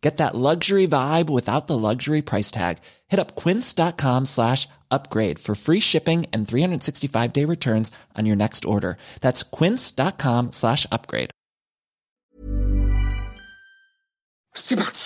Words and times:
Get 0.00 0.18
that 0.18 0.36
luxury 0.36 0.86
vibe 0.86 1.28
without 1.28 1.66
the 1.66 1.76
luxury 1.76 2.22
price 2.22 2.52
tag. 2.52 2.78
Hit 3.08 3.18
up 3.18 3.34
quince.com 3.34 4.26
slash 4.26 4.68
upgrade 4.92 5.40
for 5.40 5.56
free 5.56 5.80
shipping 5.80 6.26
and 6.32 6.46
365 6.46 7.32
day 7.32 7.44
returns 7.44 7.90
on 8.16 8.24
your 8.24 8.36
next 8.36 8.64
order. 8.64 8.96
That's 9.20 9.42
quince.com 9.42 10.52
slash 10.52 10.86
upgrade. 10.92 11.30
C'est 14.54 14.76
parti 14.76 15.00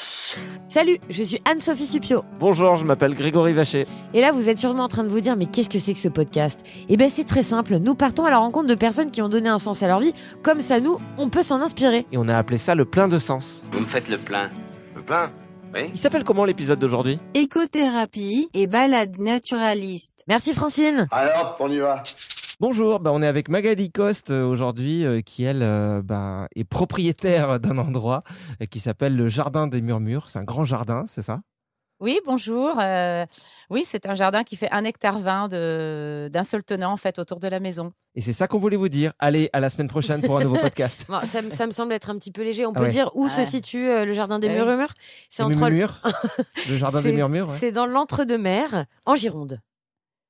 Salut, 0.68 0.98
je 1.10 1.22
suis 1.22 1.38
Anne-Sophie 1.44 1.86
Supio. 1.86 2.24
Bonjour, 2.40 2.76
je 2.76 2.84
m'appelle 2.84 3.14
Grégory 3.14 3.52
Vacher. 3.52 3.86
Et 4.14 4.22
là, 4.22 4.32
vous 4.32 4.48
êtes 4.48 4.58
sûrement 4.58 4.84
en 4.84 4.88
train 4.88 5.04
de 5.04 5.10
vous 5.10 5.20
dire, 5.20 5.36
mais 5.36 5.44
qu'est-ce 5.44 5.68
que 5.68 5.78
c'est 5.78 5.92
que 5.92 5.98
ce 5.98 6.08
podcast? 6.08 6.64
Eh 6.88 6.96
bien, 6.96 7.10
c'est 7.10 7.24
très 7.24 7.42
simple. 7.42 7.76
Nous 7.76 7.94
partons 7.94 8.24
à 8.24 8.30
la 8.30 8.38
rencontre 8.38 8.68
de 8.68 8.74
personnes 8.74 9.10
qui 9.10 9.20
ont 9.20 9.28
donné 9.28 9.50
un 9.50 9.58
sens 9.58 9.82
à 9.82 9.88
leur 9.88 10.00
vie. 10.00 10.14
Comme 10.42 10.62
ça, 10.62 10.80
nous, 10.80 10.98
on 11.18 11.28
peut 11.28 11.42
s'en 11.42 11.60
inspirer. 11.60 12.06
Et 12.12 12.16
on 12.16 12.28
a 12.28 12.36
appelé 12.36 12.56
ça 12.56 12.74
le 12.74 12.86
plein 12.86 13.08
de 13.08 13.18
sens. 13.18 13.62
Vous 13.72 13.80
me 13.80 13.86
faites 13.86 14.08
le 14.08 14.18
plein. 14.18 14.48
Le 15.02 15.06
plein 15.06 15.32
Oui 15.74 15.90
Il 15.90 15.96
s'appelle 15.98 16.22
comment 16.22 16.44
l'épisode 16.44 16.78
d'aujourd'hui? 16.78 17.18
Écothérapie 17.34 18.48
et 18.54 18.68
balade 18.68 19.18
naturaliste. 19.18 20.22
Merci 20.28 20.54
Francine. 20.54 21.08
Alors, 21.10 21.56
on 21.58 21.68
y 21.72 21.78
va. 21.78 22.04
Bonjour, 22.60 23.00
bah 23.00 23.10
on 23.12 23.20
est 23.20 23.26
avec 23.26 23.48
Magali 23.48 23.90
Coste 23.90 24.30
euh, 24.30 24.44
aujourd'hui, 24.44 25.04
euh, 25.04 25.20
qui 25.20 25.42
elle 25.42 25.62
euh, 25.62 26.02
bah, 26.04 26.46
est 26.54 26.62
propriétaire 26.62 27.58
d'un 27.58 27.78
endroit 27.78 28.20
euh, 28.60 28.66
qui 28.66 28.78
s'appelle 28.78 29.16
le 29.16 29.26
Jardin 29.26 29.66
des 29.66 29.80
Murmures. 29.82 30.28
C'est 30.28 30.38
un 30.38 30.44
grand 30.44 30.64
jardin, 30.64 31.02
c'est 31.08 31.22
ça? 31.22 31.40
Oui, 32.02 32.18
bonjour. 32.26 32.78
Euh, 32.82 33.24
oui, 33.70 33.84
c'est 33.86 34.06
un 34.06 34.16
jardin 34.16 34.42
qui 34.42 34.56
fait 34.56 34.68
un 34.72 34.82
hectare 34.82 35.20
20 35.20 35.46
de- 35.46 36.28
d'un 36.32 36.42
seul 36.42 36.64
tenant 36.64 36.90
en 36.92 36.96
fait 36.96 37.20
autour 37.20 37.38
de 37.38 37.46
la 37.46 37.60
maison. 37.60 37.92
Et 38.16 38.20
c'est 38.20 38.32
ça 38.32 38.48
qu'on 38.48 38.58
voulait 38.58 38.76
vous 38.76 38.88
dire. 38.88 39.12
Allez, 39.20 39.48
à 39.52 39.60
la 39.60 39.70
semaine 39.70 39.86
prochaine 39.86 40.20
pour 40.20 40.36
un 40.36 40.42
nouveau 40.42 40.56
podcast. 40.74 41.06
Bon, 41.08 41.20
ça, 41.24 41.42
me- 41.42 41.50
ça 41.52 41.64
me 41.64 41.70
semble 41.70 41.92
être 41.92 42.10
un 42.10 42.18
petit 42.18 42.32
peu 42.32 42.42
léger. 42.42 42.66
On 42.66 42.72
Ah 42.72 42.80
peut 42.80 42.86
ouais. 42.86 42.90
dire 42.90 43.12
où 43.14 43.28
se 43.28 43.36
Ouais. 43.38 43.46
situe 43.46 43.88
euh, 43.88 44.04
le 44.04 44.12
jardin 44.14 44.40
des 44.40 44.48
Oui. 44.48 44.54
murmures? 44.54 44.92
C'est 45.30 45.44
entre 45.44 45.56
Murmures, 45.60 46.00
le 46.68 46.76
Jardin 46.76 47.02
des 47.02 47.12
Murmures. 47.12 47.48
ouais. 47.48 47.56
C'est 47.56 47.70
dans 47.70 47.86
l'entre-deux-mer, 47.86 48.86
en 49.06 49.14
Gironde. 49.14 49.60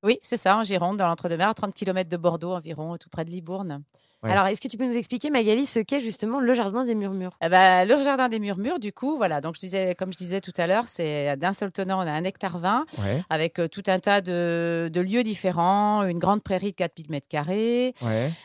Oui, 0.05 0.19
c'est 0.21 0.37
ça, 0.37 0.59
en 0.59 0.65
Gironde, 0.65 0.99
dans 0.99 1.09
l'entre-deux-mer, 1.09 1.49
à 1.49 1.55
30 1.55 1.73
km 1.75 2.11
de 2.11 2.17
Bordeaux 2.19 2.53
environ, 2.53 2.99
tout 2.99 3.09
près 3.09 3.25
de 3.25 3.31
Libourne. 3.31 3.83
Ouais. 4.23 4.31
Alors, 4.31 4.47
est-ce 4.47 4.61
que 4.61 4.69
tu 4.69 4.77
peux 4.77 4.87
nous 4.87 4.97
expliquer, 4.97 5.31
Magali, 5.31 5.67
ce 5.67 5.81
qu'est 5.81 6.01
justement 6.01 6.39
le 6.39 6.55
jardin 6.55 6.85
des 6.85 6.95
murmures? 6.95 7.37
Eh 7.45 7.49
ben, 7.49 7.85
le 7.87 8.03
jardin 8.05 8.29
des 8.29 8.39
murmures, 8.39 8.79
du 8.79 8.93
coup, 8.93 9.17
voilà. 9.17 9.41
Donc, 9.41 9.57
je 9.57 9.61
disais, 9.61 9.95
comme 9.97 10.13
je 10.13 10.17
disais 10.17 10.41
tout 10.41 10.53
à 10.59 10.67
l'heure, 10.69 10.85
c'est 10.87 11.37
d'un 11.37 11.53
seul 11.53 11.73
tenant, 11.73 11.99
on 11.99 12.07
a 12.07 12.13
un 12.13 12.25
hectare 12.25 12.59
20 12.59 12.87
Ouais, 12.99 13.23
avec 13.31 13.59
euh, 13.59 13.67
tout 13.69 13.83
un 13.89 13.99
tas 13.99 14.21
de, 14.21 14.89
de 14.93 15.01
lieux 15.01 15.23
différents, 15.25 16.05
une 16.05 16.19
grande 16.19 16.43
prairie 16.43 16.71
de 16.71 16.77
4000 16.77 17.11
mètres 17.11 17.29
carrés, 17.29 17.95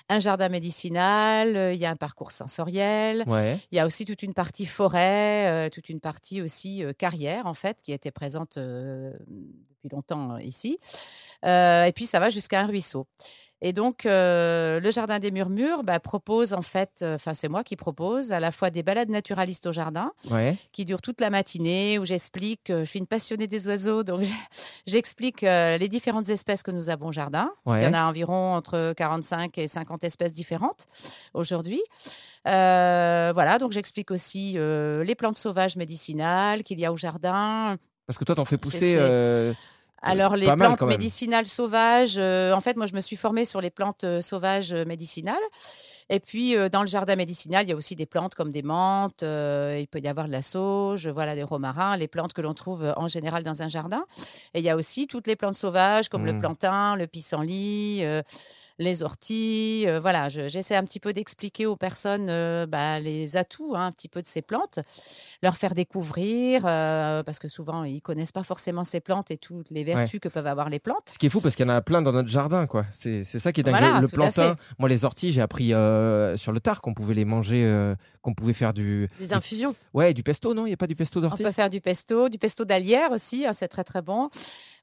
un 0.10 0.20
jardin 0.20 0.50
médicinal, 0.50 1.56
euh, 1.56 1.74
il 1.74 1.80
y 1.80 1.86
a 1.86 1.92
un 1.92 1.96
parcours 1.96 2.32
sensoriel, 2.32 3.24
ouais. 3.28 3.58
Il 3.72 3.76
y 3.78 3.80
a 3.80 3.86
aussi 3.86 4.06
toute 4.06 4.24
une 4.24 4.34
partie 4.34 4.66
forêt, 4.66 5.48
euh, 5.48 5.70
toute 5.70 5.90
une 5.90 6.00
partie 6.00 6.42
aussi 6.42 6.84
euh, 6.84 6.94
carrière, 6.94 7.46
en 7.46 7.54
fait, 7.54 7.78
qui 7.84 7.92
était 7.92 8.12
présente 8.12 8.58
euh, 8.58 9.12
depuis 9.30 9.90
longtemps 9.96 10.36
euh, 10.36 10.42
ici. 10.42 10.78
Euh, 11.46 11.84
et 11.86 11.92
puis, 11.92 12.06
ça 12.08 12.20
va 12.20 12.30
jusqu'à 12.30 12.62
un 12.62 12.66
ruisseau. 12.66 13.06
Et 13.62 13.74
donc, 13.74 14.06
euh, 14.06 14.80
le 14.80 14.92
Jardin 14.92 15.18
des 15.18 15.32
Murmures 15.32 15.84
bah, 15.84 16.00
propose, 16.00 16.54
en 16.54 16.62
fait, 16.62 16.92
euh, 17.02 17.16
enfin, 17.16 17.34
c'est 17.34 17.48
moi 17.50 17.64
qui 17.64 17.76
propose 17.76 18.32
à 18.32 18.40
la 18.40 18.52
fois 18.52 18.70
des 18.70 18.84
balades 18.84 19.10
naturalistes 19.10 19.66
au 19.66 19.72
jardin, 19.72 20.12
ouais. 20.30 20.56
qui 20.72 20.86
durent 20.86 21.02
toute 21.02 21.20
la 21.22 21.32
matinée, 21.32 21.98
où 21.98 22.06
j'explique, 22.06 22.70
euh, 22.70 22.82
je 22.86 22.90
suis 22.92 23.00
une 23.00 23.08
passionnée 23.08 23.48
des 23.48 23.68
oiseaux, 23.68 24.04
donc 24.04 24.22
j'explique 24.86 25.42
les 25.42 25.88
différentes 25.90 26.30
espèces 26.30 26.62
que 26.62 26.70
nous 26.72 26.90
avons 26.90 27.08
au 27.08 27.12
jardin. 27.12 27.50
Parce 27.66 27.78
Ouais. 27.78 27.84
qu'il 27.84 27.92
y 27.92 27.96
en 27.96 28.00
a 28.00 28.06
environ 28.08 28.54
entre 28.54 28.94
45 28.96 29.58
et 29.58 29.68
50 29.68 30.04
espèces 30.04 30.34
différentes 30.34 30.86
aujourd'hui. 31.34 31.82
Voilà, 32.46 33.58
donc 33.60 33.72
j'explique 33.72 34.12
aussi 34.12 34.54
les 34.54 35.16
plantes 35.16 35.38
sauvages 35.38 35.76
médicinales 35.78 36.64
qu'il 36.64 36.80
y 36.80 36.86
a 36.86 36.94
au 36.94 36.98
jardin. 36.98 37.78
Parce 38.06 38.18
que 38.18 38.24
toi, 38.24 38.36
t'en 38.36 38.46
fais 38.46 38.58
pousser. 38.58 38.98
Alors, 40.02 40.36
les 40.36 40.46
mal, 40.48 40.58
plantes 40.58 40.82
médicinales 40.84 41.48
sauvages, 41.48 42.18
euh, 42.18 42.54
en 42.54 42.62
fait, 42.62 42.78
moi, 42.78 42.86
je 42.86 42.94
me 42.94 43.02
suis 43.02 43.16
formée 43.16 43.46
sur 43.46 43.62
les 43.62 43.72
plantes 43.72 44.04
euh, 44.04 44.22
sauvages 44.22 44.72
euh, 44.74 44.86
médicinales. 44.86 45.36
Et 46.10 46.20
puis, 46.20 46.56
euh, 46.56 46.70
dans 46.70 46.82
le 46.82 46.88
jardin 46.88 47.16
médicinal, 47.16 47.66
il 47.66 47.70
y 47.70 47.74
a 47.74 47.76
aussi 47.76 47.96
des 47.96 48.06
plantes 48.06 48.36
comme 48.36 48.52
des 48.52 48.62
menthes, 48.62 49.24
euh, 49.24 49.76
il 49.80 49.88
peut 49.88 50.00
y 50.00 50.08
avoir 50.08 50.28
de 50.28 50.32
la 50.32 50.42
sauge, 50.42 51.08
voilà, 51.08 51.36
des 51.36 51.44
romarins, 51.44 51.98
les 51.98 52.08
plantes 52.08 52.34
que 52.34 52.42
l'on 52.42 52.54
trouve 52.54 52.94
en 52.96 53.08
général 53.08 53.44
dans 53.44 53.62
un 53.62 53.68
jardin. 53.68 54.06
Et 54.54 54.60
il 54.60 54.66
y 54.66 54.70
a 54.70 54.76
aussi 54.76 55.08
toutes 55.08 55.28
les 55.28 55.36
plantes 55.36 55.58
sauvages 55.58 56.10
comme 56.10 56.26
le 56.26 56.34
Mm. 56.34 56.40
plantain, 56.42 56.96
le 56.96 57.08
pissenlit, 57.08 58.02
euh, 58.04 58.22
les 58.80 59.02
orties. 59.04 59.86
euh, 59.88 60.00
voilà, 60.00 60.30
je- 60.30 60.50
j'essaie 60.50 60.76
un 60.76 60.84
petit 60.84 61.00
peu 61.00 61.14
d'expliquer 61.14 61.66
aux 61.66 61.76
personnes 61.76 62.28
euh, 62.30 62.66
bah, 62.68 63.00
les 63.00 63.36
atouts 63.38 63.74
hein, 63.76 63.88
un 63.88 63.92
petit 63.92 64.08
peu 64.08 64.22
de 64.22 64.28
ces 64.28 64.42
plantes, 64.42 64.80
leur 65.42 65.58
faire 65.58 65.74
découvrir, 65.76 66.64
euh, 66.66 67.24
parce 67.24 67.40
que 67.40 67.48
souvent, 67.48 67.84
ils 67.84 68.02
connaissent 68.02 68.32
pas 68.32 68.44
forcément 68.44 68.84
ces 68.84 69.00
plantes 69.00 69.32
et 69.32 69.38
toutes 69.38 69.70
les 69.72 69.84
vertus 69.84 70.20
que 70.20 70.30
peuvent 70.30 70.48
avoir 70.48 70.70
les 70.70 70.80
plantes. 70.80 71.10
Ce 71.12 71.18
qui 71.18 71.26
est 71.26 71.30
fou 71.30 71.42
parce 71.42 71.56
qu'il 71.56 71.66
y 71.66 71.70
en 71.70 71.74
a 71.74 71.82
plein 71.82 72.02
dans 72.02 72.12
notre 72.12 72.30
jardin, 72.30 72.68
quoi. 72.68 72.86
C'est 72.92 73.24
ça 73.24 73.52
qui 73.52 73.62
est 73.62 73.64
dingue. 73.64 73.78
Voilà, 73.80 74.00
le 74.02 74.08
plantain, 74.08 74.56
moi 74.78 74.90
les 74.90 75.06
orties, 75.06 75.32
j'ai 75.32 75.42
appris 75.42 75.70
sur 75.70 76.52
le 76.52 76.60
tard 76.62 76.82
qu'on 76.82 76.94
pouvait 76.94 77.14
les 77.16 77.26
manger, 77.26 77.94
qu'on 78.22 78.34
pouvait 78.34 78.54
faire 78.54 78.74
du, 78.74 79.10
Des 79.20 79.34
infusions 79.34 79.76
ouais, 79.94 80.14
du 80.14 80.24
pesto, 80.24 80.54
non? 80.54 80.66
Il 80.66 80.70
y 80.72 80.74
a 80.74 80.78
pas 80.78 80.88
du 80.88 80.96
pesto 80.96 81.20
On 81.20 81.24
d'ortie? 81.24 81.44
peut 81.44 81.52
faire 81.52 81.70
du 81.70 81.82
pesto, 81.82 82.30
du 82.30 82.38
pesto 82.38 82.66
d'alière 82.66 83.12
aussi, 83.12 83.46
hein, 83.46 83.54
c'est 83.54 83.68
très 83.68 83.84
très 83.84 84.02
bon. 84.02 84.30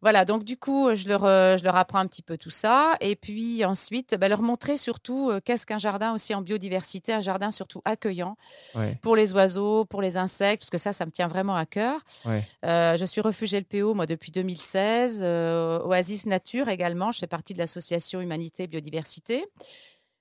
Voilà, 0.02 0.24
donc 0.24 0.44
du 0.44 0.56
coup, 0.56 0.94
je 0.94 1.08
leur, 1.08 1.22
je 1.22 1.64
leur 1.64 1.76
apprends 1.76 1.98
un 1.98 2.06
petit 2.06 2.22
peu 2.22 2.36
tout 2.36 2.50
ça. 2.50 2.94
Et 3.00 3.16
puis 3.16 3.64
ensuite, 3.64 3.83
bah, 4.18 4.28
leur 4.28 4.42
montrer 4.42 4.76
surtout 4.76 5.30
euh, 5.30 5.40
qu'est-ce 5.44 5.66
qu'un 5.66 5.78
jardin 5.78 6.12
aussi 6.14 6.34
en 6.34 6.42
biodiversité, 6.42 7.12
un 7.12 7.20
jardin 7.20 7.50
surtout 7.50 7.80
accueillant 7.84 8.36
Ouais. 8.74 8.98
pour 9.02 9.16
les 9.16 9.32
oiseaux, 9.32 9.84
pour 9.84 10.02
les 10.02 10.16
insectes, 10.16 10.62
parce 10.62 10.70
que 10.70 10.78
ça, 10.78 10.92
ça 10.92 11.06
me 11.06 11.10
tient 11.10 11.28
vraiment 11.28 11.56
à 11.56 11.66
cœur. 11.66 12.00
Ouais. 12.24 12.46
Euh, 12.64 12.96
je 12.96 13.04
suis 13.04 13.20
refuge 13.20 13.54
LPO, 13.54 13.94
moi, 13.94 14.06
depuis 14.06 14.30
2016. 14.32 15.20
euh, 15.22 15.80
Oasis 15.84 16.26
Nature 16.26 16.68
également, 16.68 17.12
je 17.12 17.18
fais 17.20 17.26
partie 17.26 17.54
de 17.54 17.58
l'association 17.58 18.20
Humanité 18.20 18.66
Biodiversité. 18.66 19.44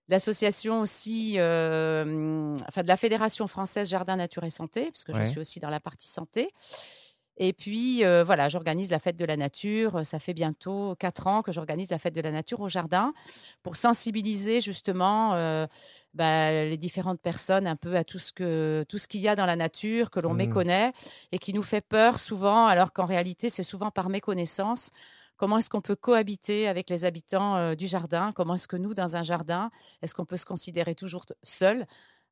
L'association 0.09 0.81
aussi, 0.81 1.35
enfin 1.35 2.81
de 2.83 2.87
la 2.87 2.97
Fédération 2.97 3.47
française 3.47 3.89
Jardin, 3.89 4.17
Nature 4.17 4.43
et 4.43 4.49
Santé, 4.49 4.91
parce 4.91 5.03
que 5.05 5.13
Ouais. 5.13 5.25
je 5.25 5.31
suis 5.31 5.39
aussi 5.39 5.59
dans 5.61 5.69
la 5.69 5.79
partie 5.79 6.09
santé. 6.09 6.49
Et 7.37 7.51
puis, 7.53 8.05
euh, 8.05 8.23
voilà, 8.23 8.47
j'organise 8.47 8.91
la 8.91 8.99
fête 8.99 9.17
de 9.17 9.25
la 9.25 9.37
nature. 9.37 10.05
Ça 10.05 10.19
fait 10.19 10.33
bientôt 10.33 10.95
quatre 10.99 11.25
ans 11.27 11.41
que 11.41 11.51
j'organise 11.51 11.89
la 11.89 11.97
fête 11.99 12.13
de 12.13 12.21
la 12.21 12.31
nature 12.31 12.59
au 12.61 12.69
jardin 12.69 13.13
pour 13.63 13.75
sensibiliser 13.75 14.61
justement 14.61 15.33
euh, 15.33 15.65
bah, 16.13 16.51
les 16.51 16.77
différentes 16.77 17.21
personnes 17.21 17.65
un 17.65 17.75
peu 17.75 17.95
à 17.95 18.03
tout 18.03 18.19
ce 18.19 18.31
que 18.33 18.85
tout 18.87 18.99
ce 18.99 19.07
qu'il 19.07 19.21
y 19.21 19.27
a 19.27 19.35
dans 19.35 19.47
la 19.47 19.55
nature 19.55 20.11
que 20.11 20.19
l'on 20.19 20.33
Mhm. 20.33 20.37
méconnaît 20.37 20.93
et 21.31 21.39
qui 21.39 21.53
nous 21.53 21.63
fait 21.63 21.81
peur 21.81 22.19
souvent, 22.19 22.67
alors 22.67 22.93
qu'en 22.93 23.05
réalité, 23.05 23.49
c'est 23.49 23.63
souvent 23.63 23.89
par 23.91 24.09
méconnaissance 24.09 24.89
comment 25.37 25.57
est-ce 25.57 25.69
qu'on 25.69 25.81
peut 25.81 25.95
cohabiter 25.95 26.67
avec 26.67 26.89
les 26.89 27.03
habitants 27.05 27.55
euh, 27.57 27.75
du 27.75 27.87
jardin, 27.87 28.31
comment 28.33 28.53
est-ce 28.55 28.67
que 28.67 28.77
nous, 28.77 28.93
dans 28.93 29.15
un 29.15 29.23
jardin, 29.23 29.71
est-ce 30.01 30.13
qu'on 30.13 30.25
peut 30.25 30.37
se 30.37 30.45
considérer 30.45 30.95
toujours 30.95 31.25
seul? 31.41 31.85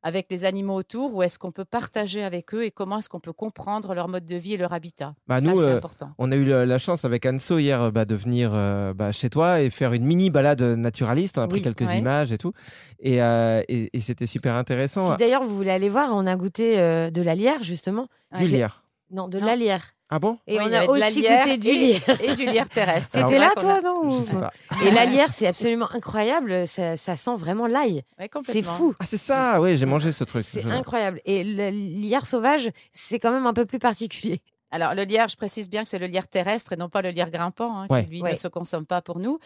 Avec 0.03 0.27
les 0.29 0.45
animaux 0.45 0.75
autour 0.75 1.13
ou 1.15 1.23
est-ce 1.23 1.37
qu'on 1.37 1.51
peut 1.51 1.65
partager 1.65 2.23
avec 2.23 2.53
eux 2.53 2.63
et 2.65 2.71
comment 2.71 2.97
est-ce 2.97 3.09
qu'on 3.09 3.19
peut 3.19 3.33
comprendre 3.33 3.93
leur 3.93 4.07
mode 4.07 4.25
de 4.25 4.35
vie 4.35 4.53
et 4.53 4.57
leur 4.57 4.73
habitat? 4.73 5.13
Bah, 5.27 5.39
Ça, 5.41 5.47
nous, 5.47 5.55
c'est 5.55 5.67
euh, 5.67 5.77
important. 5.77 6.11
On 6.17 6.31
a 6.31 6.35
eu 6.35 6.45
la, 6.45 6.77
chance 6.79 7.05
avec 7.05 7.25
Anso 7.25 7.59
hier 7.59 7.81
euh, 7.81 7.91
bah, 7.91 8.05
de 8.05 8.15
venir 8.15 8.51
euh, 8.53 8.93
bah, 8.93 9.11
chez 9.11 9.29
toi 9.29 9.61
et 9.61 9.69
faire 9.69 9.93
une 9.93 10.03
mini 10.05 10.29
balade 10.29 10.61
naturaliste. 10.61 11.37
On 11.37 11.43
a 11.43 11.47
pris 11.47 11.57
Oui, 11.59 11.63
quelques 11.63 11.81
ouais. 11.87 11.99
images 11.99 12.31
et 12.33 12.37
tout. 12.37 12.53
Et, 12.99 13.21
euh, 13.21 13.61
et, 13.67 13.89
et 13.95 13.99
c'était 13.99 14.27
super 14.27 14.55
intéressant. 14.55 15.11
Si 15.11 15.17
d'ailleurs 15.17 15.43
vous 15.43 15.55
voulez 15.55 15.71
aller 15.71 15.89
voir, 15.89 16.09
on 16.13 16.25
a 16.25 16.35
goûté 16.35 16.79
euh, 16.79 17.09
de 17.11 17.21
la 17.21 17.35
lierre 17.35 17.61
justement. 17.63 18.07
Du 18.37 18.47
lierre. 18.47 18.83
Non, 19.11 19.27
de 19.27 19.39
Non. 19.39 19.45
la 19.45 19.55
lierre. 19.55 19.93
Ah 20.13 20.19
bon? 20.19 20.37
Et 20.45 20.59
Oui, 20.59 20.65
on 20.69 20.73
a 20.73 20.85
aussi 20.87 21.21
goûté 21.21 21.57
du 21.57 21.71
lierre. 21.71 22.01
et 22.23 22.35
du 22.35 22.45
lierre 22.45 22.67
terrestre. 22.67 23.17
C'est 23.29 23.39
là 23.39 23.51
toi, 23.57 23.75
a- 23.77 23.81
non 23.81 24.09
Je 24.11 24.23
sais 24.23 24.35
pas. 24.35 24.51
Et 24.85 24.91
la 24.91 25.05
lierre, 25.05 25.31
c'est 25.31 25.47
absolument 25.47 25.87
incroyable. 25.93 26.67
Ça, 26.67 26.97
ça 26.97 27.15
sent 27.15 27.35
vraiment 27.37 27.65
l'ail. 27.65 28.03
Ouais, 28.19 28.29
C'est 28.45 28.61
fou. 28.61 28.93
Ah, 28.99 29.05
c'est 29.07 29.17
ça, 29.17 29.61
oui, 29.61 29.77
j'ai 29.77 29.85
mangé 29.85 30.11
ce 30.11 30.25
truc. 30.25 30.43
C'est 30.45 30.65
incroyable. 30.65 31.21
Et 31.25 31.45
le 31.45 31.69
lierre 31.69 32.25
sauvage, 32.25 32.69
c'est 32.91 33.19
quand 33.19 33.31
même 33.31 33.47
un 33.47 33.53
peu 33.53 33.65
plus 33.65 33.79
particulier. 33.79 34.41
Alors, 34.71 34.95
le 34.95 35.03
lierre, 35.03 35.27
je 35.27 35.35
précise 35.35 35.69
bien 35.69 35.83
que 35.83 35.89
c'est 35.89 35.99
le 35.99 36.05
lierre 36.07 36.27
terrestre 36.27 36.73
et 36.73 36.77
non 36.77 36.89
pas 36.89 37.01
le 37.01 37.09
lierre 37.09 37.29
grimpant, 37.29 37.75
hein, 37.77 37.87
Ouais. 37.89 38.05
qui 38.05 38.09
lui 38.11 38.21
Ouais. 38.21 38.31
ne 38.31 38.35
se 38.35 38.47
consomme 38.47 38.85
pas 38.85 39.01
pour 39.01 39.19
nous. 39.19 39.39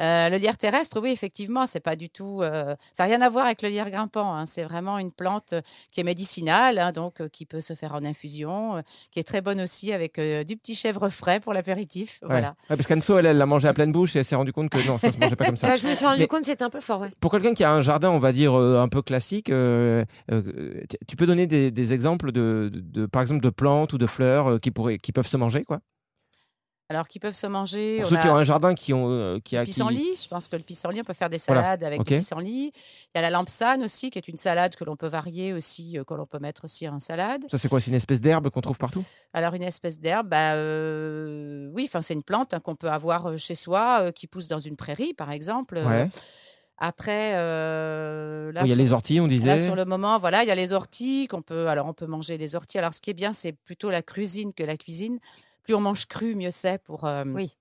Euh, 0.00 0.28
le 0.28 0.36
lierre 0.36 0.58
terrestre, 0.58 1.00
oui, 1.00 1.10
effectivement, 1.10 1.66
c'est 1.66 1.80
pas 1.80 1.96
du 1.96 2.10
tout. 2.10 2.40
euh, 2.42 2.74
ça 2.92 3.04
n'a 3.04 3.08
rien 3.16 3.22
à 3.22 3.28
voir 3.28 3.46
avec 3.46 3.62
le 3.62 3.68
lierre 3.68 3.90
grimpant. 3.90 4.34
hein. 4.34 4.44
C'est 4.46 4.64
vraiment 4.64 4.98
une 4.98 5.10
plante 5.12 5.52
euh, 5.54 5.60
qui 5.92 6.00
est 6.00 6.04
médicinale, 6.04 6.78
hein, 6.78 6.92
donc 6.92 7.20
euh, 7.20 7.28
qui 7.28 7.46
peut 7.46 7.60
se 7.60 7.74
faire 7.74 7.94
en 7.94 8.04
infusion, 8.04 8.76
euh, 8.76 8.80
qui 9.10 9.18
est 9.20 9.24
très 9.24 9.40
bonne 9.40 9.60
aussi 9.60 9.92
avec 9.92 10.18
euh, 10.18 10.44
du 10.44 10.56
petit 10.56 10.74
chèvre 10.74 11.08
frais 11.08 11.40
pour 11.40 11.52
l'apéritif. 11.52 12.18
Ouais. 12.22 12.28
Voilà. 12.28 12.48
Ouais, 12.70 12.76
parce 12.76 12.86
qu'Anso, 12.86 13.18
elle, 13.18 13.26
elle 13.26 13.38
l'a 13.38 13.46
mangé 13.46 13.68
à 13.68 13.74
pleine 13.74 13.92
bouche 13.92 14.14
et 14.16 14.18
elle 14.20 14.24
s'est 14.24 14.36
rendue 14.36 14.52
compte 14.52 14.70
que 14.70 14.86
non, 14.86 14.98
ça 14.98 15.10
se 15.10 15.18
mangeait 15.18 15.36
pas 15.36 15.46
comme 15.46 15.56
ça. 15.56 15.66
Bah, 15.70 15.76
je 15.76 15.86
me 15.86 15.94
suis 15.94 16.04
rendu 16.06 16.20
Mais- 16.20 16.26
compte 16.26 16.40
que 16.40 16.46
c'était 16.46 16.64
un 16.64 16.70
peu 16.70 16.80
fort. 16.80 17.00
Ouais. 17.00 17.10
Pour 17.20 17.30
quelqu'un 17.30 17.54
qui 17.54 17.64
a 17.64 17.70
un 17.72 17.80
jardin, 17.80 18.10
on 18.10 18.18
va 18.18 18.32
dire, 18.32 18.54
euh, 18.58 18.80
un 18.80 18.88
peu 18.88 19.02
classique, 19.02 19.50
euh, 19.50 20.04
euh, 20.30 20.42
tu- 20.88 20.98
tu 21.08 21.16
peux 21.16 21.26
donner 21.26 21.46
des, 21.46 21.70
des 21.70 21.92
exemples, 21.92 22.30
de, 22.32 22.70
de- 22.72 22.80
de- 22.80 23.06
par 23.06 23.22
exemple, 23.22 23.40
de 23.40 23.50
plantes 23.50 23.92
ou 23.94 23.98
de 23.98 24.06
fleurs 24.06 24.50
euh, 24.52 24.58
qui, 24.66 24.72
pourraient, 24.72 24.98
qui 24.98 25.12
peuvent 25.12 25.28
se 25.28 25.36
manger, 25.36 25.62
quoi 25.62 25.78
Alors, 26.88 27.06
qui 27.06 27.20
peuvent 27.20 27.36
se 27.36 27.46
manger. 27.46 27.98
Pour 28.00 28.06
on 28.06 28.10
ceux 28.10 28.16
a- 28.16 28.22
qui 28.22 28.28
ont 28.28 28.34
un 28.36 28.42
jardin 28.42 28.74
qui 28.74 28.92
ont... 28.92 29.08
euh, 29.10 29.38
qui 29.38 29.56
a, 29.56 29.60
Le 29.60 29.66
qui- 29.66 29.70
pissenlit, 29.72 30.16
je 30.20 30.26
pense 30.28 30.48
que 30.48 30.56
le 30.56 30.62
pissenlit, 30.64 31.00
on 31.00 31.04
peut 31.04 31.12
faire 31.14 31.30
des 31.30 31.38
Voilà, 31.46 31.62
salades 31.62 31.84
avec 31.84 32.00
ok. 32.00 32.10
le 32.10 32.18
pissenlit. 32.18 32.72
Il 32.74 33.10
y 33.14 33.18
a 33.18 33.20
la 33.22 33.30
lampsane 33.30 33.84
aussi, 33.84 34.10
qui 34.10 34.18
est 34.18 34.26
une 34.26 34.36
salade 34.36 34.74
que 34.74 34.82
l'on 34.82 34.96
peut 34.96 35.06
varier 35.06 35.52
aussi, 35.52 35.96
euh, 35.98 36.02
que 36.04 36.14
l'on 36.14 36.26
peut 36.26 36.40
mettre 36.40 36.64
aussi 36.64 36.88
en 36.88 36.98
salade. 36.98 37.42
Ça, 37.48 37.58
c'est 37.58 37.68
quoi? 37.68 37.80
C'est 37.80 37.90
une 37.90 37.96
espèce 37.96 38.20
d'herbe 38.20 38.50
qu'on 38.50 38.60
trouve 38.60 38.78
partout? 38.78 39.04
Alors, 39.32 39.54
une 39.54 39.62
espèce 39.62 40.00
d'herbe, 40.00 40.28
bah, 40.28 40.54
euh, 40.54 41.70
oui, 41.72 41.84
enfin, 41.86 42.02
c'est 42.02 42.14
une 42.14 42.24
plante 42.24 42.52
hein, 42.54 42.58
qu'on 42.60 42.74
peut 42.74 42.90
avoir 42.90 43.38
chez 43.38 43.54
soi, 43.54 44.10
qui 44.10 44.26
pousse 44.26 44.48
dans 44.48 44.58
une 44.60 44.74
prairie, 44.76 45.14
par 45.14 45.30
exemple. 45.30 45.78
Ouais. 45.78 46.08
Après, 46.78 47.32
euh, 47.36 48.52
là, 48.52 48.60
Il 48.62 48.68
y 48.68 48.72
a 48.72 48.74
sur- 48.74 48.82
les 48.84 48.92
orties, 48.92 49.20
on 49.20 49.24
Là, 49.24 49.28
disait. 49.30 49.58
sur 49.64 49.74
le 49.76 49.84
moment, 49.86 50.18
voilà, 50.18 50.42
il 50.44 50.46
y 50.48 50.50
a 50.50 50.54
les 50.54 50.72
orties 50.72 51.26
qu'on 51.26 51.40
peut. 51.42 51.68
Alors, 51.68 51.86
on 51.86 51.94
peut 51.94 52.06
manger 52.06 52.36
les 52.36 52.54
orties. 52.54 52.78
Alors, 52.78 52.92
ce 52.92 53.00
qui 53.00 53.10
est 53.10 53.14
bien, 53.14 53.32
c'est 53.32 53.52
plutôt 53.52 53.90
la 53.90 54.02
cuisine 54.02 54.52
que 54.52 54.62
la 54.62 54.76
cuisine. 54.76 55.18
Plus 55.62 55.74
on 55.74 55.80
mange 55.80 56.06
cru, 56.06 56.34
mieux 56.34 56.50
c'est 56.50 56.82
pour, 56.82 57.04
euh, 57.06 57.24
Oui. 57.26 57.56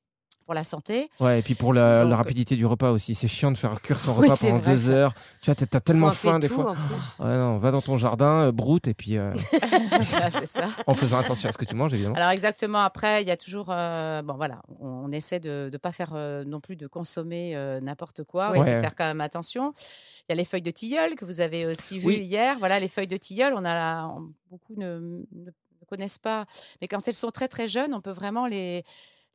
Pour 0.45 0.53
la 0.53 0.63
santé. 0.63 1.09
Ouais, 1.19 1.39
et 1.39 1.41
puis 1.41 1.55
pour 1.55 1.73
la, 1.73 2.01
Donc, 2.01 2.09
la 2.09 2.15
euh, 2.15 2.17
rapidité 2.17 2.55
du 2.55 2.65
repas 2.65 2.91
aussi. 2.91 3.15
C'est 3.15 3.27
chiant 3.27 3.51
de 3.51 3.57
faire 3.57 3.81
cuire 3.81 3.99
son 3.99 4.13
repas 4.15 4.37
pendant 4.37 4.57
vrai, 4.59 4.71
deux 4.73 4.77
ça. 4.77 4.89
heures. 4.91 5.13
Tu 5.41 5.45
vois, 5.51 5.55
t'as 5.55 5.79
tellement 5.79 6.11
faim 6.11 6.39
des 6.39 6.47
fois. 6.49 6.75
Ouais, 7.19 7.25
non, 7.37 7.57
va 7.57 7.71
dans 7.71 7.81
ton 7.81 7.97
jardin, 7.97 8.47
euh, 8.47 8.51
broute, 8.51 8.87
et 8.87 8.93
puis 8.93 9.17
euh, 9.17 9.33
ça. 10.45 10.67
en 10.87 10.93
faisant 10.93 11.19
attention 11.19 11.49
à 11.49 11.51
ce 11.51 11.57
que 11.57 11.65
tu 11.65 11.75
manges, 11.75 11.93
évidemment. 11.93 12.15
Alors 12.15 12.29
exactement, 12.29 12.79
après, 12.79 13.21
il 13.23 13.27
y 13.27 13.31
a 13.31 13.37
toujours... 13.37 13.67
euh, 13.69 14.21
bon, 14.21 14.33
voilà, 14.35 14.61
on, 14.79 14.87
on 15.07 15.11
essaie 15.11 15.39
de 15.39 15.69
ne 15.71 15.77
pas 15.77 15.91
faire 15.91 16.13
non 16.45 16.59
plus 16.59 16.75
de 16.75 16.87
consommer 16.87 17.55
n'importe 17.81 18.23
quoi. 18.23 18.55
Essaie 18.57 18.69
de 18.71 18.75
Ouais. 18.75 18.81
faire 18.81 18.95
quand 18.95 19.05
même 19.05 19.21
attention. 19.21 19.73
Il 20.27 20.31
y 20.31 20.33
a 20.33 20.35
les 20.35 20.45
feuilles 20.45 20.61
de 20.61 20.71
tilleul 20.71 21.15
que 21.15 21.25
vous 21.25 21.41
avez 21.41 21.65
aussi 21.65 21.99
vues 21.99 22.07
Oui. 22.07 22.15
hier. 22.17 22.57
Voilà, 22.59 22.79
les 22.79 22.87
feuilles 22.87 23.07
de 23.07 23.17
tilleul, 23.17 23.53
on 23.55 23.63
a, 23.65 24.05
on- 24.07 24.31
beaucoup 24.49 24.73
ne 24.77 25.23
connaissent 25.87 26.17
pas. 26.19 26.45
Mais 26.81 26.87
quand 26.87 27.07
elles 27.07 27.13
sont 27.13 27.29
très 27.29 27.47
très 27.47 27.67
jeunes, 27.67 27.93
on 27.93 28.01
peut 28.01 28.11
vraiment 28.11 28.47
les... 28.47 28.83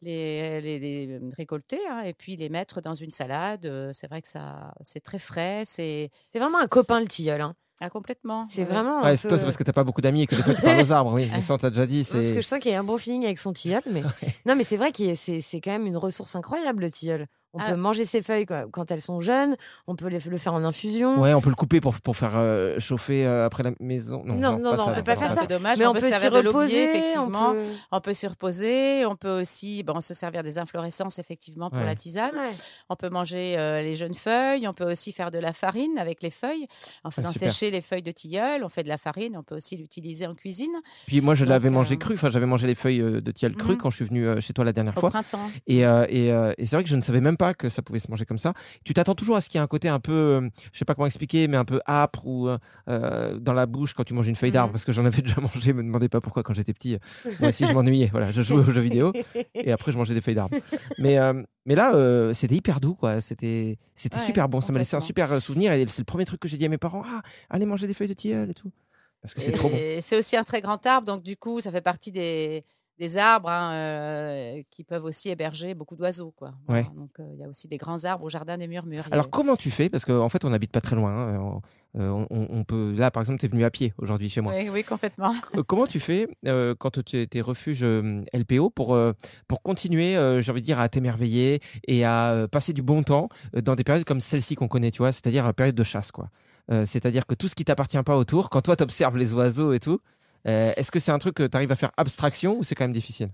Les, 0.03 0.61
les- 0.63 0.79
les 0.79 1.21
récolter 1.37 1.79
hein, 1.91 2.03
et 2.07 2.15
puis 2.15 2.37
les 2.37 2.49
mettre 2.49 2.81
dans 2.81 2.95
une 2.95 3.11
salade. 3.11 3.67
Euh, 3.67 3.91
C'est 3.93 4.09
vrai 4.09 4.23
que 4.23 4.29
ça, 4.29 4.73
c'est 4.83 5.01
très 5.01 5.19
frais, 5.19 5.63
c'est 5.67 6.11
C'est 6.33 6.39
vraiment 6.39 6.59
un 6.59 6.67
copain 6.67 7.01
le 7.01 7.07
tilleul. 7.07 7.41
hein. 7.43 7.55
ah, 7.83 7.91
complètement. 7.91 8.45
C'est 8.47 8.63
ouais, 8.63 8.65
vraiment. 8.67 9.03
Ouais, 9.03 9.17
toi, 9.17 9.31
peu- 9.31 9.37
c'est 9.37 9.45
parce 9.45 9.57
que 9.59 9.63
t'as 9.65 9.73
pas 9.75 9.85
beaucoup 9.85 10.01
d'amis 10.01 10.23
et 10.23 10.27
que 10.27 10.35
des 10.35 10.43
fois 10.43 10.55
tu 10.55 10.63
parles 10.63 10.81
aux 10.83 10.93
arbres, 10.93 11.13
oui. 11.13 11.29
Mais 11.33 11.43
ça, 11.43 11.55
on 11.55 11.59
t'a 11.59 11.69
déjà 11.71 11.87
dit. 11.87 12.07
Parce 12.11 12.33
que 12.33 12.37
je 12.37 12.41
sens 12.41 12.59
qu'il 12.61 12.73
y 12.73 12.75
a 12.75 12.81
un 12.81 12.85
bon 12.85 12.97
feeling 12.99 13.25
avec 13.25 13.39
son 13.39 13.53
tilleul. 13.53 13.83
Mais... 13.91 14.03
Non, 14.47 14.57
mais 14.57 14.65
c'est 14.65 14.77
vrai 14.79 14.91
que 14.93 15.15
c'est 15.15 15.41
c'est 15.41 15.61
quand 15.61 15.71
même 15.73 15.87
une 15.87 15.97
ressource 15.99 16.35
incroyable, 16.35 16.83
le 16.83 16.91
tilleul. 16.91 17.27
On 17.53 17.59
Ah. 17.59 17.71
peut 17.71 17.77
manger 17.77 18.05
ses 18.05 18.23
feuilles 18.23 18.47
quand 18.47 18.91
elles 18.93 19.01
sont 19.01 19.21
jeunes. 19.21 19.57
On 19.89 19.97
peut 19.97 20.07
les- 20.07 20.21
le 20.21 20.39
faire 20.39 20.55
en 20.55 20.63
infusion. 20.65 21.21
Ouais, 21.21 21.35
on 21.35 21.41
peut 21.41 21.49
le 21.51 21.57
couper 21.57 21.81
pour, 21.81 22.01
pour 22.01 22.17
faire 22.17 22.33
euh, 22.37 22.79
chauffer 22.79 23.27
euh, 23.27 23.45
après 23.47 23.63
la 23.65 23.73
maison. 23.81 24.23
Non, 24.25 24.35
Non, 24.35 24.59
non, 24.59 24.77
non, 24.77 24.85
on 24.89 24.95
peut 24.95 25.03
pas 25.03 25.17
Ça, 25.17 25.23
faire 25.27 25.31
c'est 25.31 25.41
ça. 25.41 25.47
dommage. 25.47 25.79
mais 25.79 25.87
on, 25.87 25.91
on 25.91 25.93
peut 25.95 26.01
peut 26.01 26.07
se 26.07 26.13
servir 26.13 26.31
de 26.31 26.39
l'aubier, 26.41 26.61
reposer. 26.61 26.87
On 26.87 26.95
effectivement. 26.95 27.53
peut... 27.53 27.63
On 27.93 28.01
peut 28.01 28.13
s'y 28.15 28.27
reposer, 28.29 29.05
on 29.07 29.17
peut 29.17 29.41
aussi 29.41 29.83
bon, 29.83 30.01
se 30.01 30.15
servir 30.15 30.43
des 30.43 30.59
inflorescences 30.59 31.19
effectivement 31.19 31.71
pour 31.71 31.81
Ouais. 31.81 31.87
la 31.87 31.95
tisane. 31.97 32.35
Ouais. 32.37 32.51
On 32.89 32.95
peut 32.97 33.09
manger 33.11 33.59
euh, 33.59 33.83
les 33.83 33.95
jeunes 33.97 34.15
feuilles, 34.15 34.69
on 34.69 34.73
peut 34.75 34.91
aussi 34.91 35.11
faire 35.13 35.31
de 35.31 35.39
la 35.39 35.53
farine 35.53 35.99
avec 35.99 36.23
les 36.23 36.31
feuilles 36.31 36.67
en 37.05 37.11
faisant 37.11 37.31
Ah, 37.31 37.33
super. 37.33 37.53
sécher 37.53 37.71
les 37.71 37.81
feuilles 37.81 38.03
de 38.03 38.13
tilleul. 38.13 38.63
On 38.65 38.69
fait 38.69 38.83
de 38.85 38.89
la 38.89 38.99
farine, 38.99 39.37
on 39.37 39.43
peut 39.43 39.57
aussi 39.57 39.77
l'utiliser 39.77 40.27
en 40.27 40.35
cuisine 40.35 40.71
Puis 41.07 41.21
moi, 41.21 41.35
je 41.35 41.45
l'avais 41.45 41.69
euh, 41.69 41.73
mangé 41.73 41.97
cru. 41.97 42.15
Enfin, 42.15 42.31
j'avais 42.31 42.47
mangé 42.47 42.67
les 42.69 42.75
feuilles 42.77 43.01
de 43.01 43.31
tilleul 43.33 43.57
cru 43.57 43.73
Mhm. 43.73 43.79
quand 43.79 43.91
je 43.91 43.97
suis 43.97 44.05
venu 44.05 44.41
chez 44.41 44.53
toi 44.53 44.65
la 44.65 44.73
dernière 44.73 44.97
au 44.97 45.01
fois. 45.01 45.11
printemps. 45.11 45.51
Et, 45.67 45.85
euh, 45.85 46.07
et, 46.09 46.33
euh, 46.33 46.53
et 46.59 46.67
c'est 46.67 46.77
vrai 46.77 46.85
que 46.85 46.91
je 46.91 46.97
ne 46.97 47.03
savais 47.03 47.21
même 47.21 47.37
pas 47.41 47.55
que 47.55 47.71
ça 47.71 47.81
pouvait 47.81 47.99
se 47.99 48.11
manger 48.11 48.27
comme 48.27 48.37
ça. 48.39 48.53
Tu 48.85 48.93
t'attends 48.93 49.15
toujours 49.15 49.37
à 49.37 49.41
ce 49.41 49.49
qu'il 49.49 49.59
y 49.59 49.61
ait 49.61 49.65
un 49.65 49.67
côté 49.67 49.89
un 49.89 49.99
peu, 49.99 50.13
euh, 50.13 50.49
je 50.73 50.79
sais 50.79 50.85
pas 50.85 50.95
comment 50.95 51.07
expliquer, 51.07 51.49
mais 51.49 51.57
un 51.57 51.65
peu 51.65 51.81
âpre 51.89 52.27
ou 52.27 52.49
euh, 52.49 52.59
euh, 52.89 53.39
dans 53.39 53.55
la 53.55 53.65
bouche 53.65 53.95
quand 53.95 54.05
tu 54.05 54.13
manges 54.13 54.29
une 54.29 54.37
feuille 54.37 54.51
d'arbre, 54.53 54.69
Mhm. 54.69 54.73
parce 54.75 54.85
que 54.85 54.93
j'en 54.93 55.07
avais 55.07 55.23
déjà 55.23 55.41
mangé. 55.41 55.73
Me 55.73 55.83
demandez 55.83 56.09
pas 56.11 56.21
pourquoi 56.21 56.43
quand 56.43 56.53
j'étais 56.53 56.75
petit. 56.75 56.99
Moi 57.41 57.49
aussi, 57.49 57.67
je 57.67 57.73
m'ennuyais. 57.73 58.09
Voilà, 58.13 58.31
je 58.31 58.43
jouais 58.43 58.59
aux 58.61 58.73
jeux 58.73 58.83
vidéo 58.83 59.13
et 59.55 59.73
après 59.73 59.91
je 59.93 59.97
mangeais 59.99 60.13
des 60.15 60.21
feuilles 60.21 60.35
d'arbre. 60.35 60.57
Mais 60.99 61.17
euh, 61.19 61.43
mais 61.65 61.75
là, 61.75 61.95
euh, 61.95 62.35
c'était 62.35 62.57
hyper 62.57 62.81
doux, 62.81 62.95
quoi. 62.95 63.21
C'était 63.23 63.79
c'était 63.97 64.19
Ouais, 64.19 64.25
super 64.27 64.49
bon. 64.51 64.61
Ça 64.61 64.73
m'a 64.73 64.79
laissé 64.79 64.97
un 64.97 65.01
super 65.01 65.41
souvenir 65.41 65.73
et 65.73 65.87
c'est 65.87 66.01
le 66.03 66.05
premier 66.05 66.27
truc 66.27 66.41
que 66.41 66.49
j'ai 66.49 66.57
dit 66.59 66.67
à 66.67 66.69
mes 66.69 66.79
parents. 66.79 67.03
Ah, 67.07 67.23
allez 67.49 67.65
manger 67.67 67.87
des 67.87 67.95
feuilles 67.95 68.09
de 68.09 68.15
tilleul 68.15 68.51
et 68.51 68.55
tout. 68.55 68.71
Parce 69.23 69.35
que 69.35 69.41
c'est 69.41 69.53
trop 69.53 69.69
bon. 69.69 69.79
C'est 70.03 70.17
aussi 70.19 70.37
un 70.37 70.45
très 70.45 70.61
grand 70.63 70.85
arbre, 70.87 71.07
donc 71.07 71.23
du 71.23 71.37
coup, 71.37 71.61
ça 71.61 71.71
fait 71.71 71.83
partie 71.83 72.11
des, 72.13 72.65
des 73.01 73.17
arbres 73.17 73.49
hein, 73.49 73.73
euh, 73.73 74.63
qui 74.71 74.85
peuvent 74.85 75.05
aussi 75.05 75.31
héberger 75.31 75.75
beaucoup 75.75 75.97
d'oiseaux. 75.97 76.33
quoi. 76.37 76.53
Donc 76.69 77.11
euh, 77.19 77.25
il 77.35 77.41
y 77.41 77.45
a 77.45 77.49
aussi 77.49 77.67
des 77.67 77.79
grands 77.79 78.05
arbres 78.05 78.25
au 78.25 78.29
jardin 78.29 78.57
des 78.59 78.69
murmures. 78.69 79.05
A- 79.11 79.15
Alors 79.15 79.31
comment 79.31 79.57
tu 79.57 79.71
fais? 79.71 79.89
Parce 79.89 80.05
qu'en 80.05 80.29
fait, 80.29 80.45
on 80.45 80.51
n'habite 80.51 80.71
pas 80.71 80.81
très 80.81 80.95
loin. 80.97 81.11
hein. 81.11 81.39
On, 81.41 82.01
euh, 82.01 82.27
on- 82.31 82.47
on 82.51 82.63
peut. 82.65 82.95
Là, 82.97 83.11
par 83.11 83.23
exemple, 83.23 83.41
tu 83.41 83.47
es 83.47 83.49
venu 83.49 83.65
à 83.65 83.71
pied 83.71 83.93
aujourd'hui 83.99 84.29
chez 84.31 84.41
moi. 84.41 84.53
oui, 84.57 84.69
oui, 84.71 84.85
complètement. 84.85 85.35
Euh, 85.57 85.63
Comment 85.65 85.87
tu 85.87 85.99
fais 85.99 86.29
euh, 86.47 86.75
quand 86.79 87.03
tu 87.03 87.17
es 87.23 87.29
euh, 87.83 88.23
LPO 88.33 88.71
pour, 88.71 88.95
euh, 88.95 89.13
pour 89.49 89.63
continuer, 89.63 90.17
euh, 90.17 90.41
j'ai 90.43 90.53
envie 90.53 90.61
de 90.61 90.67
dire, 90.67 90.79
à 90.79 90.89
t'émerveiller 90.89 91.61
et 91.89 92.05
à 92.05 92.31
euh, 92.33 92.47
passer 92.47 92.73
du 92.73 92.83
bon 92.83 93.03
temps 93.03 93.29
euh, 93.57 93.61
dans 93.63 93.75
des 93.75 93.83
périodes 93.83 94.05
comme 94.05 94.21
celle-ci 94.21 94.55
qu'on 94.55 94.69
connaît, 94.69 94.91
tu 94.93 94.99
vois, 94.99 95.11
c'est-à-dire 95.13 95.45
la 95.45 95.53
période 95.55 95.75
de 95.75 95.83
chasse, 95.83 96.13
quoi. 96.13 96.29
Euh, 96.71 96.85
c'est-à-dire 96.85 97.27
que 97.27 97.35
tout 97.35 97.49
ce 97.49 97.55
qui 97.57 97.65
t'appartient 97.65 98.01
pas 98.05 98.17
autour, 98.17 98.51
quand 98.51 98.61
toi 98.63 98.77
tu 98.77 98.85
observes 98.85 99.17
les 99.17 99.35
oiseaux 99.35 99.73
et 99.73 99.81
tout, 99.81 99.95
euh, 99.95 99.99
est-ce 100.45 100.91
que 100.91 100.99
c'est 100.99 101.13
un 101.13 101.19
truc 101.19 101.35
que 101.35 101.47
tu 101.47 101.57
arrives 101.57 101.73
à 101.73 101.77
faire 101.77 101.93
abstraction 101.97 102.59
ou 102.59 102.65
c'est 102.65 102.75
quand 102.75 102.85
même 102.85 102.93
difficile? 102.93 103.31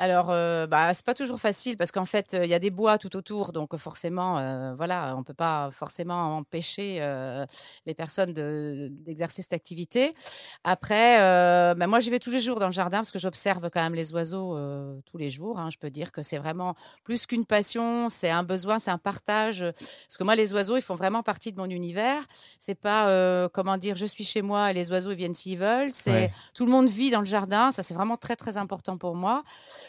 Alors, 0.00 0.30
euh, 0.30 0.68
bah, 0.68 0.94
c'est 0.94 1.04
pas 1.04 1.14
toujours 1.14 1.40
facile 1.40 1.76
parce 1.76 1.90
qu'en 1.90 2.04
fait, 2.04 2.32
euh, 2.34 2.44
il 2.44 2.48
y 2.50 2.54
a 2.54 2.60
des 2.60 2.70
bois 2.70 2.98
tout 2.98 3.16
autour, 3.16 3.50
donc 3.52 3.76
forcément, 3.76 4.38
euh, 4.38 4.72
voilà, 4.76 5.16
on 5.18 5.24
peut 5.24 5.34
pas 5.34 5.70
forcément 5.72 6.36
empêcher 6.36 6.98
euh, 7.00 7.44
les 7.84 7.94
personnes 7.94 8.32
de- 8.32 8.88
d'exercer 8.92 9.42
cette 9.42 9.52
activité. 9.52 10.14
Après, 10.62 11.20
euh, 11.20 11.74
bah, 11.74 11.88
moi, 11.88 11.98
j'y 11.98 12.10
vais 12.10 12.20
tous 12.20 12.30
les 12.30 12.38
jours 12.38 12.60
dans 12.60 12.66
le 12.66 12.72
jardin 12.72 12.98
parce 12.98 13.10
que 13.10 13.18
j'observe 13.18 13.70
quand 13.70 13.82
même 13.82 13.96
les 13.96 14.12
oiseaux 14.12 14.56
euh, 14.56 15.00
tous 15.10 15.16
les 15.18 15.30
jours. 15.30 15.58
hein. 15.58 15.68
Je 15.72 15.78
peux 15.78 15.90
dire 15.90 16.12
que 16.12 16.22
c'est 16.22 16.38
vraiment 16.38 16.76
plus 17.02 17.26
qu'une 17.26 17.44
passion, 17.44 18.08
c'est 18.08 18.30
un 18.30 18.44
besoin, 18.44 18.78
c'est 18.78 18.92
un 18.92 18.98
partage. 18.98 19.64
Parce 20.06 20.16
que 20.16 20.22
moi, 20.22 20.36
les 20.36 20.54
oiseaux, 20.54 20.76
ils 20.76 20.82
font 20.82 20.94
vraiment 20.94 21.24
partie 21.24 21.50
de 21.52 21.58
mon 21.58 21.68
univers. 21.68 22.22
C'est 22.60 22.76
pas, 22.76 23.08
euh, 23.08 23.48
comment 23.52 23.76
dire, 23.76 23.96
je 23.96 24.06
suis 24.06 24.22
chez 24.24 24.42
moi 24.42 24.70
et 24.70 24.74
les 24.74 24.92
oiseaux 24.92 25.10
ils 25.10 25.16
viennent 25.16 25.34
s'ils 25.34 25.58
veulent. 25.58 25.90
C'est 25.92 26.08
Ouais. 26.12 26.32
tout 26.54 26.64
le 26.66 26.70
monde 26.72 26.88
vit 26.88 27.10
dans 27.10 27.18
le 27.20 27.26
jardin. 27.26 27.72
Ça, 27.72 27.82
c'est 27.82 27.94
vraiment 27.94 28.16
très 28.16 28.36
très 28.36 28.56
important 28.56 28.96
pour 28.96 29.16
moi 29.16 29.42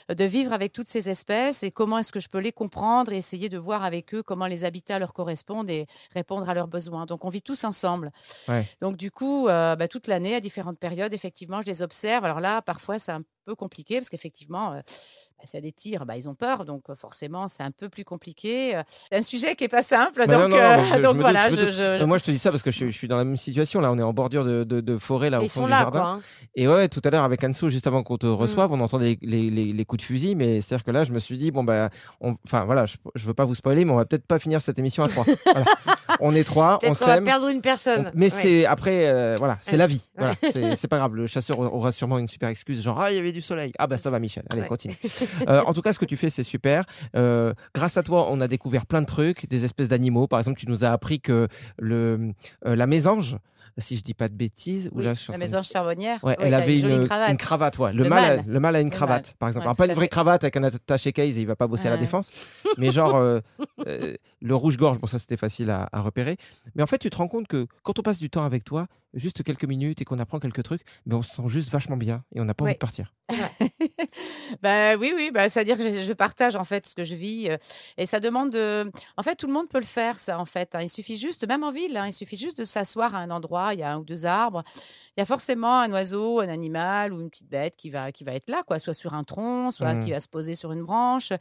de 0.08 0.24
vivre 0.24 0.53
avec 0.53 0.74
toutes 0.74 0.88
ces 0.88 1.10
espèces 1.10 1.63
et 1.63 1.72
comment 1.72 1.98
est-ce 1.98 2.12
que 2.12 2.20
je 2.20 2.29
peux 2.29 2.39
les 2.39 2.51
comprendre 2.51 3.12
et 3.12 3.18
essayer 3.18 3.50
de 3.50 3.58
voir 3.58 3.84
avec 3.84 4.13
eux 4.13 4.24
comment 4.24 4.48
les 4.48 4.65
habitats 4.65 5.00
leur 5.00 5.13
correspondent 5.13 5.70
et 5.70 5.88
répondre 6.13 6.50
à 6.50 6.53
leurs 6.53 6.68
besoins. 6.68 7.06
Donc 7.06 7.25
on 7.25 7.29
vit 7.29 7.41
tous 7.41 7.63
ensemble. 7.63 8.12
Ouais. 8.48 8.65
Donc 8.82 8.98
du 8.98 9.12
coup, 9.12 9.48
euh, 9.48 9.75
bah, 9.75 9.88
toute 9.88 10.08
l'année, 10.08 10.36
à 10.36 10.39
différentes 10.39 10.79
périodes, 10.79 11.13
effectivement, 11.13 11.62
je 11.62 11.68
les 11.68 11.82
observe. 11.82 12.25
Alors 12.25 12.39
là, 12.39 12.62
parfois, 12.62 13.00
c'est 13.00 13.12
un 13.12 13.24
peu 13.46 13.56
compliqué 13.56 13.96
parce 13.96 14.10
qu'effectivement, 14.10 14.74
euh, 14.74 14.82
bah, 15.39 15.46
ça 15.46 15.60
les 15.60 15.72
tire, 15.72 16.05
bah, 16.05 16.17
ils 16.17 16.27
ont 16.27 16.36
peur, 16.36 16.65
donc 16.65 16.84
forcément 16.96 17.48
c'est 17.48 17.63
un 17.63 17.72
peu 17.72 17.88
plus 17.89 18.03
compliqué. 18.03 18.79
C'est 19.10 19.17
un 19.17 19.22
sujet 19.22 19.55
qui 19.55 19.63
est 19.63 19.67
pas 19.69 19.81
simple, 19.81 20.25
Bah 20.27 20.38
donc, 20.38 20.50
non, 20.50 20.50
non, 20.50 20.55
euh, 20.58 20.84
je- 20.96 21.00
donc 21.01 21.17
voilà. 21.17 21.50
doute. 21.50 21.69
je- 21.72 21.81
Euh, 21.81 22.05
Moi, 22.05 22.17
je 22.17 22.24
te 22.25 22.31
dis 22.31 22.38
ça 22.39 22.51
parce 22.51 22.62
que 22.63 22.72
je, 22.72 22.88
suis 22.88 23.08
dans 23.08 23.17
la 23.17 23.24
même 23.24 23.38
situation. 23.38 23.79
Là, 23.81 23.91
on 23.91 23.98
est 23.98 24.03
en 24.03 24.13
bordure 24.13 24.43
de, 24.43 24.63
de, 24.63 24.81
de 24.81 24.98
forêt, 24.98 25.29
là, 25.29 25.39
au 25.39 25.43
Ils 25.43 25.50
fond 25.50 25.62
sont 25.62 25.65
du 25.65 25.72
là, 25.72 25.79
jardin. 25.81 26.00
quoi. 26.00 26.10
hein. 26.10 26.19
Et 26.55 26.67
ouais, 26.67 26.89
tout 26.89 27.01
à 27.03 27.10
l'heure 27.10 27.24
avec 27.24 27.43
Anso, 27.43 27.69
juste 27.69 27.88
avant 27.88 28.03
qu'on 28.03 28.17
te 28.17 28.27
reçoive, 28.27 28.72
on 28.74 28.79
entendait 28.81 29.17
les, 29.22 29.50
les, 29.50 29.72
les 29.74 29.86
coups 29.86 30.01
de 30.01 30.05
fusil, 30.05 30.36
mais 30.36 30.60
c'est-à-dire 30.62 30.84
que 30.84 30.91
là, 30.91 31.03
je 31.05 31.13
me 31.13 31.19
suis 31.19 31.38
dit, 31.38 31.51
bon, 31.51 31.63
bah, 31.63 31.89
on- 32.22 32.36
enfin 32.46 32.65
voilà, 32.65 32.86
je, 32.86 32.98
je 33.15 33.25
veux 33.25 33.34
pas 33.34 33.46
vous 33.46 33.55
spoiler, 33.55 33.86
mais 33.86 33.91
on 33.91 33.96
va 33.98 34.05
peut-être 34.05 34.25
pas 34.27 34.39
finir 34.39 34.62
cette 34.62 34.77
émission 34.79 35.03
à 35.03 35.08
trois. 35.10 35.25
Voilà. 35.46 35.65
On 36.22 36.34
est 36.36 36.43
trois, 36.43 36.79
on 36.84 36.93
qu'on 36.93 37.05
va 37.05 37.22
perdre 37.22 37.48
une 37.48 37.62
personne. 37.62 38.08
on- 38.08 38.12
Mais 38.13 38.25
Ouais. 38.34 38.41
c'est 38.41 38.65
après, 38.65 39.08
euh, 39.08 39.36
voilà, 39.38 39.58
c'est 39.62 39.72
Ouais. 39.74 39.77
la 39.77 39.88
vie. 39.88 40.10
Voilà, 40.17 40.34
c'est 40.51 40.75
c'est 40.75 40.88
pas 40.88 40.98
grave. 40.98 41.15
Le 41.15 41.27
chasseur 41.27 41.60
aura 41.60 41.91
sûrement 41.91 42.17
une 42.17 42.27
super 42.27 42.50
excuse, 42.50 42.81
genre 42.84 43.00
ah 43.00 43.12
il 43.12 43.15
y 43.15 43.19
avait 43.19 43.31
du 43.31 43.41
soleil. 43.41 43.72
Ah 43.79 43.88
bah 43.88 43.98
ça 43.98 44.10
va 44.10 44.19
Michel. 44.19 44.43
Allez 44.51 44.67
continue. 44.67 44.96
Euh, 45.48 45.62
en 45.65 45.74
tout 45.74 45.81
cas, 45.81 45.93
ce 45.93 46.00
que 46.00 46.05
tu 46.05 46.17
fais, 46.17 46.29
c'est 46.29 46.43
super. 46.43 46.83
Euh, 47.15 47.53
grâce 47.74 47.98
à 47.98 48.03
toi, 48.03 48.27
on 48.31 48.41
a 48.41 48.48
découvert 48.48 48.86
plein 48.86 49.01
de 49.01 49.05
trucs, 49.07 49.48
des 49.50 49.65
espèces 49.65 49.88
d'animaux. 49.89 50.27
Par 50.27 50.39
exemple, 50.39 50.59
tu 50.59 50.67
nous 50.67 50.83
as 50.86 50.89
appris 50.91 51.19
que 51.19 51.48
le 51.77 52.31
euh, 52.65 52.75
la 52.75 52.88
mésange, 52.88 53.38
si 53.77 53.95
je 53.95 54.01
dis 54.03 54.13
pas 54.13 54.27
de 54.27 54.33
bêtises, 54.33 54.89
ou 54.93 55.00
là, 55.00 55.13
je 55.13 55.31
la 55.31 55.38
mésange 55.38 55.67
charbonnière. 55.67 56.21
Ouais, 56.24 56.36
elle 56.39 56.53
avait 56.53 56.77
une, 56.79 57.05
cravate. 57.05 57.29
une 57.31 57.38
cravate, 57.38 57.79
ouais. 57.79 57.93
Le, 57.93 58.03
Le 58.03 58.09
mâle, 58.09 58.21
mâle. 58.21 58.39
a- 58.39 58.43
le 58.51 58.59
mâle 58.59 58.75
a 58.75 58.81
une 58.81 58.88
Le 58.89 58.93
cravate, 58.93 59.27
mâle. 59.27 59.36
par 59.39 59.50
exemple. 59.50 59.65
Alors, 59.65 59.77
pas 59.77 59.86
une 59.86 59.93
vraie 59.93 60.05
fait. 60.05 60.09
cravate 60.09 60.43
avec 60.43 60.57
un 60.57 60.63
attaché 60.63 61.13
case, 61.13 61.38
il 61.38 61.45
va 61.48 61.55
pas 61.55 61.67
bosser 61.67 61.88
à 61.88 61.91
la 61.91 61.98
défense. 61.98 62.31
Mais 62.77 62.91
genre, 62.91 63.15
euh, 63.15 63.39
euh, 63.88 64.15
le 64.41 64.55
rouge-gorge, 64.55 65.00
bon, 65.00 65.07
ça 65.07 65.17
c'était 65.19 65.38
facile 65.38 65.69
à, 65.69 65.88
à 65.93 66.01
repérer. 66.01 66.36
Mais 66.75 66.83
en 66.83 66.88
fait, 66.88 66.98
tu 66.98 67.09
te 67.09 67.15
rends 67.17 67.27
compte 67.29 67.48
que 67.48 67.67
quand 67.83 67.98
on 68.00 68.01
passe 68.01 68.19
du 68.19 68.29
temps 68.29 68.43
avec 68.43 68.63
toi, 68.65 68.88
juste 69.13 69.44
quelques 69.44 69.66
minutes 69.66 70.01
et 70.01 70.06
qu'on 70.06 70.20
apprend 70.20 70.39
quelques 70.39 70.63
trucs, 70.63 70.82
mais 71.06 71.16
on 71.16 71.22
se 71.22 71.36
sent 71.36 71.48
juste 71.48 71.70
vachement 71.70 71.98
bien 71.98 72.24
et 72.36 72.42
on 72.42 72.46
n'a 72.46 72.54
pas 72.54 72.63
envie 72.66 72.74
de 72.74 72.78
partir. 72.80 73.13
bah 74.62 74.96
oui, 74.98 75.13
oui, 75.16 75.32
bah, 75.34 75.50
c'est-à-dire 75.50 75.78
que 75.78 75.84
je, 75.92 76.00
je 76.04 76.13
partage 76.13 76.56
en 76.56 76.63
fait 76.63 76.88
ce 76.88 76.96
que 76.96 77.04
je 77.04 77.16
vis 77.16 77.50
euh, 77.50 77.58
et 77.98 78.06
ça 78.06 78.20
demande 78.20 78.51
de. 78.51 78.89
En 79.18 79.24
fait, 79.24 79.36
tout 79.36 79.48
le 79.48 79.54
monde 79.54 79.70
peut 79.70 79.80
le 79.80 79.86
faire, 79.86 80.20
ça 80.20 80.39
en 80.39 80.46
fait. 80.46 80.74
hein. 80.75 80.82
Il 80.82 80.89
suffit 80.89 81.18
juste, 81.18 81.48
même 81.48 81.63
en 81.63 81.72
ville, 81.72 81.96
hein, 81.98 82.08
il 82.08 82.13
suffit 82.13 82.38
juste 82.38 82.58
de 82.60 82.63
s'asseoir 82.63 83.16
à 83.16 83.20
un 83.20 83.30
endroit, 83.30 83.74
il 83.74 83.80
y 83.80 83.84
a 83.84 83.94
un 83.94 84.00
ou 84.00 84.04
deux 84.04 84.25
arbres, 84.25 84.63
il 85.18 85.20
y 85.20 85.22
a 85.22 85.25
forcément 85.25 85.80
un 85.82 85.92
oiseau, 85.92 86.39
un 86.39 86.50
animal 86.50 87.13
ou 87.13 87.22
une 87.22 87.30
petite 87.30 87.50
bête 87.50 87.75
qui 87.78 87.89
va, 87.89 88.12
qui 88.12 88.24
va 88.24 88.34
être 88.34 88.50
là, 88.50 88.63
quoi, 88.66 88.80
soit 88.80 88.94
sur 88.94 89.13
un 89.13 89.24
tronc, 89.24 89.72
soit 89.72 89.94
Mhm. 89.94 90.04
qui 90.06 90.12
va 90.12 90.20
se 90.20 90.28
poser 90.28 90.56
sur 90.56 90.72
une 90.72 90.84
branche. 90.84 91.32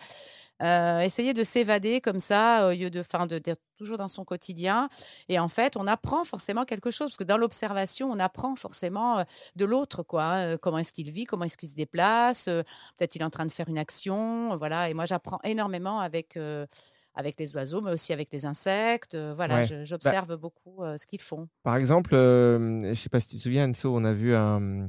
Euh, 0.62 1.00
essayer 1.00 1.34
de 1.34 1.42
s'évader 1.44 2.00
comme 2.00 2.18
ça 2.20 2.66
au 2.68 2.72
lieu 2.72 2.90
de, 2.90 3.02
fin, 3.02 3.26
de 3.26 3.38
d'être 3.38 3.62
toujours 3.76 3.96
dans 3.96 4.08
son 4.08 4.24
quotidien. 4.24 4.88
Et 5.28 5.38
en 5.38 5.48
fait, 5.48 5.76
on 5.76 5.86
apprend 5.86 6.24
forcément 6.24 6.64
quelque 6.64 6.90
chose 6.90 7.08
parce 7.08 7.16
que 7.16 7.24
dans 7.24 7.36
l'observation, 7.36 8.10
on 8.10 8.18
apprend 8.18 8.56
forcément 8.56 9.20
euh, 9.20 9.24
de 9.56 9.64
l'autre, 9.64 10.02
quoi. 10.02 10.24
hein, 10.24 10.38
euh, 10.54 10.56
comment 10.58 10.78
est-ce 10.78 10.92
qu'il 10.92 11.10
vit, 11.10 11.24
comment 11.26 11.44
est-ce 11.44 11.56
qu'il 11.56 11.68
se 11.68 11.74
déplace. 11.76 12.46
Peut-être 12.46 13.14
il 13.14 13.22
est 13.22 13.24
en 13.24 13.30
train 13.30 13.46
de 13.46 13.52
faire 13.52 13.68
une 13.68 13.78
action, 13.78 14.56
voilà. 14.56 14.88
Et 14.90 14.94
moi, 14.94 15.04
j'apprends 15.06 15.38
énormément 15.44 16.00
avec. 16.00 16.36
euh, 16.36 16.66
avec 17.14 17.40
les 17.40 17.52
oiseaux, 17.56 17.80
mais 17.80 17.90
aussi 17.90 18.12
avec 18.12 18.28
les 18.30 18.46
insectes. 18.46 19.16
voilà, 19.16 19.56
Ouais. 19.56 19.64
je- 19.64 19.82
j'observe 19.84 20.36
beaucoup 20.36 20.84
euh, 20.84 20.96
ce 20.96 21.04
qu'ils 21.04 21.20
font. 21.20 21.48
Par 21.64 21.74
exemple, 21.74 22.10
je 22.14 22.94
sais 22.94 23.08
pas 23.08 23.18
si 23.18 23.26
tu 23.28 23.36
te 23.38 23.42
souviens, 23.42 23.68
Anso, 23.68 23.92
on 23.92 24.04
a 24.04 24.12
vu 24.12 24.36
un. 24.36 24.88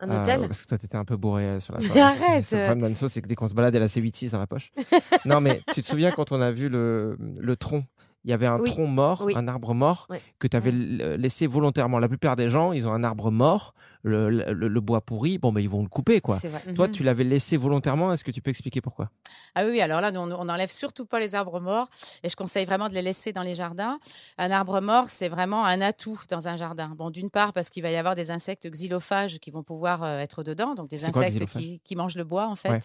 Un 0.00 0.10
euh, 0.10 0.20
hôtel 0.22 0.40
parce 0.42 0.62
que 0.62 0.68
toi, 0.68 0.78
t'étais 0.78 0.96
un 0.96 1.04
peu 1.04 1.16
bourré 1.16 1.44
euh, 1.44 1.60
sur 1.60 1.72
la 1.74 1.80
Mais 1.82 1.86
soirée. 1.86 2.00
arrête. 2.02 2.50
Le 2.52 2.64
problème 2.64 2.80
d'Anso, 2.90 3.08
c'est 3.08 3.22
que 3.22 3.26
dès 3.28 3.34
qu'on 3.34 3.48
se 3.48 3.54
balade, 3.54 3.74
elle 3.74 3.82
a 3.82 3.88
ses 3.88 4.00
8-6 4.02 4.30
dans 4.32 4.38
la 4.38 4.46
poche. 4.46 4.70
non, 5.24 5.40
mais 5.40 5.62
tu 5.74 5.82
te 5.82 5.86
souviens 5.86 6.10
quand 6.12 6.32
on 6.32 6.40
a 6.40 6.50
vu 6.50 6.68
le, 6.68 7.16
le 7.18 7.56
tronc? 7.56 7.84
Il 8.24 8.30
y 8.30 8.32
avait 8.32 8.46
un 8.46 8.58
Oui. 8.58 8.68
tronc 8.68 8.88
mort, 8.88 9.22
Oui. 9.24 9.34
un 9.36 9.46
arbre 9.46 9.72
mort, 9.72 10.08
que 10.40 10.48
tu 10.48 10.56
avais 10.56 10.72
laissé 10.72 11.46
volontairement. 11.46 12.00
La 12.00 12.08
plupart 12.08 12.34
des 12.34 12.48
gens, 12.48 12.72
ils 12.72 12.88
ont 12.88 12.92
un 12.92 13.04
arbre 13.04 13.30
mort, 13.30 13.72
le, 14.06 14.30
le- 14.52 14.68
le 14.68 14.80
bois 14.80 15.00
pourri, 15.00 15.38
bon, 15.38 15.52
ben, 15.52 15.60
ils 15.60 15.68
vont 15.68 15.82
le 15.82 15.88
couper, 15.88 16.20
quoi. 16.20 16.38
Toi, 16.74 16.86
Mhm. 16.86 16.92
tu 16.92 17.02
l'avais 17.02 17.24
laissé 17.24 17.56
volontairement. 17.56 18.12
Est-ce 18.12 18.24
que 18.24 18.30
tu 18.30 18.40
peux 18.40 18.50
expliquer 18.50 18.80
pourquoi? 18.80 19.10
Ah 19.54 19.64
oui, 19.66 19.80
alors 19.80 20.00
là, 20.00 20.12
nous, 20.12 20.20
on 20.20 20.44
n'enlève 20.44 20.70
surtout 20.70 21.06
pas 21.06 21.18
les 21.20 21.34
arbres 21.34 21.60
morts 21.60 21.88
et 22.22 22.28
je 22.28 22.36
conseille 22.36 22.64
vraiment 22.66 22.88
de 22.88 22.94
les 22.94 23.02
laisser 23.02 23.32
dans 23.32 23.42
les 23.42 23.54
jardins. 23.54 23.98
Un 24.38 24.50
arbre 24.50 24.80
mort, 24.80 25.10
c'est 25.10 25.28
vraiment 25.28 25.64
un 25.64 25.80
atout 25.80 26.20
dans 26.28 26.46
un 26.48 26.56
jardin. 26.56 26.88
Bon, 26.96 27.10
d'une 27.10 27.30
part, 27.30 27.52
parce 27.52 27.70
qu'il 27.70 27.82
va 27.82 27.90
y 27.90 27.96
avoir 27.96 28.14
des 28.14 28.30
insectes 28.30 28.68
xylophages 28.70 29.38
qui 29.40 29.50
vont 29.50 29.62
pouvoir 29.62 30.02
euh, 30.02 30.18
être 30.20 30.42
dedans, 30.44 30.74
donc 30.74 30.88
des 30.88 30.98
quoi, 30.98 31.22
insectes 31.24 31.46
qui, 31.46 31.80
qui 31.84 31.96
mangent 31.96 32.16
le 32.16 32.24
bois, 32.24 32.46
en 32.46 32.56
fait. 32.56 32.70
Ouais. 32.70 32.80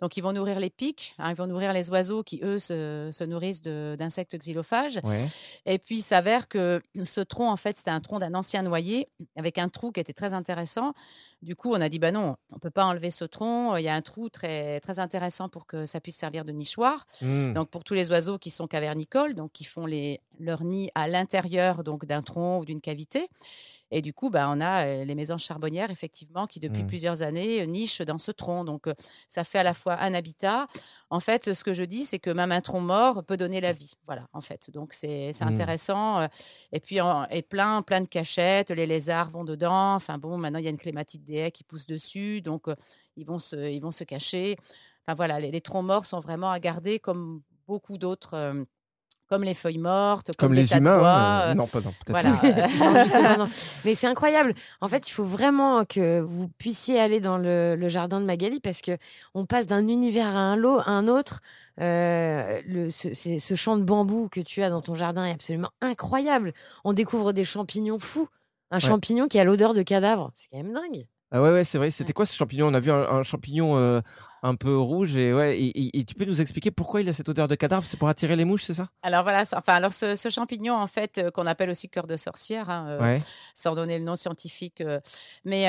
Donc, 0.00 0.16
ils 0.16 0.22
vont 0.22 0.32
nourrir 0.32 0.60
les 0.60 0.70
pics, 0.70 1.14
hein, 1.18 1.30
ils 1.30 1.36
vont 1.36 1.46
nourrir 1.46 1.72
les 1.72 1.90
oiseaux 1.90 2.22
qui, 2.22 2.40
eux, 2.42 2.58
se, 2.58 3.10
se 3.12 3.24
nourrissent 3.24 3.60
d'insectes 3.62 4.36
xylophages. 4.38 5.00
Ouais. 5.04 5.28
Et 5.66 5.78
puis, 5.78 5.98
il 5.98 6.02
s'avère 6.02 6.48
que 6.48 6.80
ce 7.04 7.20
tronc, 7.20 7.50
en 7.50 7.56
fait, 7.56 7.76
c'était 7.76 7.90
un 7.90 8.00
tronc 8.00 8.18
d'un 8.18 8.34
ancien 8.34 8.62
noyer 8.62 9.08
avec 9.36 9.58
un 9.58 9.68
trou 9.68 9.92
qui 9.92 10.00
était 10.00 10.12
très 10.14 10.32
intéressant 10.32 10.53
intéressant. 10.54 10.94
Du 11.44 11.54
coup, 11.56 11.70
on 11.72 11.80
a 11.80 11.88
dit, 11.88 11.98
bah 11.98 12.10
non, 12.10 12.36
on 12.50 12.58
peut 12.58 12.70
pas 12.70 12.84
enlever 12.86 13.10
ce 13.10 13.24
tronc. 13.24 13.76
Il 13.76 13.82
y 13.84 13.88
a 13.88 13.94
un 13.94 14.00
trou 14.02 14.28
très, 14.30 14.80
très 14.80 14.98
intéressant 14.98 15.48
pour 15.48 15.66
que 15.66 15.84
ça 15.86 16.00
puisse 16.00 16.16
servir 16.16 16.44
de 16.44 16.52
nichoir. 16.52 17.06
Hmm. 17.20 17.52
Donc, 17.52 17.68
pour 17.70 17.84
tous 17.84 17.94
les 17.94 18.10
oiseaux 18.10 18.38
qui 18.38 18.50
sont 18.50 18.66
cavernicoles, 18.66 19.34
donc 19.34 19.52
qui 19.52 19.64
font 19.64 19.84
les, 19.86 20.20
leur 20.40 20.64
nid 20.64 20.90
à 20.94 21.06
l'intérieur 21.06 21.84
donc 21.84 22.06
d'un 22.06 22.22
tronc 22.22 22.60
ou 22.60 22.64
d'une 22.64 22.80
cavité. 22.80 23.28
Et 23.90 24.02
du 24.02 24.12
coup, 24.12 24.28
bah, 24.30 24.48
on 24.50 24.60
a 24.60 24.86
euh, 24.86 25.04
les 25.04 25.14
mésanges 25.14 25.44
charbonnières, 25.44 25.90
effectivement, 25.90 26.46
qui 26.48 26.58
depuis 26.58 26.82
Mm. 26.82 26.86
plusieurs 26.88 27.22
années 27.22 27.60
euh, 27.62 27.66
nichent 27.66 28.00
dans 28.00 28.18
ce 28.18 28.32
tronc. 28.32 28.64
Donc, 28.64 28.88
euh, 28.88 28.94
ça 29.28 29.44
fait 29.44 29.58
à 29.58 29.62
la 29.62 29.74
fois 29.74 29.96
un 30.00 30.14
habitat. 30.14 30.66
En 31.10 31.20
fait, 31.20 31.52
ce 31.54 31.62
que 31.62 31.72
je 31.74 31.84
dis, 31.84 32.04
c'est 32.04 32.18
que 32.18 32.30
même 32.30 32.50
un 32.50 32.60
tronc 32.62 32.80
mort 32.80 33.22
peut 33.22 33.36
donner 33.36 33.60
la 33.60 33.72
vie. 33.72 33.92
Voilà, 34.06 34.26
en 34.32 34.40
fait. 34.40 34.70
Donc, 34.72 34.94
c'est 34.94 35.32
c'est 35.32 35.44
Mm. 35.44 35.48
intéressant. 35.48 36.18
euh, 36.20 36.26
Et 36.72 36.80
puis, 36.80 37.00
en- 37.00 37.26
et 37.30 37.42
plein, 37.42 37.82
plein 37.82 38.00
de 38.00 38.08
cachettes. 38.08 38.70
Les 38.70 38.86
lézards 38.86 39.30
vont 39.30 39.44
dedans. 39.44 39.94
Enfin, 39.94 40.18
bon, 40.18 40.38
maintenant, 40.38 40.58
il 40.58 40.64
y 40.64 40.68
a 40.68 40.70
une 40.70 40.78
clématite 40.78 41.22
des 41.24 41.33
haies 41.36 41.50
qui 41.52 41.64
pousse 41.64 41.86
dessus. 41.86 42.40
Donc, 42.42 42.68
euh, 42.68 42.74
ils, 43.16 43.26
vont 43.26 43.38
se, 43.38 43.56
ils 43.70 43.80
vont 43.80 43.90
se 43.92 44.04
cacher. 44.04 44.56
Enfin, 45.06 45.14
voilà, 45.16 45.38
les, 45.40 45.50
les 45.50 45.60
troncs 45.60 45.84
morts 45.84 46.06
sont 46.06 46.20
vraiment 46.20 46.50
à 46.50 46.58
garder 46.60 46.98
comme 46.98 47.42
beaucoup 47.66 47.98
d'autres. 47.98 48.34
euh, 48.34 48.64
comme 49.26 49.42
les 49.42 49.54
feuilles 49.54 49.78
mortes, 49.78 50.26
comme, 50.36 50.50
Comme 50.50 50.52
les 50.54 50.70
humains. 50.74 51.00
hein, 51.02 51.40
euh, 51.50 51.54
Non, 51.54 51.66
pas 51.66 51.80
non, 51.80 51.94
peut-être 52.04 52.10
voilà. 52.10 53.28
Non, 53.38 53.44
non. 53.46 53.50
Mais 53.86 53.94
c'est 53.94 54.06
incroyable. 54.06 54.54
En 54.82 54.88
fait, 54.88 55.08
il 55.08 55.12
faut 55.12 55.24
vraiment 55.24 55.86
que 55.86 56.20
vous 56.20 56.48
puissiez 56.58 57.00
aller 57.00 57.20
dans 57.20 57.38
le, 57.38 57.74
le 57.74 57.88
jardin 57.88 58.20
de 58.20 58.26
Magali 58.26 58.60
parce 58.60 58.82
que 58.82 58.98
on 59.34 59.46
passe 59.46 59.66
d'un 59.66 59.88
univers 59.88 60.26
à 60.26 60.38
un, 60.40 60.56
lot, 60.56 60.78
à 60.80 60.90
un 60.90 61.08
autre. 61.08 61.40
Euh, 61.80 62.60
le, 62.66 62.90
ce, 62.90 63.14
c'est- 63.14 63.38
ce 63.38 63.54
champ 63.56 63.78
de 63.78 63.82
bambou 63.82 64.28
que 64.28 64.40
tu 64.40 64.62
as 64.62 64.68
dans 64.68 64.82
ton 64.82 64.94
jardin 64.94 65.24
est 65.24 65.32
absolument 65.32 65.70
incroyable. 65.80 66.52
On 66.84 66.92
découvre 66.92 67.32
des 67.32 67.46
champignons 67.46 67.98
fous. 67.98 68.28
Un 68.70 68.78
champignon 68.80 69.26
qui 69.26 69.38
a 69.38 69.44
l'odeur 69.44 69.72
de 69.72 69.82
cadavre. 69.82 70.32
C'est 70.36 70.48
quand 70.50 70.58
même 70.62 70.72
dingue. 70.74 71.06
Ah 71.36 71.42
ouais, 71.42 71.50
ouais, 71.50 71.64
c'est 71.64 71.78
vrai. 71.78 71.90
C'était 71.90 72.12
quoi 72.12 72.26
ce 72.26 72.36
champignon? 72.36 72.68
On 72.68 72.74
a 72.74 72.80
vu 72.80 72.92
un, 72.92 73.02
un 73.02 73.22
champignon 73.24 73.76
euh, 73.76 74.00
un 74.44 74.54
peu 74.56 74.78
rouge 74.78 75.16
et 75.16 75.32
ouais. 75.32 75.58
Et, 75.58 76.04
tu 76.04 76.14
peux 76.14 76.26
nous 76.26 76.40
expliquer 76.40 76.70
pourquoi 76.70 77.00
il 77.00 77.08
a 77.08 77.12
cette 77.14 77.28
odeur 77.28 77.48
de 77.48 77.54
cadavre? 77.54 77.84
C'est 77.86 77.96
pour 77.96 78.08
attirer 78.08 78.36
les 78.36 78.44
mouches, 78.44 78.62
c'est 78.64 78.74
ça? 78.74 78.88
Alors 79.02 79.22
voilà, 79.22 79.42
enfin 79.56 79.72
alors 79.72 79.92
ce, 79.92 80.14
ce 80.16 80.28
champignon 80.28 80.74
en 80.74 80.86
fait 80.86 81.18
euh, 81.18 81.30
qu'on 81.30 81.46
appelle 81.46 81.70
aussi 81.70 81.88
cœur 81.88 82.06
de 82.06 82.16
sorcière, 82.16 82.68
hein, 82.70 82.86
euh, 82.90 83.00
Ouais. 83.00 83.20
sans 83.54 83.74
donner 83.74 83.98
le 83.98 84.04
nom 84.04 84.16
scientifique, 84.16 84.80
euh, 84.82 85.00
mais 85.44 85.62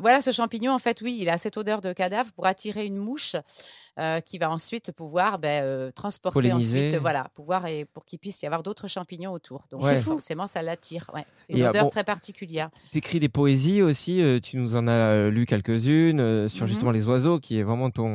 voilà 0.00 0.20
ce 0.20 0.32
champignon 0.32 0.72
en 0.72 0.78
fait 0.78 1.00
oui, 1.02 1.18
il 1.20 1.28
a 1.28 1.38
cette 1.38 1.56
odeur 1.58 1.80
de 1.82 1.92
cadavre 1.92 2.32
pour 2.32 2.46
attirer 2.46 2.86
une 2.86 2.96
mouche 2.96 3.36
euh, 3.98 4.20
qui 4.20 4.36
va 4.38 4.50
ensuite 4.50 4.92
pouvoir 4.92 5.38
ben, 5.38 5.62
euh, 5.64 5.90
transporter 5.90 6.52
ensuite, 6.52 6.96
voilà, 6.96 7.28
pouvoir 7.34 7.66
et 7.66 7.84
pour 7.86 8.04
qu'il 8.04 8.18
puisse 8.18 8.42
y 8.42 8.46
avoir 8.46 8.62
d'autres 8.62 8.88
champignons 8.88 9.32
autour. 9.32 9.62
Donc 9.70 9.82
Ouais. 9.82 10.00
forcément 10.02 10.46
ça 10.46 10.60
l'attire. 10.62 11.10
Ouais. 11.14 11.24
C'est 11.46 11.54
une 11.54 11.60
Et, 11.60 11.68
odeur 11.68 11.84
bon, 11.84 11.90
très 11.90 12.04
particulière. 12.04 12.68
T'écris 12.90 13.20
des 13.20 13.28
poésies 13.30 13.80
aussi. 13.82 14.20
euh, 14.22 14.38
tu 14.40 14.56
nous 14.58 14.76
en 14.76 14.86
as 14.88 15.28
lu 15.30 15.46
quelques-unes 15.46 16.48
sur 16.48 16.64
Mhm. 16.64 16.68
justement 16.68 16.90
les 16.90 17.06
oiseaux, 17.06 17.38
qui 17.40 17.58
est 17.58 17.62
vraiment 17.62 17.88
ton. 17.90 18.05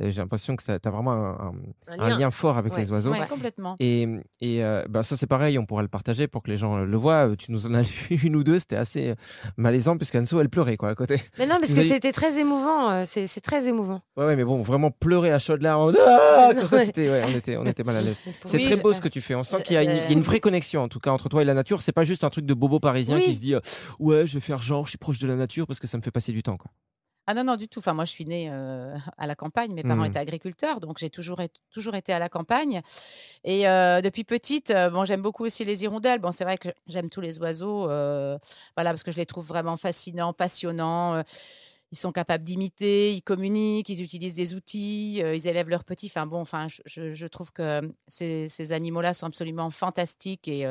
J'ai 0.00 0.20
l'impression 0.20 0.54
que 0.54 0.62
tu 0.62 0.70
as 0.70 0.90
vraiment 0.92 1.10
un, 1.10 1.30
un- 1.48 1.54
Un 1.88 2.00
un 2.00 2.18
lien 2.18 2.30
fort 2.30 2.56
avec 2.56 2.72
Ouais. 2.72 2.80
les 2.82 2.92
oiseaux. 2.92 3.10
Ouais, 3.10 3.26
complètement. 3.28 3.74
Et, 3.80 4.02
et 4.40 4.62
euh, 4.62 4.84
bah, 4.88 5.02
ça, 5.02 5.16
c'est 5.16 5.26
pareil, 5.26 5.58
on 5.58 5.66
pourra 5.66 5.82
le 5.82 5.88
partager 5.88 6.28
pour 6.28 6.44
que 6.44 6.50
les 6.52 6.56
gens 6.56 6.78
le 6.78 6.96
voient. 6.96 7.30
Tu 7.36 7.50
nous 7.50 7.66
en 7.66 7.74
as 7.74 7.82
lu 8.10 8.16
une 8.22 8.36
ou 8.36 8.44
deux, 8.44 8.60
c'était 8.60 8.76
assez 8.76 9.14
malaisant, 9.56 9.96
puisqu'Anso, 9.96 10.40
elle 10.40 10.50
pleurait 10.50 10.76
quoi, 10.76 10.90
à 10.90 10.94
côté. 10.94 11.20
Mais 11.38 11.46
non, 11.48 11.56
parce 11.60 11.74
que 11.74 11.82
c'était 11.82 12.12
très 12.12 12.38
émouvant. 12.38 13.04
C'est 13.06 13.40
très 13.40 13.66
émouvant. 13.68 14.00
Ouais, 14.16 14.26
ouais, 14.26 14.36
mais 14.36 14.44
bon, 14.44 14.62
vraiment 14.62 14.92
pleurer 14.92 15.32
à 15.32 15.40
chaudes 15.40 15.62
larmes. 15.62 15.92
Ah 16.06 16.50
Comme 16.56 16.66
ça, 16.68 16.76
Ouais. 16.76 16.84
c'était, 16.84 17.10
ouais, 17.10 17.24
on, 17.26 17.36
était, 17.36 17.56
on 17.56 17.64
était 17.66 17.82
mal 17.82 17.96
à 17.96 18.02
l'aise. 18.02 18.22
C'est 18.44 18.56
Oui, 18.58 18.64
très 18.66 18.76
je- 18.76 18.82
beau 18.82 18.92
ce 18.92 19.00
que 19.00 19.08
tu 19.08 19.20
fais. 19.20 19.34
On 19.34 19.42
sent 19.42 19.62
qu'il 19.64 19.74
y, 19.74 19.78
a 19.78 19.82
une- 19.82 19.90
je- 19.90 19.94
il 19.96 20.02
y 20.04 20.08
a 20.08 20.12
une 20.12 20.20
vraie 20.22 20.38
connexion, 20.40 20.82
en 20.82 20.88
tout 20.88 21.00
cas, 21.00 21.10
entre 21.10 21.28
toi 21.28 21.42
et 21.42 21.44
la 21.44 21.54
nature. 21.54 21.82
C'est 21.82 21.90
pas 21.92 22.04
juste 22.04 22.22
un 22.22 22.30
truc 22.30 22.46
de 22.46 22.54
bobo 22.54 22.78
parisien 22.78 23.16
Oui. 23.16 23.24
qui 23.24 23.34
se 23.34 23.40
dit 23.40 23.54
euh, 23.56 23.60
Ouais, 23.98 24.26
je 24.26 24.34
vais 24.34 24.40
faire 24.40 24.62
genre, 24.62 24.84
je 24.84 24.90
suis 24.90 24.98
proche 24.98 25.18
de 25.18 25.26
la 25.26 25.34
nature 25.34 25.66
parce 25.66 25.80
que 25.80 25.88
ça 25.88 25.96
me 25.98 26.02
fait 26.02 26.12
passer 26.12 26.30
du 26.30 26.44
temps. 26.44 26.56
Quoi. 26.56 26.70
Ah 27.30 27.34
non, 27.34 27.44
non, 27.44 27.56
du 27.56 27.68
tout. 27.68 27.80
Enfin, 27.80 27.92
moi, 27.92 28.06
je 28.06 28.10
suis 28.10 28.24
née 28.24 28.48
euh, 28.50 28.96
à 29.18 29.26
la 29.26 29.34
campagne. 29.34 29.74
Mes 29.74 29.82
parents 29.82 30.00
Mhm. 30.00 30.06
étaient 30.06 30.18
agriculteurs, 30.18 30.80
donc 30.80 30.96
j'ai 30.98 31.10
toujours, 31.10 31.42
été- 31.42 31.60
toujours 31.70 31.94
été 31.94 32.10
à 32.10 32.18
la 32.18 32.30
campagne. 32.30 32.80
Et 33.44 33.68
euh, 33.68 34.00
depuis 34.00 34.24
petite, 34.24 34.70
euh, 34.70 34.88
bon, 34.88 35.04
j'aime 35.04 35.20
beaucoup 35.20 35.44
aussi 35.44 35.62
les 35.66 35.82
hirondelles. 35.84 36.20
Bon, 36.20 36.32
c'est 36.32 36.44
vrai 36.44 36.56
que 36.56 36.70
j'aime 36.86 37.10
tous 37.10 37.20
les 37.20 37.38
oiseaux, 37.38 37.82
voilà, 37.82 38.40
parce 38.76 39.02
que 39.02 39.12
je 39.12 39.18
les 39.18 39.26
trouve 39.26 39.46
vraiment 39.46 39.76
fascinants, 39.76 40.32
passionnants. 40.32 41.22
Ils 41.92 41.98
sont 41.98 42.12
capables 42.12 42.44
d'imiter, 42.44 43.12
ils 43.12 43.22
communiquent, 43.22 43.90
ils 43.90 44.02
utilisent 44.02 44.34
des 44.34 44.54
outils, 44.54 45.16
ils 45.18 45.46
élèvent 45.46 45.68
leurs 45.68 45.84
petits. 45.84 46.06
Enfin 46.06 46.24
bon, 46.26 46.40
enfin, 46.40 46.66
je, 46.86 47.26
trouve 47.26 47.52
que 47.52 47.92
ces, 48.06 48.48
ces 48.48 48.72
animaux-là 48.72 49.12
sont 49.12 49.26
absolument 49.26 49.70
fantastiques 49.70 50.48
et, 50.48 50.66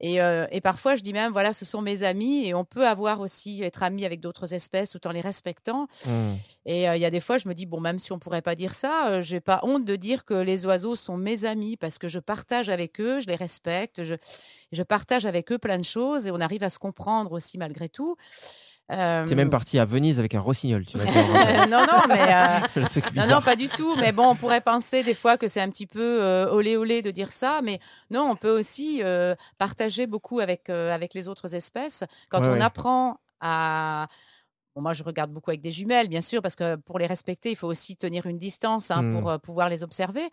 Et, 0.00 0.20
euh, 0.20 0.46
et 0.50 0.60
parfois, 0.60 0.96
je 0.96 1.02
dis 1.02 1.12
même, 1.12 1.32
voilà, 1.32 1.52
ce 1.52 1.64
sont 1.64 1.80
mes 1.80 2.02
amis 2.02 2.46
et 2.46 2.54
on 2.54 2.64
peut 2.64 2.86
avoir 2.86 3.20
aussi, 3.20 3.62
être 3.62 3.82
amis 3.82 4.04
avec 4.04 4.20
d'autres 4.20 4.52
espèces 4.52 4.90
tout 4.90 5.06
en 5.06 5.12
les 5.12 5.20
respectant. 5.20 5.88
Hmm. 6.04 6.34
Et 6.66 6.88
euh, 6.88 6.96
il 6.96 7.00
y 7.00 7.04
a 7.04 7.10
des 7.10 7.20
fois, 7.20 7.38
je 7.38 7.48
me 7.48 7.54
dis, 7.54 7.64
bon, 7.64 7.80
même 7.80 7.98
si 7.98 8.12
on 8.12 8.18
pourrait 8.18 8.42
pas 8.42 8.54
dire 8.54 8.74
ça, 8.74 9.08
euh, 9.08 9.22
j'ai 9.22 9.40
pas 9.40 9.60
honte 9.62 9.84
de 9.84 9.96
dire 9.96 10.24
que 10.24 10.34
les 10.34 10.66
oiseaux 10.66 10.96
sont 10.96 11.16
mes 11.16 11.44
amis 11.44 11.76
parce 11.76 11.98
que 11.98 12.08
je 12.08 12.18
partage 12.18 12.68
avec 12.68 13.00
eux, 13.00 13.20
je 13.20 13.26
les 13.26 13.36
respecte, 13.36 14.02
je, 14.02 14.14
je 14.72 14.82
partage 14.82 15.24
avec 15.24 15.50
eux 15.52 15.58
plein 15.58 15.78
de 15.78 15.84
choses 15.84 16.26
et 16.26 16.30
on 16.30 16.40
arrive 16.40 16.62
à 16.62 16.70
se 16.70 16.78
comprendre 16.78 17.32
aussi 17.32 17.56
malgré 17.56 17.88
tout. 17.88 18.16
Euh, 18.92 19.26
T'es 19.26 19.34
même 19.34 19.50
parti 19.50 19.80
à 19.80 19.84
Venise 19.84 20.20
avec 20.20 20.34
un 20.36 20.40
rossignol, 20.40 20.84
tu 20.86 20.96
dire. 20.96 21.06
non, 21.68 21.80
non, 21.80 22.02
mais 22.08 22.20
euh, 22.32 22.80
non, 23.16 23.26
non, 23.26 23.40
pas 23.40 23.56
du 23.56 23.68
tout. 23.68 23.96
Mais 23.96 24.12
bon, 24.12 24.28
on 24.28 24.34
pourrait 24.36 24.60
penser 24.60 25.02
des 25.02 25.14
fois 25.14 25.36
que 25.36 25.48
c'est 25.48 25.60
un 25.60 25.70
petit 25.70 25.86
peu 25.88 26.22
euh, 26.22 26.48
olé 26.52 26.76
olé 26.76 27.02
de 27.02 27.10
dire 27.10 27.32
ça, 27.32 27.60
mais 27.64 27.80
non, 28.10 28.30
on 28.30 28.36
peut 28.36 28.56
aussi 28.56 29.00
euh, 29.02 29.34
partager 29.58 30.06
beaucoup 30.06 30.38
avec 30.38 30.70
euh, 30.70 30.94
avec 30.94 31.14
les 31.14 31.26
autres 31.26 31.54
espèces 31.54 32.04
quand 32.28 32.42
Ouais, 32.42 32.48
on 32.48 32.52
ouais. 32.52 32.62
apprend 32.62 33.18
à 33.40 34.06
Bon, 34.76 34.82
moi, 34.82 34.92
je 34.92 35.02
regarde 35.02 35.30
beaucoup 35.32 35.50
avec 35.50 35.62
des 35.62 35.72
jumelles, 35.72 36.06
bien 36.08 36.20
sûr, 36.20 36.42
parce 36.42 36.54
que 36.54 36.76
pour 36.76 36.98
les 36.98 37.06
respecter, 37.06 37.50
il 37.50 37.56
faut 37.56 37.66
aussi 37.66 37.96
tenir 37.96 38.26
une 38.26 38.36
distance 38.36 38.90
hein, 38.90 39.08
pour 39.10 39.30
euh, 39.30 39.38
pouvoir 39.38 39.70
les 39.70 39.82
observer. 39.82 40.28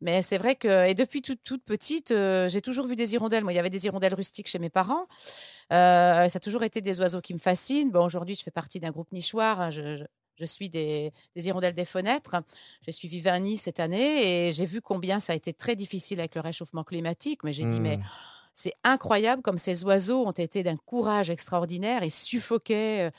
Mais 0.00 0.22
c'est 0.22 0.38
vrai 0.38 0.54
que, 0.54 0.86
et 0.88 0.94
depuis 0.94 1.20
toute, 1.20 1.42
toute 1.42 1.64
petite, 1.64 2.12
euh, 2.12 2.48
j'ai 2.48 2.60
toujours 2.60 2.86
vu 2.86 2.94
des 2.94 3.14
hirondelles. 3.14 3.42
Moi, 3.42 3.52
il 3.52 3.56
y 3.56 3.58
avait 3.58 3.70
des 3.70 3.84
hirondelles 3.84 4.14
rustiques 4.14 4.46
chez 4.46 4.60
mes 4.60 4.70
parents. 4.70 5.06
Euh, 5.72 6.28
ça 6.28 6.36
a 6.36 6.40
toujours 6.40 6.62
été 6.62 6.80
des 6.80 7.00
oiseaux 7.00 7.20
qui 7.20 7.34
me 7.34 7.40
fascinent. 7.40 7.90
Bon, 7.90 8.04
aujourd'hui, 8.04 8.36
je 8.36 8.42
fais 8.44 8.52
partie 8.52 8.78
d'un 8.78 8.90
groupe 8.92 9.10
nichoir. 9.12 9.60
hein, 9.60 9.70
je, 9.70 9.96
je- 9.96 10.04
je 10.36 10.44
suis 10.46 10.70
des, 10.70 11.12
des 11.36 11.46
hirondelles 11.48 11.74
des 11.74 11.84
fenêtres. 11.84 12.36
J'ai 12.86 12.92
suivi 12.92 13.20
Verny 13.20 13.56
cette 13.58 13.78
année 13.80 14.48
et 14.48 14.52
j'ai 14.52 14.64
vu 14.64 14.80
combien 14.80 15.20
ça 15.20 15.34
a 15.34 15.36
été 15.36 15.52
très 15.52 15.76
difficile 15.76 16.20
avec 16.20 16.34
le 16.34 16.40
réchauffement 16.40 16.84
climatique. 16.84 17.44
Mais 17.44 17.52
j'ai 17.52 17.66
dit, 17.66 17.80
mais 17.80 17.98
Hmm. 17.98 18.02
c'est 18.54 18.74
incroyable 18.82 19.42
comme 19.42 19.58
ces 19.58 19.84
oiseaux 19.84 20.26
ont 20.26 20.32
été 20.32 20.62
d'un 20.62 20.76
courage 20.76 21.30
extraordinaire 21.30 22.02
et 22.02 22.10
suffoquaient 22.10 23.12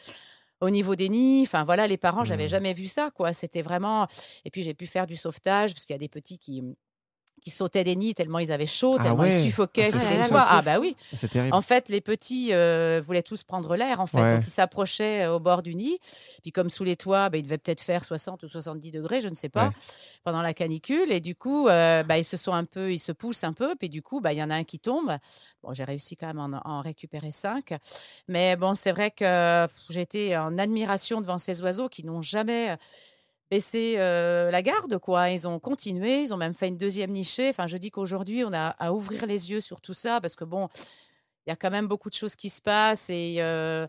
au 0.63 0.69
niveau 0.69 0.95
des 0.95 1.09
nids. 1.09 1.43
Enfin 1.43 1.63
voilà, 1.65 1.87
les 1.87 1.97
parents, 1.97 2.23
j'avais 2.23 2.43
Mhm. 2.45 2.49
jamais 2.49 2.73
vu 2.73 2.87
ça 2.87 3.11
quoi. 3.11 3.33
C'était 3.33 3.61
vraiment. 3.61 4.07
Et 4.45 4.49
puis 4.51 4.63
j'ai 4.63 4.73
pu 4.73 4.87
faire 4.87 5.07
du 5.07 5.15
sauvetage 5.15 5.73
parce 5.73 5.85
qu'il 5.85 5.93
y 5.93 5.97
a 5.97 5.99
des 5.99 6.09
petits 6.09 6.39
qui 6.39 6.63
qui 7.43 7.51
sautaient 7.51 7.83
des 7.83 7.95
nids 7.95 8.15
tellement 8.15 8.39
ils 8.39 8.51
avaient 8.51 8.65
chaud, 8.65 8.95
Ah 8.99 9.03
tellement 9.03 9.19
ouais. 9.23 9.41
ils 9.41 9.43
suffoquaient 9.43 9.91
Ah, 9.93 9.97
sur 9.97 10.17
les 10.21 10.27
toits. 10.27 10.45
Ah 10.49 10.61
bah 10.61 10.79
oui. 10.79 10.95
C'est 11.13 11.29
terrible. 11.29 11.53
En 11.53 11.61
fait, 11.61 11.89
les 11.89 12.01
petits 12.01 12.53
euh, 12.53 13.01
voulaient 13.03 13.21
tous 13.23 13.43
prendre 13.43 13.75
l'air, 13.75 13.99
en 13.99 14.05
fait. 14.05 14.21
Ouais. 14.21 14.35
Donc, 14.35 14.47
ils 14.47 14.51
s'approchaient 14.51 15.23
euh, 15.25 15.35
au 15.35 15.39
bord 15.39 15.61
du 15.61 15.75
nid. 15.75 15.97
Puis, 16.41 16.51
comme 16.51 16.69
sous 16.69 16.83
les 16.83 16.95
toits, 16.95 17.29
bah, 17.29 17.37
il 17.37 17.43
devait 17.43 17.57
peut-être 17.57 17.81
faire 17.81 18.03
60 18.05 18.43
ou 18.43 18.47
70 18.47 18.91
degrés, 18.91 19.21
je 19.21 19.27
ne 19.29 19.35
sais 19.35 19.49
pas, 19.49 19.67
Ouais. 19.67 19.73
pendant 20.23 20.41
la 20.41 20.53
canicule. 20.53 21.11
Et 21.11 21.19
du 21.19 21.35
coup, 21.35 21.67
euh, 21.67 22.03
bah, 22.03 22.17
ils 22.17 22.23
se 22.25 22.37
sont 22.37 22.53
un 22.53 22.65
peu, 22.65 22.93
ils 22.93 22.99
se 22.99 23.11
poussent 23.11 23.43
un 23.43 23.53
peu. 23.53 23.75
Puis, 23.75 23.89
du 23.89 24.01
coup, 24.01 24.21
bah, 24.21 24.33
il 24.33 24.39
y 24.39 24.43
en 24.43 24.49
a 24.49 24.55
un 24.55 24.63
qui 24.63 24.79
tombe. 24.79 25.17
Bon, 25.63 25.73
j'ai 25.73 25.83
réussi 25.83 26.15
quand 26.15 26.27
même 26.27 26.39
à 26.39 26.43
en, 26.43 26.53
à 26.53 26.61
en 26.65 26.81
récupérer 26.81 27.31
cinq. 27.31 27.73
Mais 28.27 28.55
bon, 28.55 28.75
c'est 28.75 28.91
vrai 28.91 29.11
que 29.11 29.67
été 29.97 30.35
en 30.37 30.57
admiration 30.57 31.21
devant 31.21 31.37
ces 31.37 31.61
oiseaux 31.61 31.87
qui 31.87 32.03
n'ont 32.05 32.21
jamais 32.21 32.77
euh, 33.53 33.57
baissé 33.57 33.95
euh, 33.97 34.51
la 34.51 34.61
garde, 34.61 34.97
quoi. 34.97 35.29
Ils 35.29 35.47
ont 35.47 35.59
continué, 35.59 36.21
ils 36.21 36.33
ont 36.33 36.37
même 36.37 36.53
fait 36.55 36.67
une 36.69 36.77
deuxième 36.77 37.11
nichée. 37.11 37.49
Enfin, 37.49 37.67
je 37.67 37.77
dis 37.77 37.91
qu'aujourd'hui, 37.91 38.43
on 38.43 38.51
a 38.53 38.67
à 38.79 38.91
ouvrir 38.93 39.25
les 39.25 39.51
yeux 39.51 39.61
sur 39.61 39.79
tout 39.81 39.93
ça 39.93 40.19
parce 40.21 40.35
que 40.35 40.43
bon, 40.45 40.69
il 41.45 41.49
y 41.49 41.53
a 41.53 41.55
quand 41.55 41.71
même 41.71 41.87
beaucoup 41.87 42.09
de 42.09 42.15
choses 42.15 42.35
qui 42.35 42.49
se 42.49 42.61
passent 42.61 43.09
et 43.09 43.35
euh, 43.39 43.85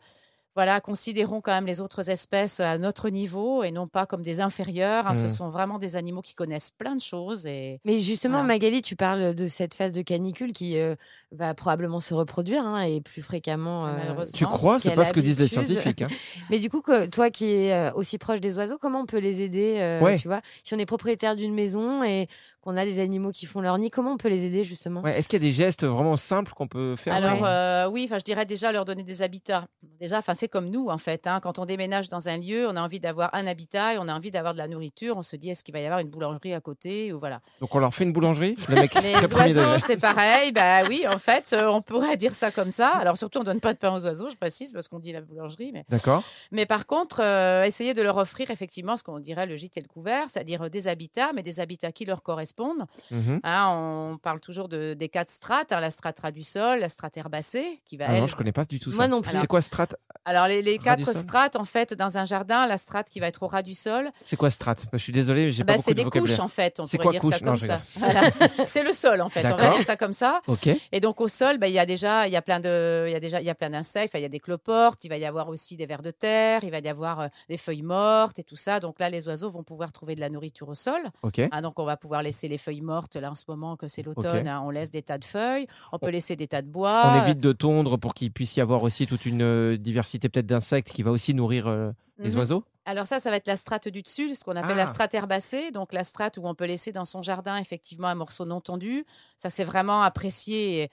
voilà, 0.56 0.80
considérons 0.80 1.40
quand 1.40 1.52
même 1.52 1.66
les 1.66 1.80
autres 1.80 2.10
espèces 2.10 2.60
à 2.60 2.78
notre 2.78 3.08
niveau 3.10 3.64
et 3.64 3.72
non 3.72 3.88
pas 3.88 4.06
comme 4.06 4.22
des 4.22 4.40
inférieurs. 4.40 5.06
hein. 5.08 5.14
Ce 5.14 5.22
Mhm. 5.24 5.28
sont 5.28 5.48
vraiment 5.48 5.78
des 5.80 5.96
animaux 5.96 6.22
qui 6.22 6.34
connaissent 6.34 6.70
plein 6.70 6.94
de 6.94 7.00
choses 7.00 7.44
et 7.46 7.80
Mais 7.84 7.98
justement, 8.00 8.34
Voilà. 8.38 8.54
Magali, 8.54 8.80
tu 8.82 8.94
parles 8.96 9.34
de 9.34 9.46
cette 9.48 9.74
phase 9.74 9.90
de 9.92 10.02
canicule 10.02 10.52
qui 10.52 10.78
euh, 10.78 10.94
va 11.34 11.54
probablement 11.54 12.00
se 12.00 12.14
reproduire 12.14 12.64
hein, 12.64 12.82
et 12.82 13.00
plus 13.00 13.22
fréquemment. 13.22 13.86
euh, 13.86 13.96
Malheureusement. 13.96 14.32
Tu 14.36 14.46
crois 14.46 14.78
C'est 14.80 14.94
pas 14.94 15.04
ce 15.04 15.12
que 15.12 15.20
disent 15.20 15.38
les 15.38 15.48
scientifiques. 15.48 16.02
hein. 16.02 16.08
Mais 16.50 16.58
du 16.58 16.68
coup, 16.70 16.80
que- 16.80 17.06
toi 17.06 17.30
qui 17.30 17.46
es 17.50 17.72
euh, 17.72 17.92
aussi 17.94 18.18
proche 18.18 18.40
des 18.40 18.56
oiseaux, 18.56 18.78
comment 18.80 19.00
on 19.00 19.06
peut 19.06 19.18
les 19.18 19.42
aider 19.42 19.76
euh, 19.78 20.00
Ouais. 20.00 20.18
Tu 20.18 20.28
vois, 20.28 20.40
si 20.62 20.74
on 20.74 20.78
est 20.78 20.86
propriétaire 20.86 21.36
d'une 21.36 21.54
maison 21.54 22.02
et 22.02 22.28
qu'on 22.60 22.76
a 22.78 22.84
les 22.86 22.98
animaux 22.98 23.30
qui 23.30 23.44
font 23.44 23.60
leur 23.60 23.76
nid, 23.76 23.90
comment 23.90 24.12
on 24.12 24.16
peut 24.16 24.28
les 24.30 24.44
aider 24.46 24.64
justement? 24.64 25.02
Ouais, 25.02 25.18
Est-ce 25.18 25.28
qu'il 25.28 25.42
y 25.42 25.44
a 25.44 25.48
des 25.48 25.52
gestes 25.52 25.84
vraiment 25.84 26.16
simples 26.16 26.52
qu'on 26.54 26.66
peut 26.66 26.96
faire 26.96 27.12
Alors 27.14 27.44
euh, 27.44 27.88
oui, 27.90 28.04
enfin 28.06 28.18
je 28.18 28.24
dirais 28.24 28.46
déjà 28.46 28.72
leur 28.72 28.86
donner 28.86 29.02
des 29.02 29.20
habitats. 29.20 29.66
Déjà, 30.00 30.18
enfin 30.18 30.34
c'est 30.34 30.48
comme 30.48 30.70
nous 30.70 30.88
en 30.88 30.96
fait. 30.96 31.26
hein. 31.26 31.40
Quand 31.42 31.58
on 31.58 31.66
déménage 31.66 32.08
dans 32.08 32.26
un 32.28 32.38
lieu, 32.38 32.66
on 32.66 32.74
a 32.76 32.80
envie 32.80 33.00
d'avoir 33.00 33.34
un 33.34 33.46
habitat 33.46 33.94
et 33.94 33.98
on 33.98 34.08
a 34.08 34.14
envie 34.14 34.30
d'avoir 34.30 34.54
de 34.54 34.58
la 34.58 34.66
nourriture. 34.68 35.16
On 35.18 35.22
se 35.22 35.36
dit 35.36 35.50
est-ce 35.50 35.62
qu'il 35.62 35.74
va 35.74 35.80
y 35.80 35.84
avoir 35.84 36.00
une 36.00 36.08
boulangerie 36.08 36.54
à 36.54 36.60
côté 36.62 37.12
ou 37.12 37.18
voilà. 37.18 37.40
Donc 37.60 37.74
on 37.74 37.78
leur 37.80 37.92
fait 37.92 38.04
une 38.04 38.14
boulangerie? 38.14 38.56
Le 38.70 38.76
mec, 38.76 38.94
Les 39.02 39.14
oiseaux, 39.34 39.78
c'est 39.86 39.98
pareil. 40.00 40.50
Bah 40.52 40.84
oui, 40.88 41.04
en 41.06 41.18
fait, 41.24 41.52
euh, 41.52 41.68
on 41.68 41.80
pourrait 41.80 42.16
dire 42.16 42.34
ça 42.34 42.50
comme 42.50 42.70
ça. 42.70 42.88
Alors 42.90 43.16
surtout, 43.16 43.40
on 43.40 43.44
donne 43.44 43.60
pas 43.60 43.72
de 43.72 43.78
pain 43.78 43.92
aux 43.92 44.04
oiseaux, 44.04 44.28
je 44.30 44.36
précise, 44.36 44.72
parce 44.72 44.88
qu'on 44.88 44.98
dit 44.98 45.12
la 45.12 45.22
boulangerie. 45.22 45.72
Mais, 45.72 45.84
D'accord. 45.88 46.22
mais 46.52 46.66
par 46.66 46.86
contre, 46.86 47.20
euh, 47.22 47.64
essayer 47.64 47.94
de 47.94 48.02
leur 48.02 48.18
offrir 48.18 48.50
effectivement 48.50 48.96
ce 48.96 49.02
qu'on 49.02 49.18
dirait 49.18 49.46
le 49.46 49.56
gîte 49.56 49.76
et 49.76 49.80
le 49.80 49.88
couvert, 49.88 50.28
c'est-à-dire 50.28 50.62
euh, 50.62 50.68
des 50.68 50.86
habitats, 50.86 51.32
mais 51.34 51.42
des 51.42 51.60
habitats 51.60 51.92
qui 51.92 52.04
leur 52.04 52.22
correspondent. 52.22 52.84
Mhm. 53.10 53.40
Hein, 53.42 53.68
on 53.70 54.18
parle 54.18 54.40
toujours 54.40 54.68
de, 54.68 54.94
des 54.94 55.08
quatre 55.08 55.30
strates, 55.30 55.72
hein, 55.72 55.80
la 55.80 55.90
strate 55.90 56.20
ras 56.20 56.30
du 56.30 56.42
sol, 56.42 56.80
la 56.80 56.88
strate 56.88 57.16
herbacée, 57.16 57.80
qui 57.86 57.96
va 57.96 58.06
Ah 58.08 58.14
elle. 58.14 58.20
non, 58.20 58.26
je 58.26 58.36
connais 58.36 58.52
pas 58.52 58.64
du 58.64 58.78
tout 58.78 58.90
ça. 58.90 58.96
Moi 58.96 59.08
non 59.08 59.22
plus. 59.22 59.38
C'est 59.38 59.46
quoi 59.46 59.62
strat? 59.62 59.88
Alors 60.26 60.46
les, 60.46 60.78
quatre 60.78 61.16
strates, 61.16 61.56
en 61.56 61.64
fait, 61.64 61.94
dans 61.94 62.18
un 62.18 62.24
jardin, 62.24 62.66
la 62.66 62.78
strate 62.78 63.08
qui 63.08 63.20
va 63.20 63.28
être 63.28 63.42
au 63.42 63.46
ras 63.46 63.62
du 63.62 63.74
sol, 63.74 64.10
C'est 64.20 64.36
quoi 64.36 64.50
strat? 64.50 64.76
Je 64.92 64.98
suis 64.98 65.12
désolé, 65.12 65.50
j'ai 65.50 65.64
bah, 65.64 65.74
pas 65.74 65.76
beaucoup 65.78 65.88
c'est 65.88 65.94
de 65.94 66.02
des 66.02 66.20
couches 66.20 66.38
en 66.38 66.48
fait. 66.48 66.80
On 66.80 66.86
C'est 66.86 66.98
pourrait 66.98 67.18
quoi 67.18 67.30
dire 67.30 67.38
ça 67.38 67.44
couche 67.44 67.60
comme 67.60 67.68
ça. 67.68 67.80
Voilà. 67.96 68.20
c'est 68.66 68.82
le 68.82 68.92
sol 68.92 69.20
en 69.20 69.28
fait. 69.28 69.44
On 69.46 69.56
va 69.56 69.70
dire 69.70 69.82
ça 69.82 69.96
comme 69.96 70.12
ça. 70.12 70.42
Ok. 70.46 70.68
Et 70.92 71.00
donc 71.00 71.13
au 71.20 71.28
sol, 71.28 71.58
bah, 71.58 71.68
il 71.68 71.72
y 71.74 71.78
a 71.78 71.86
déjà, 71.86 72.26
il 72.26 72.32
y 72.32 72.36
a 72.36 72.42
plein 72.42 72.60
de, 72.60 73.04
il 73.08 73.12
y 73.12 73.14
a 73.14 73.20
déjà, 73.20 73.40
il 73.40 73.46
y 73.46 73.50
a 73.50 73.54
plein 73.54 73.70
d'insectes. 73.70 74.10
Enfin, 74.10 74.18
il 74.18 74.22
y 74.22 74.26
a 74.26 74.28
des 74.30 74.40
cloportes, 74.40 75.04
il 75.04 75.08
va 75.08 75.16
y 75.16 75.24
avoir 75.24 75.48
aussi 75.48 75.76
des 75.76 75.86
vers 75.86 76.02
de 76.02 76.10
terre, 76.10 76.64
il 76.64 76.70
va 76.70 76.78
y 76.78 76.88
avoir 76.88 77.20
euh, 77.20 77.28
des 77.48 77.56
feuilles 77.56 77.82
mortes 77.82 78.38
et 78.38 78.44
tout 78.44 78.56
ça. 78.56 78.80
Donc 78.80 78.98
là, 79.00 79.10
les 79.10 79.26
oiseaux 79.28 79.50
vont 79.50 79.62
pouvoir 79.62 79.92
trouver 79.92 80.14
de 80.14 80.20
la 80.20 80.28
nourriture 80.30 80.68
au 80.68 80.74
sol. 80.74 81.00
Ok. 81.22 81.40
Ah, 81.50 81.60
donc 81.62 81.78
on 81.78 81.84
va 81.84 81.96
pouvoir 81.96 82.22
laisser 82.22 82.48
les 82.48 82.58
feuilles 82.58 82.80
mortes 82.80 83.16
là 83.16 83.30
en 83.30 83.34
ce 83.34 83.44
moment 83.48 83.76
que 83.76 83.88
c'est 83.88 84.02
l'automne. 84.02 84.46
Hein, 84.48 84.62
on 84.64 84.70
laisse 84.70 84.90
des 84.90 85.02
tas 85.02 85.18
de 85.18 85.24
feuilles. 85.24 85.66
On 85.92 85.98
peut 85.98 86.10
laisser 86.10 86.36
des 86.36 86.46
tas 86.46 86.62
de 86.62 86.68
bois. 86.68 87.02
On 87.04 87.24
évite 87.24 87.40
de 87.40 87.52
tondre 87.52 87.96
pour 87.98 88.14
qu'il 88.14 88.32
puisse 88.32 88.56
y 88.56 88.60
avoir 88.60 88.82
aussi 88.82 89.06
toute 89.06 89.26
une 89.26 89.42
euh, 89.42 89.76
diversité 89.76 90.28
peut-être 90.28 90.46
d'insectes 90.46 90.92
qui 90.92 91.02
va 91.02 91.10
aussi 91.10 91.34
nourrir 91.34 91.66
euh, 91.66 91.90
les 92.18 92.30
Mhm. 92.30 92.38
oiseaux? 92.38 92.64
Alors 92.86 93.06
ça, 93.06 93.18
ça 93.20 93.30
va 93.30 93.36
être 93.36 93.46
la 93.46 93.56
strate 93.56 93.88
du 93.88 94.02
dessus, 94.02 94.34
ce 94.34 94.44
qu'on 94.44 94.56
appelle 94.56 94.76
la 94.76 94.84
Ah. 94.84 94.92
strate 94.92 95.14
herbacée. 95.14 95.70
Donc 95.70 95.92
la 95.92 96.04
strate 96.04 96.36
où 96.36 96.42
on 96.46 96.54
peut 96.54 96.66
laisser 96.66 96.92
dans 96.92 97.04
son 97.06 97.22
jardin 97.22 97.56
effectivement 97.56 98.08
un 98.08 98.14
morceau 98.14 98.44
non 98.44 98.60
tondu. 98.60 99.04
Ça, 99.38 99.48
c'est 99.50 99.64
vraiment 99.64 100.02
apprécié 100.02 100.82
et, 100.82 100.90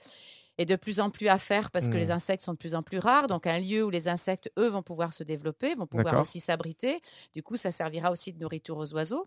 et 0.58 0.64
de 0.66 0.76
plus 0.76 1.00
en 1.00 1.10
plus 1.10 1.28
à 1.28 1.38
faire 1.38 1.70
parce 1.70 1.88
que 1.88 1.96
les 1.98 2.10
insectes 2.10 2.42
sont 2.44 2.52
de 2.52 2.58
plus 2.58 2.74
en 2.74 2.82
plus 2.82 2.98
rares. 2.98 3.26
Donc 3.26 3.46
un 3.46 3.58
lieu 3.58 3.84
où 3.84 3.90
les 3.90 4.08
insectes, 4.08 4.50
eux, 4.58 4.68
vont 4.68 4.82
pouvoir 4.82 5.12
se 5.12 5.22
développer, 5.22 5.74
vont 5.74 5.86
pouvoir 5.86 6.14
aussi 6.22 6.40
s'abriter. 6.40 7.00
Du 7.34 7.42
coup, 7.42 7.56
ça 7.56 7.70
servira 7.72 8.10
aussi 8.10 8.32
de 8.32 8.38
nourriture 8.38 8.76
aux 8.78 8.92
oiseaux. 8.94 9.26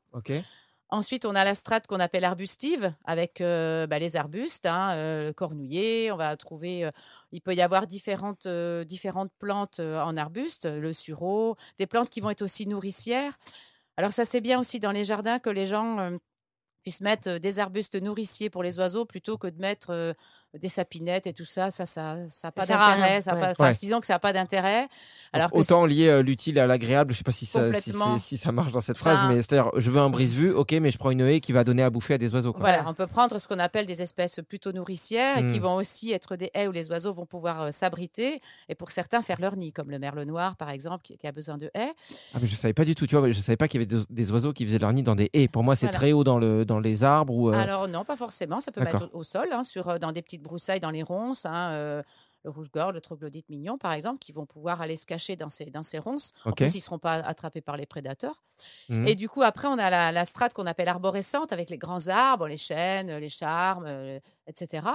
Ensuite, 0.89 1.25
on 1.25 1.33
a 1.33 1.43
la 1.43 1.55
strate 1.55 1.87
qu'on 1.87 1.99
appelle 1.99 2.23
arbustive, 2.23 2.93
avec 3.05 3.41
euh, 3.41 3.87
bah, 3.87 3.97
les 3.97 4.15
arbustes, 4.15 4.67
hein, 4.67 4.91
euh, 4.93 5.27
le 5.27 5.33
cornouiller. 5.33 6.11
On 6.11 6.15
va 6.15 6.37
trouver, 6.37 6.85
euh, 6.85 6.91
il 7.31 7.41
peut 7.41 7.55
y 7.55 7.61
avoir 7.61 7.87
différentes, 7.87 8.47
différentes 8.85 9.31
plantes 9.39 9.79
en 9.79 10.15
arbuste, 10.15 10.65
le 10.65 10.93
sureau, 10.93 11.55
des 11.79 11.87
plantes 11.87 12.09
qui 12.09 12.21
vont 12.21 12.29
être 12.29 12.43
aussi 12.43 12.67
nourricières. 12.67 13.37
Alors 13.97 14.11
ça, 14.11 14.25
c'est 14.25 14.41
bien 14.41 14.59
aussi 14.59 14.79
dans 14.79 14.91
les 14.91 15.03
jardins 15.03 15.39
que 15.39 15.49
les 15.49 15.65
gens 15.65 16.11
puissent 16.83 17.01
mettre 17.01 17.39
des 17.39 17.59
arbustes 17.59 17.95
nourriciers 17.95 18.49
pour 18.49 18.61
les 18.61 18.77
oiseaux 18.77 19.05
plutôt 19.05 19.37
que 19.37 19.47
de 19.47 19.59
mettre 19.59 20.15
des 20.61 20.69
sapinettes 20.69 21.27
et 21.27 21.33
tout 21.33 21.45
ça. 21.45 21.71
Ça, 21.71 21.85
ça 21.85 22.17
n'a 22.43 22.51
pas 22.51 22.65
d'intérêt. 22.65 23.21
ça 23.21 23.31
a 23.31 23.35
ouais. 23.35 23.41
pas- 23.41 23.51
enfin, 23.51 23.69
Ouais. 23.71 23.75
Disons 23.79 23.99
que 23.99 24.07
ça 24.07 24.13
n'a 24.13 24.19
pas 24.19 24.33
d'intérêt. 24.33 24.87
Alors 25.33 25.49
Autant 25.53 25.85
lier 25.85 26.07
euh, 26.07 26.21
l'utile 26.21 26.59
à 26.59 26.67
l'agréable, 26.67 27.13
je 27.13 27.17
sais 27.17 27.23
pas 27.23 27.31
si 27.31 27.45
ça, 27.45 27.71
si, 28.19 28.37
ça 28.37 28.51
marche 28.51 28.71
dans 28.71 28.79
cette 28.81 28.97
phrase, 28.97 29.17
Enfin- 29.19 29.29
mais 29.29 29.41
c'est-à-dire 29.41 29.69
je 29.75 29.91
veux 29.91 29.99
un 29.99 30.09
brise-vue, 30.09 30.51
ok, 30.51 30.71
mais 30.73 30.91
je 30.91 30.97
prends 30.97 31.11
une 31.11 31.21
haie 31.21 31.39
qui 31.39 31.51
va 31.51 31.63
donner 31.63 31.83
à 31.83 31.89
bouffer 31.89 32.13
à 32.13 32.17
des 32.17 32.33
oiseaux. 32.33 32.51
Quoi. 32.53 32.61
Voilà, 32.61 32.83
on 32.87 32.93
peut 32.93 33.07
prendre 33.07 33.37
ce 33.39 33.47
qu'on 33.47 33.59
appelle 33.59 33.85
des 33.85 34.01
espèces 34.01 34.39
plutôt 34.47 34.71
nourricières 34.71 35.37
et 35.39 35.41
qui 35.51 35.59
Mm. 35.59 35.63
vont 35.63 35.75
aussi 35.75 36.11
être 36.13 36.35
des 36.35 36.51
haies 36.53 36.67
où 36.67 36.71
les 36.71 36.89
oiseaux 36.89 37.11
vont 37.11 37.25
pouvoir 37.25 37.61
euh, 37.63 37.71
s'abriter 37.71 38.41
et 38.69 38.75
pour 38.75 38.91
certains 38.91 39.21
faire 39.21 39.41
leur 39.41 39.55
nid, 39.57 39.71
comme 39.73 39.89
le 39.91 39.99
merle 39.99 40.21
noir 40.23 40.55
par 40.55 40.69
exemple 40.69 41.03
qui, 41.03 41.17
qui 41.17 41.27
a 41.27 41.31
besoin 41.31 41.57
de 41.57 41.69
haies. 41.75 41.91
Ah, 42.33 42.37
mais 42.41 42.47
je 42.47 42.55
savais 42.55 42.73
pas 42.73 42.85
du 42.85 42.95
tout, 42.95 43.05
tu 43.07 43.15
vois, 43.17 43.29
je 43.29 43.39
savais 43.39 43.57
pas 43.57 43.67
qu'il 43.67 43.81
y 43.81 43.83
avait 43.83 43.93
des, 43.93 44.03
des 44.09 44.31
oiseaux 44.31 44.53
qui 44.53 44.65
faisaient 44.65 44.79
leur 44.79 44.93
nid 44.93 45.03
dans 45.03 45.15
des 45.15 45.29
haies. 45.33 45.47
Pour 45.47 45.63
moi, 45.63 45.75
c'est 45.75 45.87
Voilà. 45.87 45.97
très 45.97 46.11
haut 46.13 46.23
dans, 46.23 46.37
le, 46.39 46.65
dans 46.65 46.79
les 46.79 47.03
arbres 47.03 47.33
ou. 47.33 47.49
euh, 47.49 47.53
Alors 47.53 47.87
non, 47.87 48.05
pas 48.05 48.15
forcément, 48.15 48.59
ça 48.61 48.71
peut 48.71 48.81
mettre 48.81 49.09
au, 49.13 49.19
au 49.19 49.23
sol, 49.23 49.47
hein, 49.51 49.63
sur, 49.63 49.99
dans 49.99 50.11
des 50.11 50.21
petites 50.21 50.41
broussailles, 50.45 50.79
dans 50.79 50.91
les 50.91 51.03
ronces. 51.03 51.45
hein, 51.45 51.71
euh, 51.73 52.03
le 52.43 52.51
rouge-gorge, 52.51 52.93
le 52.93 53.01
troglodyte 53.01 53.49
mignon, 53.49 53.79
par 53.79 53.91
exemple, 53.91 54.19
qui 54.19 54.31
vont 54.31 54.45
pouvoir 54.45 54.79
aller 54.79 54.97
se 54.97 55.07
cacher 55.07 55.35
dans 55.35 55.49
ces, 55.49 55.65
dans 55.65 55.81
ces 55.81 55.97
ronces. 55.97 56.31
En 56.45 56.51
Ok. 56.51 56.57
plus, 56.57 56.75
ils 56.75 56.77
ne 56.77 56.83
seront 56.83 56.99
pas 56.99 57.13
attrapés 57.15 57.59
par 57.61 57.75
les 57.75 57.87
prédateurs. 57.87 58.43
mhm. 58.87 59.07
Et 59.07 59.15
du 59.15 59.27
coup, 59.27 59.41
après, 59.41 59.67
on 59.67 59.79
a 59.79 59.89
la, 59.89 60.11
la 60.11 60.25
strate 60.25 60.53
qu'on 60.53 60.67
appelle 60.67 60.87
arborescente 60.87 61.51
avec 61.51 61.71
les 61.71 61.79
grands 61.79 62.07
arbres, 62.07 62.47
les 62.47 62.55
chênes, 62.57 63.17
les 63.17 63.29
charmes, 63.29 63.85
euh, 63.87 64.19
etc. 64.45 64.85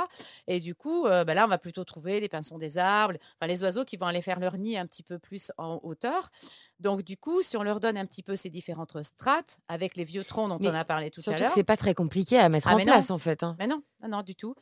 Et 0.47 0.61
du 0.61 0.77
coup, 0.77 1.07
euh, 1.07 1.25
bah 1.25 1.35
là, 1.35 1.45
on 1.45 1.49
va 1.49 1.59
plutôt 1.59 1.83
trouver 1.83 2.21
les 2.21 2.29
pinsons 2.29 2.57
des 2.57 2.79
arbres, 2.79 3.17
enfin, 3.41 3.49
les 3.49 3.65
oiseaux 3.65 3.85
qui 3.85 3.97
vont 3.97 4.07
aller 4.07 4.23
faire 4.23 4.39
leur 4.39 4.57
nid 4.57 4.79
un 4.79 4.87
petit 4.87 5.03
peu 5.03 5.19
plus 5.19 5.51
en 5.59 5.81
hauteur. 5.83 6.31
Donc, 6.79 7.03
du 7.03 7.17
coup, 7.17 7.43
si 7.43 7.57
on 7.57 7.65
leur 7.65 7.81
donne 7.81 7.99
un 7.99 8.07
petit 8.07 8.23
peu 8.23 8.37
ces 8.37 8.49
différentes 8.51 9.03
strates, 9.03 9.59
avec 9.67 9.97
les 9.97 10.05
vieux 10.05 10.23
troncs 10.25 10.49
dont 10.51 10.59
Mais 10.61 10.69
on 10.69 10.75
a 10.75 10.85
parlé 10.85 11.11
tout 11.11 11.19
à 11.19 11.23
Surtout 11.25 11.41
l'heure. 11.41 11.49
que 11.49 11.55
c'est 11.55 11.65
pas 11.65 11.77
très 11.77 11.95
compliqué 11.95 12.39
à 12.39 12.49
mettre 12.49 12.69
Ah, 12.69 12.75
en 12.75 12.79
non. 12.79 12.85
place 12.85 13.11
en 13.11 13.19
fait. 13.19 13.43
hein. 13.43 13.57
Mais 13.59 13.67
non, 13.67 13.83
non, 14.03 14.09
non, 14.09 14.23
du 14.23 14.37
tout. 14.37 14.55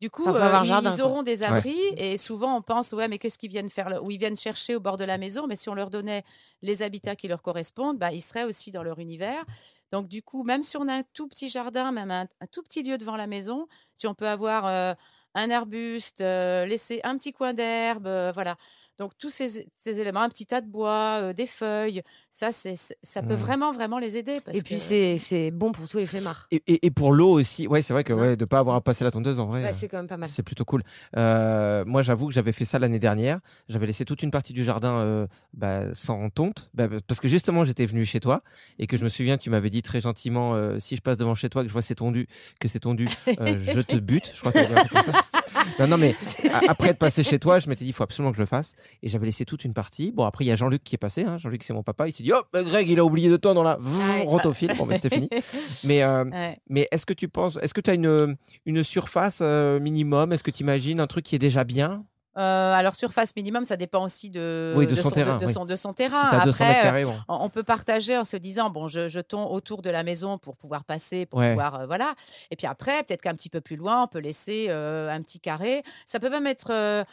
Du 0.00 0.10
coup, 0.10 0.28
euh, 0.28 0.60
ils, 0.62 0.66
jardin, 0.66 0.92
ils 0.92 0.96
quoi. 1.00 1.06
auront 1.06 1.22
des 1.22 1.42
abris 1.42 1.80
et 1.96 2.18
souvent 2.18 2.54
on 2.58 2.60
pense 2.60 2.92
ouais 2.92 3.08
mais 3.08 3.16
qu'est-ce 3.16 3.38
qu'ils 3.38 3.48
viennent 3.50 3.70
faire 3.70 3.88
là 3.88 4.02
Ou 4.02 4.10
ils 4.10 4.18
viennent 4.18 4.36
chercher 4.36 4.76
au 4.76 4.80
bord 4.80 4.98
de 4.98 5.04
la 5.04 5.16
maison, 5.16 5.46
mais 5.46 5.56
si 5.56 5.70
on 5.70 5.74
leur 5.74 5.88
donnait 5.88 6.22
les 6.60 6.82
habitats 6.82 7.16
qui 7.16 7.28
leur 7.28 7.40
correspondent, 7.40 7.98
bah, 7.98 8.12
ils 8.12 8.20
seraient 8.20 8.44
aussi 8.44 8.70
dans 8.70 8.82
leur 8.82 8.98
univers. 8.98 9.42
Donc 9.92 10.08
du 10.08 10.22
coup, 10.22 10.44
même 10.44 10.62
si 10.62 10.76
on 10.76 10.86
a 10.88 10.92
un 10.94 11.02
tout 11.14 11.28
petit 11.28 11.48
jardin, 11.48 11.92
même 11.92 12.10
un, 12.10 12.26
un 12.40 12.46
tout 12.52 12.62
petit 12.62 12.82
lieu 12.82 12.98
devant 12.98 13.16
la 13.16 13.26
maison, 13.26 13.68
si 13.94 14.06
on 14.06 14.14
peut 14.14 14.28
avoir 14.28 14.66
euh, 14.66 14.92
un 15.34 15.50
arbuste, 15.50 16.20
euh, 16.20 16.66
laisser 16.66 17.00
un 17.02 17.16
petit 17.16 17.32
coin 17.32 17.54
d'herbe, 17.54 18.08
voilà. 18.34 18.56
Donc 18.98 19.12
tous 19.18 19.30
ces, 19.30 19.66
ces 19.76 20.00
éléments, 20.00 20.20
un 20.20 20.28
petit 20.28 20.46
tas 20.46 20.60
de 20.60 20.68
bois, 20.68 21.32
des 21.32 21.46
feuilles, 21.46 22.02
ça, 22.38 22.52
c'est, 22.52 22.74
ça 23.02 23.22
peut 23.22 23.32
vraiment, 23.34 23.72
vraiment 23.72 23.98
les 23.98 24.18
aider. 24.18 24.34
Parce 24.44 24.58
Et 24.58 24.62
puis 24.62 24.74
que- 24.74 24.80
c'est 24.82 25.16
c'est 25.16 25.50
bon 25.50 25.72
pour 25.72 25.88
tous 25.88 25.96
les 25.96 26.04
flemmards. 26.04 26.46
Et, 26.50 26.62
et- 26.66 26.84
et 26.86 26.90
pour 26.90 27.14
l'eau 27.14 27.30
aussi, 27.30 27.66
ouais, 27.66 27.80
c'est 27.80 27.94
vrai 27.94 28.04
que 28.04 28.12
ouais, 28.12 28.36
de 28.36 28.44
pas 28.44 28.58
avoir 28.58 28.76
à 28.76 28.82
passer 28.82 29.04
la 29.04 29.10
tondeuse 29.10 29.40
en 29.40 29.46
vrai. 29.46 29.62
Ouais, 29.62 29.70
euh, 29.70 29.74
c'est 29.74 29.88
quand 29.88 29.96
même 29.96 30.06
pas 30.06 30.18
mal. 30.18 30.28
C'est 30.28 30.42
plutôt 30.42 30.66
cool. 30.66 30.82
Euh, 31.16 31.82
moi, 31.86 32.02
j'avoue 32.02 32.26
que 32.28 32.34
j'avais 32.34 32.52
fait 32.52 32.66
ça 32.66 32.78
l'année 32.78 32.98
dernière. 32.98 33.40
J'avais 33.70 33.86
laissé 33.86 34.04
toute 34.04 34.22
une 34.22 34.30
partie 34.30 34.52
du 34.52 34.64
jardin 34.64 34.96
euh, 35.00 35.26
bah, 35.54 35.94
sans 35.94 36.28
tonte, 36.28 36.68
bah, 36.74 36.88
parce 37.06 37.20
que 37.20 37.28
justement, 37.28 37.64
j'étais 37.64 37.86
venu 37.86 38.04
chez 38.04 38.20
toi 38.20 38.42
et 38.78 38.86
que 38.86 38.98
je 38.98 39.04
me 39.04 39.08
souviens, 39.08 39.38
tu 39.38 39.48
m'avais 39.48 39.70
dit 39.70 39.80
très 39.80 40.02
gentiment, 40.02 40.54
euh, 40.54 40.78
si 40.78 40.94
je 40.96 41.00
passe 41.00 41.16
devant 41.16 41.34
chez 41.34 41.48
toi, 41.48 41.62
que 41.62 41.68
je 41.68 41.72
vois 41.72 41.80
c'est 41.82 41.94
tondu, 41.94 42.26
que 42.60 42.68
c'est 42.68 42.80
tondu, 42.80 43.08
euh, 43.28 43.56
je 43.74 43.80
te 43.80 43.96
bute. 43.96 44.30
Je 44.34 44.40
crois 44.40 44.52
que 44.52 44.58
ça. 44.58 45.12
Non, 45.80 45.88
non, 45.88 45.96
mais 45.98 46.14
après 46.68 46.90
être 46.90 46.98
passé 46.98 47.22
chez 47.22 47.38
toi, 47.38 47.58
je 47.58 47.68
m'étais 47.68 47.84
dit, 47.84 47.90
il 47.90 47.92
faut 47.92 48.04
absolument 48.04 48.30
que 48.30 48.36
je 48.36 48.42
le 48.42 48.46
fasse. 48.46 48.74
Et 49.02 49.08
j'avais 49.08 49.26
laissé 49.26 49.44
toute 49.44 49.64
une 49.64 49.72
partie. 49.74 50.12
Bon, 50.12 50.24
après, 50.24 50.44
il 50.44 50.48
y 50.48 50.52
a 50.52 50.54
Jean-Luc 50.54 50.84
qui 50.84 50.94
est 50.94 50.98
passé. 50.98 51.22
Hein. 51.24 51.38
Jean-Luc, 51.38 51.62
c'est 51.64 51.72
mon 51.72 51.82
papa. 51.82 52.06
Il 52.08 52.12
s'est 52.12 52.22
dit, 52.26 52.32
oh, 52.36 52.42
bah, 52.52 52.62
Greg, 52.62 52.88
il 52.88 52.98
a 52.98 53.04
oublié 53.04 53.28
de 53.28 53.36
tondre 53.36 53.62
là. 53.62 53.78
Ouais. 53.80 54.24
Rotofile. 54.26 54.72
Bon, 54.76 54.86
mais 54.86 54.94
c'était 54.96 55.10
fini. 55.10 55.28
Mais, 55.84 56.02
euh, 56.02 56.24
Ouais. 56.24 56.58
mais 56.68 56.88
est-ce 56.90 57.06
que 57.06 57.14
tu 57.14 57.28
penses, 57.28 57.58
est-ce 57.62 57.72
que 57.74 57.80
tu 57.80 57.90
as 57.90 57.94
une, 57.94 58.36
une 58.66 58.82
surface 58.82 59.38
euh, 59.42 59.78
minimum? 59.80 60.32
Est-ce 60.32 60.42
que 60.42 60.50
tu 60.50 60.62
imagines 60.62 61.00
un 61.00 61.06
truc 61.06 61.24
qui 61.24 61.34
est 61.36 61.38
déjà 61.40 61.64
bien? 61.64 62.04
Euh, 62.38 62.74
alors 62.74 62.94
surface 62.94 63.34
minimum, 63.34 63.64
ça 63.64 63.78
dépend 63.78 64.04
aussi 64.04 64.28
de, 64.28 64.74
Oui, 64.76 64.86
de 64.86 64.94
son 64.94 65.10
terrain, 65.10 65.38
de, 65.38 65.46
oui. 65.46 65.52
son, 65.78 65.94
terrain. 65.94 66.28
tu 66.28 66.34
as 66.36 66.44
200 66.44 66.64
mètres 66.66 66.76
Après, 66.78 66.82
carrés, 66.82 67.04
bon. 67.06 67.16
on 67.28 67.48
peut 67.48 67.62
partager 67.62 68.18
en 68.18 68.24
se 68.24 68.36
disant 68.36 68.68
bon, 68.68 68.88
je, 68.88 69.08
je 69.08 69.20
tond 69.20 69.46
autour 69.50 69.80
de 69.80 69.88
la 69.88 70.02
maison 70.02 70.36
pour 70.36 70.54
pouvoir 70.54 70.84
passer, 70.84 71.24
pour 71.24 71.38
Ouais. 71.38 71.48
pouvoir 71.52 71.80
euh, 71.80 71.86
voilà. 71.86 72.12
Et 72.50 72.56
puis 72.56 72.66
après, 72.66 73.02
peut-être 73.04 73.22
qu'un 73.22 73.34
petit 73.34 73.48
peu 73.48 73.62
plus 73.62 73.76
loin, 73.76 74.02
on 74.02 74.06
peut 74.06 74.18
laisser 74.18 74.66
euh, 74.68 75.08
un 75.10 75.22
petit 75.22 75.40
carré. 75.40 75.82
Ça 76.04 76.20
peut 76.20 76.28
même 76.28 76.46
être 76.46 77.06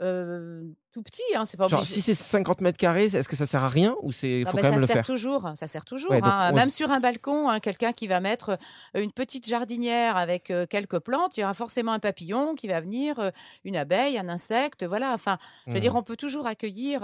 euh, 0.00 0.62
tout 0.92 1.02
petit, 1.02 1.22
hein, 1.36 1.44
c'est 1.46 1.56
pas 1.56 1.68
Genre, 1.68 1.80
obligé. 1.80 1.94
si 1.94 2.00
c'est 2.02 2.14
50 2.14 2.62
mètres 2.62 2.78
carrés, 2.78 3.04
est-ce 3.04 3.28
que 3.28 3.36
ça 3.36 3.46
sert 3.46 3.62
à 3.62 3.68
rien 3.68 3.94
ou 4.02 4.10
c'est 4.10 4.42
Ah 4.44 4.50
faut 4.50 4.56
bah, 4.56 4.62
quand 4.62 4.68
ça 4.68 4.70
même 4.72 4.80
le 4.80 4.86
sert 4.86 4.96
faire? 4.96 5.04
toujours, 5.04 5.52
ça 5.54 5.68
sert 5.68 5.84
toujours. 5.84 6.10
Ouais, 6.10 6.20
hein. 6.22 6.50
Même 6.52 6.70
sur 6.70 6.90
un 6.90 6.98
balcon, 6.98 7.48
hein, 7.48 7.60
quelqu'un 7.60 7.92
qui 7.92 8.08
va 8.08 8.20
mettre 8.20 8.58
euh, 8.96 9.02
une 9.02 9.12
petite 9.12 9.48
jardinière 9.48 10.16
avec 10.16 10.50
euh, 10.50 10.66
quelques 10.66 10.98
plantes, 10.98 11.36
il 11.36 11.40
y 11.40 11.44
aura 11.44 11.54
forcément 11.54 11.92
un 11.92 12.00
papillon 12.00 12.54
qui 12.56 12.66
va 12.66 12.80
venir, 12.80 13.20
euh, 13.20 13.30
une 13.64 13.76
abeille, 13.76 14.18
un 14.18 14.28
insecte, 14.28 14.84
voilà. 14.84 15.12
Enfin, 15.12 15.38
je 15.68 15.74
veux 15.74 15.80
dire, 15.80 15.94
on 15.94 16.02
peut 16.02 16.16
toujours 16.16 16.46
accueillir, 16.46 17.02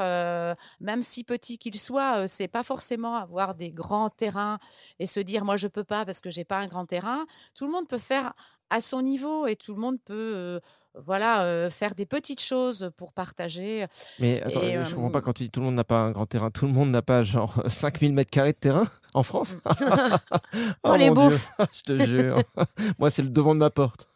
même 0.80 1.02
si 1.02 1.22
petit 1.22 1.59
qu'il 1.59 1.78
soit. 1.78 2.26
c'est 2.26 2.48
pas 2.48 2.62
forcément 2.62 3.16
avoir 3.16 3.54
des 3.54 3.70
grands 3.70 4.11
terrains 4.11 4.59
et 4.98 5.06
se 5.06 5.20
dire, 5.20 5.44
moi, 5.44 5.56
je 5.56 5.68
peux 5.68 5.85
pas 5.85 6.04
parce 6.04 6.20
que 6.20 6.30
j'ai 6.30 6.44
pas 6.44 6.59
un 6.59 6.66
grand 6.66 6.87
terrain. 6.87 7.26
Tout 7.54 7.66
le 7.66 7.72
monde 7.72 7.87
peut 7.87 7.98
faire 7.98 8.32
à 8.70 8.80
son 8.80 9.00
niveau 9.02 9.46
et 9.46 9.54
tout 9.54 9.74
le 9.74 9.80
monde 9.80 9.98
peut, 10.04 10.61
voilà, 11.04 11.42
euh, 11.42 11.70
faire 11.70 11.94
des 11.94 12.06
petites 12.06 12.40
choses 12.40 12.90
pour 12.96 13.12
partager. 13.12 13.87
Mais 14.18 14.42
attends, 14.42 14.62
Et, 14.62 14.85
je 14.85 14.94
comprends 14.94 15.09
euh, 15.09 15.12
pas 15.12 15.20
quand 15.20 15.32
tu 15.32 15.44
dis 15.44 15.50
tout 15.50 15.61
le 15.61 15.66
monde 15.66 15.74
n'a 15.74 15.85
pas 15.85 15.98
un 15.98 16.11
grand 16.11 16.26
terrain. 16.26 16.50
Tout 16.50 16.66
le 16.66 16.72
monde 16.72 16.90
n'a 16.90 17.02
pas 17.02 17.22
genre 17.22 17.62
5000 17.66 18.12
mètres 18.14 18.30
carrés 18.30 18.52
de 18.52 18.59
terrain 18.59 18.87
en 19.14 19.22
France? 19.22 19.56
Oh, 20.85 20.94
les 20.96 21.11
mon 21.11 21.28
Dieu. 21.28 21.38
Je 21.72 21.80
te 21.82 22.04
jure. 22.04 22.38
Moi, 22.98 23.11
c'est 23.11 23.22
le 23.22 23.28
devant 23.28 23.54
de 23.54 23.61
ma 23.61 23.70
porte. 23.70 24.09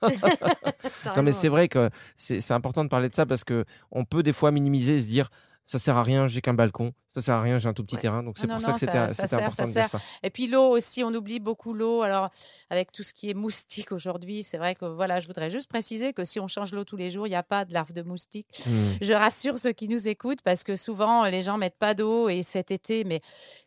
Non, 1.17 1.23
mais 1.23 1.33
c'est 1.33 1.49
vrai 1.49 1.69
que 1.69 1.91
c'est 2.17 2.41
c'est 2.41 2.55
important 2.55 2.85
de 2.85 2.89
parler 2.89 3.09
de 3.09 3.15
ça 3.15 3.27
parce 3.27 3.45
que 3.45 3.65
on 3.91 4.05
peut 4.05 4.23
des 4.23 4.33
fois 4.33 4.51
minimiser 4.51 4.97
et 4.97 5.01
se 5.01 5.07
dire 5.07 5.29
ça 5.65 5.79
sert 5.79 5.97
à 5.97 6.03
rien, 6.03 6.27
j'ai 6.27 6.41
qu'un 6.41 6.55
balcon, 6.55 6.93
ça 7.13 7.21
sert 7.21 7.35
à 7.35 7.43
rien, 7.43 7.59
j'ai 7.59 7.69
un 7.69 7.73
tout 7.73 7.85
petit 7.85 7.97
Ouais. 7.97 8.01
terrain. 8.03 8.23
Donc 8.23 8.39
c'est 8.39 8.47
pour 8.47 8.57
non, 8.57 8.61
ça 8.61 8.73
que 8.73 8.79
c'était 8.79 8.97
important 8.97 9.17
ça 9.17 9.65
de 9.67 9.71
dire 9.73 9.89
ça. 9.89 10.01
Et 10.23 10.31
puis 10.31 10.47
l'eau 10.47 10.69
aussi, 10.69 11.03
on 11.03 11.13
oublie 11.13 11.41
beaucoup 11.41 11.75
l'eau. 11.75 12.03
Alors 12.03 12.31
avec 12.71 12.93
tout 12.93 13.03
ce 13.03 13.13
qui 13.13 13.31
est 13.31 13.35
moustique 13.35 13.91
aujourd'hui, 13.93 14.43
c'est 14.43 14.59
vrai 14.59 14.75
que 14.77 14.85
voilà, 14.85 15.19
je 15.21 15.27
voudrais 15.27 15.51
juste 15.51 15.69
préciser 15.69 16.13
que 16.13 16.25
si 16.25 16.39
on 16.41 16.47
change 16.49 16.73
l'eau 16.73 16.85
tous 16.85 16.97
les 16.97 17.11
jours, 17.11 17.27
il 17.27 17.31
n'y 17.31 17.37
a 17.37 17.43
pas 17.43 17.65
de 17.65 17.73
larves 17.73 17.93
de 17.93 18.03
moustiques. 18.03 18.47
Hmm. 18.67 18.93
Je 19.01 19.13
rassure 19.13 19.59
ceux 19.59 19.73
qui 19.73 19.89
nous 19.89 20.07
écoutent 20.09 20.43
parce 20.43 20.63
que 20.65 20.77
souvent 20.77 21.25
les 21.25 21.43
gens 21.43 21.59
mettent 21.59 21.79
pas 21.79 21.95
d'eau 21.95 22.29
et 22.29 22.43
cet 22.43 22.71
été, 22.71 23.03
mais 23.05 23.21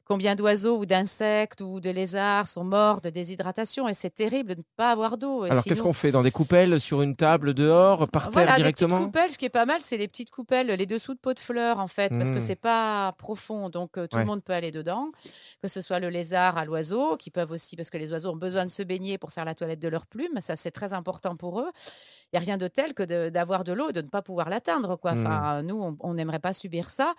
combien 0.06 0.36
d'oiseaux 0.36 0.78
ou 0.78 0.86
d'insectes 0.86 1.62
ou 1.62 1.80
de 1.80 1.90
lézards 1.90 2.48
sont 2.48 2.64
morts 2.64 3.02
de 3.02 3.10
déshydratation 3.10 3.88
et 3.88 3.94
c'est 3.94 4.10
terrible 4.14 4.50
de 4.56 4.60
ne 4.60 4.64
pas 4.78 4.92
avoir 4.92 5.18
d'eau. 5.18 5.44
Alors 5.44 5.64
qu'est-ce 5.64 5.82
qu'on 5.84 5.94
fait 5.94 6.12
dans 6.12 6.24
des 6.24 6.32
coupelles 6.32 6.80
sur 6.80 7.02
une 7.02 7.16
table 7.16 7.54
dehors 7.54 8.08
par 8.10 8.24
terre 8.24 8.32
voilà, 8.34 8.52
des 8.56 8.58
directement? 8.62 8.96
petites 8.98 9.06
coupelles, 9.06 9.32
ce 9.32 9.38
qui 9.38 9.46
est 9.46 9.50
pas 9.50 9.66
mal, 9.66 9.80
c'est 9.82 9.98
les 9.98 10.08
petites 10.08 10.30
coupelles, 10.30 10.68
les 10.68 10.86
dessous 10.86 11.14
de 11.14 11.20
pots 11.20 11.34
de 11.34 11.40
fleurs 11.40 11.80
en 11.80 11.88
fait, 11.88 12.10
parce 12.10 12.32
que 12.32 12.38
Mm. 12.38 12.42
c'est 12.42 12.56
pas 12.56 13.14
profond, 13.34 13.70
donc 13.70 13.98
euh, 13.98 14.06
tout 14.08 14.16
Ouais. 14.18 14.22
le 14.24 14.28
monde 14.28 14.44
peut 14.44 14.54
aller 14.54 14.70
dedans, 14.72 15.12
que 15.62 15.68
ce 15.68 15.82
soit 15.82 16.00
le 16.00 16.10
lézard 16.10 16.58
à 16.58 16.66
l'oiseau, 16.66 17.18
qui 17.18 17.32
peuvent 17.32 17.52
aussi, 17.52 17.76
parce 17.76 17.90
que 17.90 17.98
les 17.98 18.12
oiseaux 18.12 18.30
ont 18.32 18.36
besoin 18.36 18.66
de 18.66 18.72
se 18.72 18.84
baigner 18.84 19.18
pour 19.18 19.34
faire 19.34 19.44
la 19.46 19.56
toilette 19.56 19.80
de 19.80 19.88
leurs 19.88 20.06
plumes, 20.06 20.40
ça 20.40 20.56
c'est 20.56 20.70
très 20.72 20.94
important 20.94 21.36
pour 21.36 21.60
eux. 21.60 21.72
Il 22.32 22.36
y 22.36 22.38
a 22.38 22.42
rien 22.42 22.58
de 22.58 22.68
tel 22.68 22.94
que 22.94 23.30
d'avoir 23.30 23.64
de, 23.64 23.74
l'eau 23.74 23.90
et 23.90 23.94
de 23.94 24.02
ne 24.02 24.08
pas 24.08 24.22
pouvoir 24.22 24.50
l'atteindre, 24.50 24.98
quoi. 24.98 25.14
Mm. 25.16 25.26
Enfin, 25.26 25.64
nous, 25.64 25.98
on- 26.00 26.14
n'aimerait 26.14 26.40
pas 26.40 26.54
subir 26.54 26.92
ça, 26.92 27.14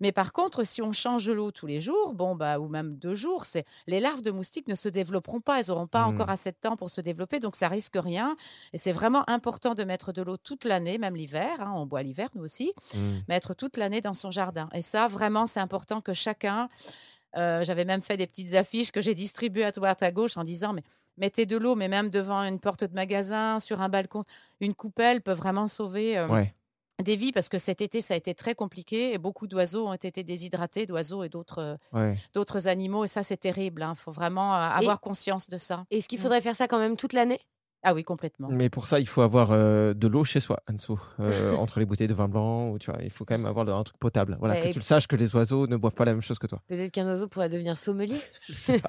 mais 0.00 0.12
par 0.12 0.32
contre, 0.32 0.64
si 0.64 0.82
on 0.82 0.92
change 0.92 1.28
l'eau 1.30 1.50
tous 1.50 1.66
les 1.66 1.80
jours, 1.80 2.14
bon 2.14 2.36
bah 2.36 2.60
ou 2.60 2.68
même 2.68 2.96
deux 2.96 3.14
jours, 3.16 3.44
c'est 3.44 3.64
les 3.88 3.98
larves 3.98 4.22
de 4.22 4.30
moustiques 4.30 4.68
ne 4.68 4.76
se 4.76 4.88
développeront 4.88 5.40
pas, 5.40 5.58
elles 5.58 5.66
n'auront 5.68 5.88
pas 5.88 6.04
Mm. 6.06 6.14
encore 6.14 6.30
assez 6.30 6.52
de 6.52 6.56
temps 6.60 6.76
pour 6.76 6.90
se 6.90 7.00
développer, 7.00 7.40
donc 7.40 7.56
ça 7.56 7.66
risque 7.68 7.96
rien. 7.96 8.36
Et 8.72 8.78
c'est 8.78 8.92
vraiment 8.92 9.28
important 9.28 9.74
de 9.74 9.82
mettre 9.82 10.12
de 10.12 10.22
l'eau 10.22 10.36
toute 10.36 10.64
l'année, 10.64 10.98
même 10.98 11.16
l'hiver. 11.16 11.60
hein, 11.60 11.72
on 11.74 11.86
boit 11.86 12.02
l'hiver, 12.02 12.28
nous 12.36 12.42
aussi. 12.44 12.72
Hmm. 12.94 13.18
Mettre 13.28 13.54
toute 13.54 13.76
l'année 13.76 14.00
dans 14.00 14.14
son 14.14 14.30
jardin. 14.30 14.68
Et 14.74 14.80
ça, 14.82 15.08
vraiment, 15.08 15.46
c'est 15.56 15.60
important 15.60 16.02
que 16.02 16.12
chacun. 16.12 16.68
euh, 17.38 17.64
J'avais 17.64 17.84
même 17.86 18.02
fait 18.02 18.16
des 18.18 18.26
petites 18.26 18.54
affiches 18.54 18.90
que 18.92 19.00
j'ai 19.00 19.14
distribuées 19.14 19.64
à 19.64 19.72
droite 19.72 20.02
à 20.02 20.12
gauche 20.12 20.36
en 20.36 20.44
disant 20.44 20.72
mais 20.74 20.82
mettez 21.16 21.46
de 21.46 21.56
l'eau, 21.56 21.74
mais 21.76 21.88
même 21.88 22.10
devant 22.10 22.42
une 22.42 22.60
porte 22.60 22.84
de 22.84 22.94
magasin, 22.94 23.58
sur 23.58 23.80
un 23.80 23.88
balcon, 23.88 24.22
une 24.60 24.74
coupelle 24.74 25.22
peut 25.22 25.32
vraiment 25.32 25.66
sauver. 25.66 26.18
euh, 26.18 26.28
Ouais. 26.28 26.54
Des 27.02 27.16
vies 27.16 27.32
parce 27.32 27.48
que 27.50 27.58
cet 27.58 27.80
été 27.82 28.00
ça 28.00 28.14
a 28.14 28.16
été 28.16 28.34
très 28.34 28.54
compliqué 28.54 29.12
et 29.12 29.18
beaucoup 29.18 29.46
d'oiseaux 29.46 29.86
ont 29.88 29.92
été 29.94 30.22
déshydratés, 30.24 30.86
d'oiseaux 30.86 31.24
et 31.24 31.28
d'autres 31.28 31.58
euh, 31.60 31.76
Ouais. 31.92 32.16
d'autres 32.34 32.68
animaux 32.68 33.04
et 33.04 33.08
ça 33.08 33.22
c'est 33.22 33.36
terrible. 33.36 33.86
Il 33.88 33.96
faut 33.96 34.12
vraiment 34.12 34.52
avoir 34.54 35.00
conscience 35.00 35.48
de 35.50 35.58
ça. 35.58 35.84
Est-ce 35.90 36.08
qu'il 36.08 36.18
faudrait 36.18 36.40
faire 36.40 36.56
ça 36.56 36.68
quand 36.68 36.78
même 36.78 36.96
toute 36.96 37.12
l'année? 37.12 37.40
Ah 37.88 37.94
oui 37.94 38.02
complètement. 38.02 38.48
Mais 38.50 38.68
pour 38.68 38.88
ça, 38.88 38.98
il 38.98 39.06
faut 39.06 39.20
avoir 39.22 39.52
euh, 39.52 39.94
de 39.94 40.08
l'eau 40.08 40.24
chez 40.24 40.40
soi, 40.40 40.58
Anso, 40.68 40.98
euh, 41.20 41.54
entre 41.54 41.78
les 41.78 41.86
bouteilles 41.86 42.08
de 42.08 42.14
vin 42.14 42.26
blanc. 42.26 42.70
Ou, 42.70 42.80
tu 42.80 42.90
vois, 42.90 43.00
il 43.00 43.10
faut 43.10 43.24
quand 43.24 43.34
même 43.34 43.46
avoir 43.46 43.68
un 43.68 43.84
truc 43.84 43.96
potable. 43.98 44.36
Voilà, 44.40 44.54
Ouais, 44.56 44.62
que 44.68 44.72
tu 44.72 44.80
le 44.80 44.84
saches 44.84 45.06
que 45.06 45.14
les 45.14 45.36
oiseaux 45.36 45.68
ne 45.68 45.76
boivent 45.76 45.94
pas 45.94 46.04
la 46.04 46.12
même 46.12 46.20
chose 46.20 46.40
que 46.40 46.48
toi. 46.48 46.60
Peut-être 46.66 46.90
qu'un 46.90 47.06
oiseau 47.06 47.28
pourrait 47.28 47.48
devenir 47.48 47.76
sommelier. 47.78 48.18
Je 48.42 48.52
sais 48.54 48.80
pas. 48.80 48.88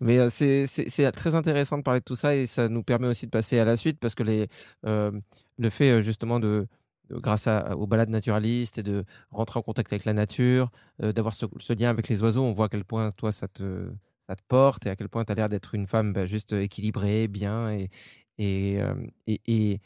Mais 0.00 0.18
euh, 0.18 0.28
c'est 0.30 1.12
très 1.12 1.34
intéressant 1.34 1.78
de 1.78 1.82
parler 1.82 2.00
de 2.00 2.04
tout 2.04 2.16
ça 2.16 2.34
et 2.34 2.46
ça 2.46 2.68
nous 2.68 2.82
permet 2.82 3.06
aussi 3.06 3.26
de 3.26 3.30
passer 3.30 3.58
à 3.58 3.64
la 3.64 3.76
suite 3.76 3.98
parce 4.00 4.14
que 4.14 4.46
euh, 4.86 5.10
le 5.58 5.70
fait 5.70 5.90
euh, 5.90 6.02
justement 6.02 6.40
de, 6.40 6.66
grâce 7.10 7.46
à, 7.46 7.76
aux 7.76 7.86
balades 7.86 8.10
naturalistes 8.10 8.78
et 8.78 8.82
de 8.82 9.04
rentrer 9.30 9.58
en 9.58 9.62
contact 9.62 9.92
avec 9.92 10.04
la 10.04 10.12
nature, 10.12 10.70
d'avoir 11.00 11.34
ce, 11.34 11.46
lien 11.72 11.90
avec 11.90 12.08
les 12.08 12.22
oiseaux, 12.22 12.44
on 12.44 12.52
voit 12.52 12.66
à 12.66 12.68
quel 12.68 12.84
point 12.84 13.10
toi 13.12 13.32
ça 13.32 13.48
te 13.48 13.90
porte 14.48 14.86
et 14.86 14.90
à 14.90 14.96
quel 14.96 15.08
point 15.08 15.24
tu 15.24 15.32
as 15.32 15.34
l'air 15.34 15.48
d'être 15.48 15.74
une 15.74 15.86
femme 15.86 16.12
bah, 16.12 16.26
juste 16.26 16.52
équilibrée, 16.52 17.28
bien 17.28 17.70
et 18.38 19.80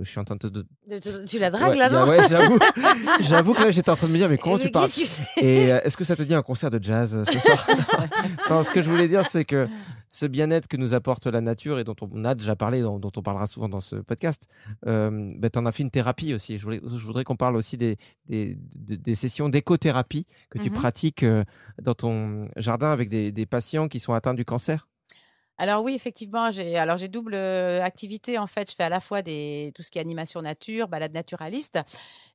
je 0.00 0.08
suis 0.10 0.18
en 0.20 0.24
train 0.24 0.36
de. 0.36 0.48
te- 0.48 1.26
Tu 1.26 1.38
la 1.38 1.50
dragues 1.50 1.70
Ouais, 1.72 1.76
là, 1.76 1.88
non 1.90 2.08
ouais, 2.08 2.18
j'avoue. 2.28 2.58
J'avoue 3.20 3.54
que 3.54 3.62
là, 3.62 3.70
j'étais 3.70 3.90
en 3.90 3.96
train 3.96 4.06
de 4.08 4.12
me 4.12 4.18
dire, 4.18 4.28
mais 4.28 4.38
comment 4.38 4.56
Mais 4.56 4.64
tu 4.64 4.70
parles 4.70 4.88
que 4.90 5.40
Et 5.42 5.72
euh, 5.72 5.80
est-ce 5.84 5.96
que 5.96 6.04
ça 6.04 6.16
te 6.16 6.22
dit 6.22 6.34
un 6.34 6.42
concert 6.42 6.70
de 6.70 6.82
jazz 6.82 7.16
euh, 7.16 7.24
ce 7.24 7.38
soir? 7.38 7.66
Non, 8.50 8.62
ce 8.62 8.70
que 8.72 8.82
je 8.82 8.90
voulais 8.90 9.08
dire, 9.08 9.24
c'est 9.28 9.44
que 9.44 9.68
ce 10.10 10.26
bien-être 10.26 10.68
que 10.68 10.76
nous 10.76 10.94
apporte 10.94 11.26
la 11.26 11.40
nature 11.40 11.78
et 11.78 11.84
dont 11.84 11.96
on 12.00 12.24
a 12.24 12.34
déjà 12.34 12.56
parlé, 12.56 12.80
dont, 12.80 12.98
dont 12.98 13.10
on 13.16 13.22
parlera 13.22 13.46
souvent 13.46 13.68
dans 13.68 13.80
ce 13.80 13.96
podcast, 13.96 14.48
euh, 14.86 15.28
ben, 15.36 15.50
tu 15.50 15.58
en 15.58 15.66
as 15.66 15.72
fait 15.72 15.82
une 15.82 15.90
thérapie 15.90 16.32
aussi. 16.34 16.58
Je 16.58 16.62
voulais- 16.64 16.80
je 16.84 17.04
voudrais 17.04 17.24
qu'on 17.24 17.36
parle 17.36 17.56
aussi 17.56 17.76
des, 17.76 17.96
des, 18.28 18.56
des- 18.74 18.96
des 18.96 19.14
sessions 19.14 19.48
d'écothérapie 19.48 20.26
que 20.50 20.58
tu 20.58 20.70
Mhm. 20.70 20.76
pratiques 20.76 21.22
euh, 21.22 21.44
dans 21.82 21.94
ton 21.94 22.42
jardin 22.56 22.92
avec 22.92 23.08
des, 23.08 23.32
des 23.32 23.46
patients 23.46 23.88
qui 23.88 24.00
sont 24.00 24.14
atteints 24.14 24.34
du 24.34 24.44
cancer. 24.44 24.86
Alors 25.58 25.82
oui, 25.82 25.94
effectivement, 25.94 26.50
j'ai 26.50 26.76
alors 26.76 26.96
j'ai 26.98 27.08
double 27.08 27.34
euh, 27.34 27.82
activité 27.82 28.38
en 28.38 28.46
fait. 28.46 28.70
Je 28.70 28.76
fais 28.76 28.82
à 28.82 28.88
la 28.88 29.00
fois 29.00 29.22
des 29.22 29.72
tout 29.74 29.82
ce 29.82 29.90
qui 29.90 29.98
est 29.98 30.02
animation 30.02 30.42
nature, 30.42 30.86
balade 30.88 31.14
naturaliste, 31.14 31.78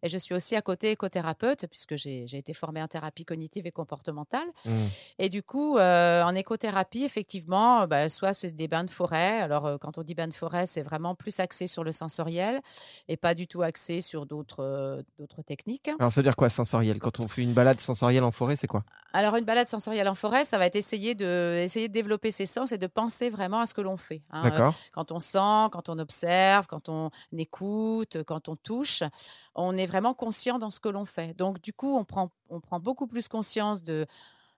et 0.02 0.10
je 0.10 0.18
suis 0.18 0.34
aussi 0.34 0.56
à 0.56 0.62
côté 0.62 0.92
écothérapeute 0.92 1.68
puisque 1.68 1.96
j'ai 1.96 2.26
été 2.34 2.54
formée 2.54 2.82
en 2.82 2.88
thérapie 2.88 3.24
cognitive 3.26 3.68
et 3.68 3.72
comportementale. 3.72 4.48
Et 5.20 5.30
du 5.30 5.44
coup, 5.44 5.78
euh, 5.78 6.24
en 6.24 6.34
écothérapie, 6.34 7.04
effectivement, 7.04 7.86
bah, 7.88 8.10
soit 8.10 8.34
c'est 8.34 8.56
des 8.56 8.68
bains 8.68 8.84
de 8.84 8.90
forêt. 8.90 9.42
Alors 9.42 9.68
euh, 9.68 9.78
quand 9.78 9.98
on 9.98 10.04
dit 10.04 10.16
bains 10.16 10.28
de 10.28 10.34
forêt, 10.34 10.66
c'est 10.66 10.82
vraiment 10.82 11.14
plus 11.14 11.40
axé 11.40 11.68
sur 11.68 11.84
le 11.84 11.92
sensoriel 11.92 12.60
et 13.08 13.18
pas 13.18 13.36
du 13.36 13.48
tout 13.48 13.62
axé 13.62 14.02
sur 14.02 14.26
d'autres 14.26 15.04
d'autres 15.20 15.44
techniques. 15.44 15.90
Alors, 16.00 16.12
ça 16.12 16.22
veut 16.22 16.26
dire 16.26 16.36
quoi 16.36 16.50
sensoriel? 16.50 17.00
Quand 17.00 17.20
on 17.20 17.28
fait 17.28 17.44
une 17.44 17.54
balade 17.54 17.80
sensorielle 17.80 18.24
en 18.24 18.32
forêt, 18.32 18.56
c'est 18.56 18.68
quoi? 18.68 18.84
Alors, 19.14 19.36
une 19.36 19.46
balade 19.46 19.68
sensorielle 19.68 20.08
en 20.08 20.16
forêt, 20.16 20.46
ça 20.46 20.58
va 20.58 20.66
être 20.66 20.76
essayer 20.76 21.16
de, 21.16 21.58
essayer 21.60 21.88
de 21.88 21.94
développer 21.94 22.32
ses 22.32 22.46
sens 22.46 22.72
et 22.72 22.78
de 22.78 22.88
penser 22.88 23.30
vraiment 23.30 23.60
à 23.60 23.66
ce 23.66 23.74
que 23.74 23.82
l'on 23.82 23.98
fait. 23.98 24.22
hein. 24.32 24.44
D'accord. 24.44 24.76
Quand 24.94 25.12
on 25.12 25.20
sent, 25.20 25.70
quand 25.72 25.90
on 25.90 26.00
observe, 26.00 26.68
quand 26.68 26.90
on 26.90 27.10
écoute, 27.38 28.24
quand 28.26 28.48
on 28.50 28.56
touche, 28.56 29.04
on 29.56 29.76
est 29.78 29.86
vraiment 29.86 30.14
conscient 30.14 30.60
dans 30.60 30.70
ce 30.70 30.80
que 30.80 30.90
l'on 30.90 31.06
fait. 31.06 31.34
Donc, 31.38 31.62
du 31.62 31.74
coup, 31.74 31.98
on 31.98 32.06
prend, 32.06 32.32
on 32.50 32.60
prend 32.62 32.80
beaucoup 32.80 33.08
plus 33.08 33.28
conscience 33.28 33.84
de, 33.84 34.06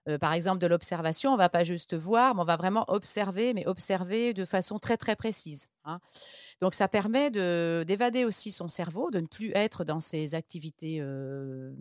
euh, 0.08 0.18
par 0.18 0.32
exemple, 0.34 0.58
de 0.60 0.66
l'observation. 0.66 1.32
On 1.32 1.36
va 1.36 1.48
pas 1.48 1.64
juste 1.64 1.94
voir, 1.94 2.34
mais 2.34 2.42
on 2.42 2.44
va 2.46 2.56
vraiment 2.56 2.84
observer, 2.88 3.54
mais 3.54 3.66
observer 3.66 4.34
de 4.34 4.44
façon 4.44 4.78
très, 4.78 4.96
très 4.98 5.16
précise. 5.16 5.68
hein. 5.84 6.00
Donc, 6.60 6.74
ça 6.74 6.88
permet 6.88 7.30
de- 7.30 7.84
d'évader 7.86 8.24
aussi 8.24 8.52
son 8.52 8.68
cerveau, 8.68 9.10
de 9.10 9.20
ne 9.20 9.26
plus 9.26 9.52
être 9.54 9.84
dans 9.84 10.00
ses 10.00 10.34
activités 10.34 10.98
euh, 11.00 11.72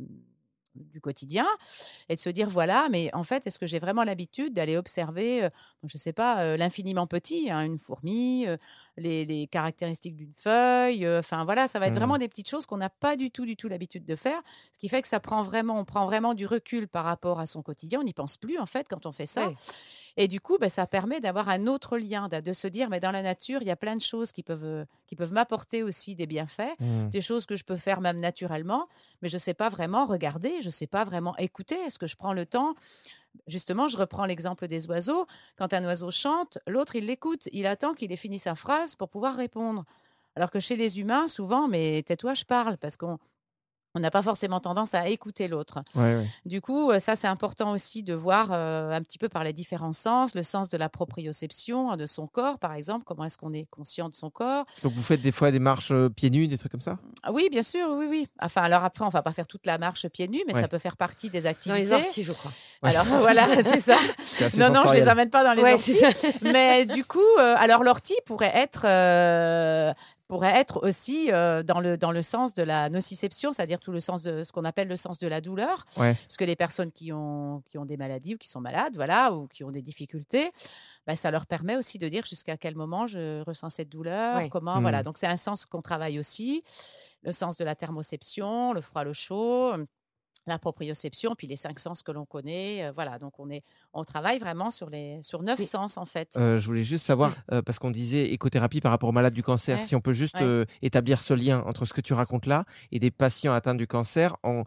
du 0.76 1.02
quotidien 1.02 1.46
et 2.10 2.16
de 2.16 2.20
se 2.20 2.30
dire 2.30 2.50
voilà 2.50 2.88
mais 2.92 3.10
en 3.14 3.24
fait 3.24 3.46
est-ce 3.48 3.60
que 3.60 3.68
j'ai 3.68 3.80
vraiment 3.80 4.04
l'habitude 4.04 4.54
d'aller 4.54 4.78
observer 4.78 5.44
euh, 5.44 5.50
je 5.86 5.98
sais 5.98 6.14
pas 6.14 6.42
euh, 6.42 6.58
l'infiniment 6.58 7.08
petit 7.08 7.50
hein, 7.52 7.62
une 7.64 7.78
fourmi 7.78 8.46
euh, 8.48 8.58
les, 8.98 9.26
les 9.26 9.48
caractéristiques 9.48 10.16
d'une 10.16 10.34
feuille 10.36 11.08
enfin 11.08 11.46
voilà 11.46 11.68
ça 11.68 11.80
va 11.80 11.88
être 11.88 11.96
vraiment 11.96 12.18
des 12.18 12.28
petites 12.28 12.50
choses 12.50 12.66
qu'on 12.66 12.78
n'a 12.78 12.90
pas 12.90 13.16
du 13.16 13.32
tout 13.32 13.46
du 13.46 13.56
tout 13.56 13.68
l'habitude 13.68 14.06
de 14.06 14.16
faire 14.16 14.42
ce 14.74 14.80
qui 14.80 14.90
fait 14.90 15.02
que 15.02 15.08
ça 15.08 15.20
prend 15.20 15.44
vraiment 15.44 15.80
on 15.80 15.86
prend 15.86 16.06
vraiment 16.06 16.34
du 16.34 16.46
recul 16.46 16.88
par 16.88 17.06
rapport 17.06 17.40
à 17.40 17.46
son 17.46 17.62
quotidien 17.62 18.00
on 18.00 18.04
n'y 18.04 18.14
pense 18.14 18.38
plus 18.38 18.58
en 18.58 18.66
fait 18.66 18.88
quand 18.90 19.06
on 19.06 19.12
fait 19.12 19.26
ça 19.26 19.48
Ouais. 19.48 19.56
Et 20.18 20.28
du 20.28 20.40
coup, 20.40 20.58
ben, 20.60 20.70
ça 20.70 20.86
permet 20.86 21.20
d'avoir 21.20 21.50
un 21.50 21.68
autre 21.68 21.98
lien, 21.98 22.28
de 22.30 22.54
se 22.54 22.68
dire, 22.68 22.90
mais 22.90 23.00
dans 23.00 23.12
la 23.12 23.22
nature, 23.22 23.62
il 23.62 23.68
y 23.68 23.72
a 23.72 23.76
plein 23.76 23.96
de 23.96 24.02
choses 24.02 24.32
qui 24.32 24.44
peuvent, 24.44 24.64
euh, 24.64 24.86
qui 25.08 25.16
peuvent 25.16 25.34
m'apporter 25.34 25.84
aussi 25.84 26.16
des 26.16 26.28
bienfaits, 26.28 26.76
Mmh. 26.80 27.10
des 27.10 27.22
choses 27.22 27.46
que 27.46 27.56
je 27.56 27.64
peux 27.64 27.76
faire 27.76 28.02
même 28.02 28.20
naturellement, 28.20 28.88
mais 29.22 29.30
je 29.30 29.36
ne 29.36 29.40
sais 29.40 29.54
pas 29.54 29.70
vraiment 29.70 30.06
regarder, 30.06 30.62
je 30.62 30.68
ne 30.68 30.72
sais 30.72 30.88
pas 30.88 31.04
vraiment 31.04 31.36
écouter. 31.38 31.76
Est-ce 31.76 32.00
que 32.00 32.08
je 32.08 32.16
prends 32.16 32.34
le 32.34 32.46
temps? 32.46 32.76
Justement, 33.48 33.88
je 33.88 33.98
reprends 33.98 34.26
l'exemple 34.26 34.68
des 34.68 34.88
oiseaux. 34.88 35.26
Quand 35.58 35.74
un 35.74 35.84
oiseau 35.86 36.12
chante, 36.12 36.60
l'autre, 36.68 36.96
il 36.96 37.06
l'écoute. 37.08 37.50
Il 37.52 37.66
attend 37.66 37.94
qu'il 37.94 38.12
ait 38.12 38.16
fini 38.18 38.40
sa 38.40 38.56
phrase 38.56 38.96
pour 38.96 39.10
pouvoir 39.10 39.36
répondre. 39.36 39.86
Alors 40.36 40.52
que 40.52 40.60
chez 40.60 40.76
les 40.76 41.00
humains, 41.00 41.28
souvent, 41.28 41.68
mais 41.68 42.04
tais-toi, 42.04 42.34
je 42.36 42.44
parle, 42.46 42.78
parce 42.78 42.96
qu'on 42.98 43.18
on 43.96 44.00
n'a 44.00 44.10
pas 44.12 44.22
forcément 44.24 44.60
tendance 44.60 44.94
à 44.96 45.08
écouter 45.08 45.48
l'autre. 45.48 45.80
Ouais, 45.96 46.16
ouais. 46.18 46.28
Du 46.46 46.62
coup, 46.62 46.90
euh, 46.92 47.00
ça, 47.00 47.16
c'est 47.16 47.28
important 47.28 47.72
aussi 47.72 48.02
de 48.04 48.14
voir 48.14 48.50
euh, 48.52 48.92
un 48.92 49.02
petit 49.02 49.18
peu 49.20 49.30
par 49.30 49.44
les 49.44 49.54
différents 49.54 49.92
sens, 49.94 50.34
le 50.34 50.42
sens 50.44 50.68
de 50.70 50.78
la 50.78 50.90
proprioception 50.90 51.92
hein, 51.92 51.98
de 51.98 52.06
son 52.06 52.26
corps, 52.28 52.58
par 52.60 52.74
exemple, 52.74 53.06
comment 53.06 53.26
est-ce 53.26 53.38
qu'on 53.38 53.54
est 53.54 53.68
conscient 53.70 54.10
de 54.10 54.16
son 54.16 54.30
corps. 54.30 54.66
Donc, 54.84 54.94
vous 54.94 55.02
faites 55.04 55.22
des 55.22 55.32
fois 55.32 55.52
des 55.52 55.60
marches 55.60 55.92
euh, 55.92 56.10
pieds 56.10 56.30
nus, 56.30 56.48
des 56.48 56.58
trucs 56.58 56.72
comme 56.72 56.82
ça? 56.82 56.98
Ah 57.22 57.32
oui, 57.32 57.48
bien 57.52 57.64
sûr, 57.64 57.88
oui, 57.92 58.08
oui. 58.10 58.28
Enfin, 58.42 58.64
alors 58.64 58.84
après, 58.84 59.06
on 59.06 59.10
va 59.10 59.22
pas 59.22 59.32
faire 59.34 59.48
toute 59.48 59.66
la 59.66 59.78
marche 59.78 60.08
pieds 60.10 60.28
nus, 60.28 60.42
mais 60.48 60.54
Ouais. 60.56 60.62
ça 60.62 60.68
peut 60.68 60.80
faire 60.80 60.98
partie 60.98 61.30
des 61.30 61.42
Dans 61.42 61.50
activités. 61.50 61.84
les 61.84 61.92
orties, 61.94 62.24
je 62.24 62.32
crois. 62.34 62.52
Alors 62.84 63.06
voilà, 63.22 63.48
c'est 63.64 63.78
ça. 63.78 63.98
Non, 64.58 64.70
non, 64.72 64.84
je 64.90 64.96
les 64.96 65.08
amène 65.08 65.30
pas 65.30 65.44
dans 65.44 65.54
les 65.54 65.62
Ouais, 65.64 65.74
orties. 65.74 66.00
Mais 66.42 66.86
du 66.86 67.04
coup, 67.06 67.20
euh, 67.40 67.56
alors 67.58 67.84
l'ortie 67.84 68.16
pourrait 68.26 68.52
être 68.56 68.86
euh, 68.86 69.94
pourrait 70.28 70.56
être 70.56 70.86
aussi 70.88 71.32
euh, 71.32 71.64
dans 71.64 71.80
le 71.80 71.98
dans 71.98 72.12
le 72.12 72.22
sens 72.22 72.54
de 72.54 72.64
la 72.64 72.90
nociception, 72.90 73.52
c'est-à-dire 73.52 73.80
tout 73.80 73.92
le 73.92 74.00
sens 74.00 74.24
de 74.24 74.44
ce 74.44 74.52
qu'on 74.52 74.64
appelle 74.66 74.88
le 74.88 74.96
sens 74.96 75.20
de 75.20 75.28
la 75.28 75.42
douleur, 75.42 75.86
Ouais. 75.98 76.14
parce 76.16 76.38
que 76.38 76.46
les 76.46 76.56
personnes 76.56 76.92
qui 76.92 77.12
ont 77.12 77.62
qui 77.70 77.78
ont 77.78 77.86
des 77.86 77.98
maladies 77.98 78.36
ou 78.36 78.38
qui 78.38 78.48
sont 78.48 78.62
malades, 78.62 78.96
voilà, 78.96 79.34
ou 79.34 79.48
qui 79.48 79.64
ont 79.64 79.72
des 79.72 79.82
difficultés, 79.82 80.52
bah, 81.06 81.16
ça 81.16 81.30
leur 81.30 81.46
permet 81.46 81.76
aussi 81.76 81.98
de 82.00 82.08
dire 82.08 82.26
jusqu'à 82.26 82.58
quel 82.58 82.76
moment 82.76 83.06
je 83.06 83.42
ressens 83.44 83.70
cette 83.70 83.90
douleur, 83.90 84.38
Ouais. 84.38 84.50
comment, 84.50 84.78
Mm. 84.78 84.82
voilà. 84.82 85.04
Donc 85.04 85.18
c'est 85.18 85.28
un 85.28 85.38
sens 85.38 85.66
qu'on 85.66 85.82
travaille 85.82 86.18
aussi, 86.20 86.64
le 87.24 87.32
sens 87.32 87.58
de 87.58 87.66
la 87.66 87.76
thermoception, 87.76 88.74
le 88.74 88.82
froid, 88.82 89.04
le 89.04 89.14
chaud 89.14 89.74
la 90.46 90.60
proprioception, 90.60 91.36
puis 91.36 91.48
les 91.48 91.56
cinq 91.56 91.80
sens 91.80 92.04
que 92.04 92.12
l'on 92.12 92.26
connaît. 92.26 92.84
euh, 92.86 92.92
voilà, 92.94 93.18
donc 93.20 93.40
on, 93.40 93.50
est, 93.50 93.64
on 93.94 94.04
travaille 94.04 94.40
vraiment 94.40 94.72
sur, 94.72 94.90
les, 94.90 95.20
sur 95.24 95.42
neuf 95.42 95.60
sens, 95.62 95.98
en 95.98 96.06
fait. 96.06 96.36
Euh, 96.36 96.60
je 96.60 96.66
voulais 96.66 96.84
juste 96.84 97.06
savoir, 97.06 97.34
euh, 97.52 97.62
parce 97.62 97.80
qu'on 97.80 97.92
disait 97.92 98.26
écothérapie 98.32 98.82
par 98.82 98.92
rapport 98.92 99.10
aux 99.10 99.14
malades 99.14 99.34
du 99.34 99.44
cancer, 99.44 99.78
Ouais. 99.78 99.84
si 99.86 99.96
on 99.96 100.02
peut 100.02 100.14
juste 100.14 100.40
Ouais. 100.40 100.66
établir 100.82 101.20
ce 101.22 101.34
lien 101.34 101.62
entre 101.66 101.86
ce 101.86 101.94
que 101.94 102.02
tu 102.02 102.14
racontes 102.14 102.46
là 102.46 102.66
et 102.92 103.00
des 103.00 103.12
patients 103.12 103.54
atteints 103.54 103.76
du 103.76 103.88
cancer, 103.88 104.36
en... 104.44 104.64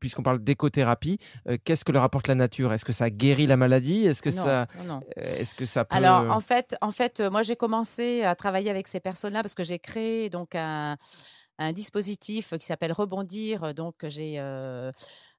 puisqu'on 0.00 0.22
parle 0.22 0.42
d'écothérapie, 0.42 1.18
qu'est-ce 1.64 1.84
que 1.84 1.92
leur 1.92 2.04
apporte 2.04 2.26
la 2.28 2.34
nature? 2.34 2.72
Est-ce 2.72 2.84
que 2.86 2.92
ça 2.94 3.10
guérit 3.10 3.46
la 3.46 3.58
maladie? 3.58 4.06
Est-ce 4.06 4.22
que 4.22 4.30
non, 4.30 4.44
ça, 4.44 4.66
non, 4.78 4.84
non. 4.84 5.00
est-ce 5.16 5.54
que 5.54 5.66
ça 5.66 5.84
peut 5.84 5.94
Alors, 5.96 6.34
en 6.34 6.40
fait, 6.40 6.74
en 6.80 6.90
fait 6.90 7.20
moi, 7.20 7.42
j'ai 7.42 7.56
commencé 7.56 8.22
à 8.22 8.34
travailler 8.34 8.70
avec 8.70 8.88
ces 8.88 9.00
personnes-là 9.00 9.42
parce 9.42 9.54
que 9.54 9.64
j'ai 9.64 9.78
créé 9.78 10.30
donc 10.30 10.54
un, 10.54 10.96
un 11.58 11.72
dispositif 11.72 12.56
qui 12.58 12.66
s'appelle 12.66 12.92
Rebondir, 12.92 13.74
donc 13.74 13.96
que 13.98 14.08
j'ai 14.08 14.38
euh, 14.38 14.90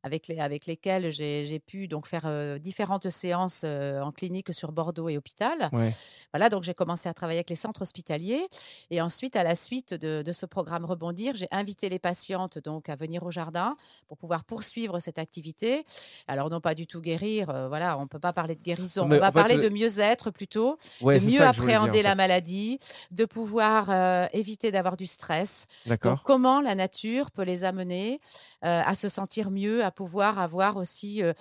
avec, 0.06 0.28
les, 0.28 0.38
avec 0.38 0.68
lesquels 0.68 1.10
j'ai 1.10 1.48
j'ai 1.48 1.60
pu 1.60 1.88
donc 1.88 2.06
faire 2.06 2.26
euh, 2.26 2.60
différentes 2.60 3.10
séances 3.10 3.64
euh, 3.66 4.00
en 4.02 4.12
clinique 4.12 4.54
sur 4.54 4.72
Bordeaux 4.72 5.10
et 5.10 5.18
hôpital. 5.18 5.70
Ouais. 5.74 5.92
Voilà, 6.32 6.50
donc 6.50 6.62
j'ai 6.62 6.76
commencé 6.76 7.10
à 7.10 7.14
travailler 7.16 7.40
avec 7.40 7.50
les 7.50 7.56
centres 7.56 7.82
hospitaliers. 7.82 8.46
Et 8.92 9.02
ensuite, 9.02 9.36
à 9.36 9.42
la 9.44 9.56
suite 9.56 9.96
de, 9.96 10.22
de 10.22 10.32
ce 10.32 10.46
programme 10.46 10.86
Rebondir, 10.86 11.34
j'ai 11.34 11.48
invité 11.50 11.90
les 11.90 11.98
patientes 11.98 12.60
donc 12.60 12.88
à 12.88 12.96
venir 12.96 13.24
au 13.24 13.32
jardin 13.32 13.76
pour 14.08 14.18
pouvoir 14.18 14.44
poursuivre 14.44 15.00
cette 15.00 15.18
activité. 15.18 15.86
Alors, 16.28 16.52
non 16.52 16.62
pas 16.62 16.76
du 16.76 16.86
tout 16.86 17.02
guérir, 17.02 17.50
euh, 17.50 17.68
voilà, 17.68 17.98
on 17.98 18.04
ne 18.04 18.08
peut 18.08 18.20
pas 18.20 18.34
parler 18.34 18.54
de 18.54 18.62
guérison. 18.62 19.08
Mais 19.08 19.18
on 19.18 19.22
va 19.22 19.32
fait, 19.32 19.40
parler 19.40 19.58
de 19.58 19.70
mieux-être 19.70 20.30
plutôt, 20.30 20.78
Ouais, 21.02 21.18
de 21.18 21.26
mieux 21.26 21.32
dire, 21.32 21.48
appréhender 21.48 22.02
en 22.02 22.04
la 22.04 22.16
maladie, 22.16 22.80
de 23.10 23.26
pouvoir 23.26 23.90
éviter 24.34 24.72
d'avoir 24.72 24.98
du 24.98 25.08
stress. 25.08 25.66
Donc, 25.88 26.22
comment 26.24 26.62
la 26.62 26.76
nature 26.76 27.32
peut 27.32 27.42
les 27.42 27.64
amener 27.64 28.20
à 28.62 28.94
se 28.94 29.10
sentir 29.10 29.50
mieux, 29.50 29.84
à 29.84 29.92
pouvoir 29.96 30.40
avoir 30.40 30.78
aussi 30.78 31.24
euh, 31.24 31.34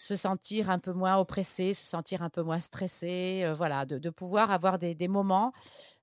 se 0.00 0.16
sentir 0.16 0.70
un 0.70 0.78
peu 0.78 0.92
moins 0.92 1.18
oppressé, 1.18 1.74
se 1.74 1.84
sentir 1.84 2.22
un 2.22 2.30
peu 2.30 2.42
moins 2.42 2.58
stressé, 2.58 3.42
euh, 3.44 3.54
voilà, 3.54 3.84
de, 3.84 3.98
de 3.98 4.10
pouvoir 4.10 4.50
avoir 4.50 4.78
des, 4.78 4.94
des 4.94 5.08
moments 5.08 5.52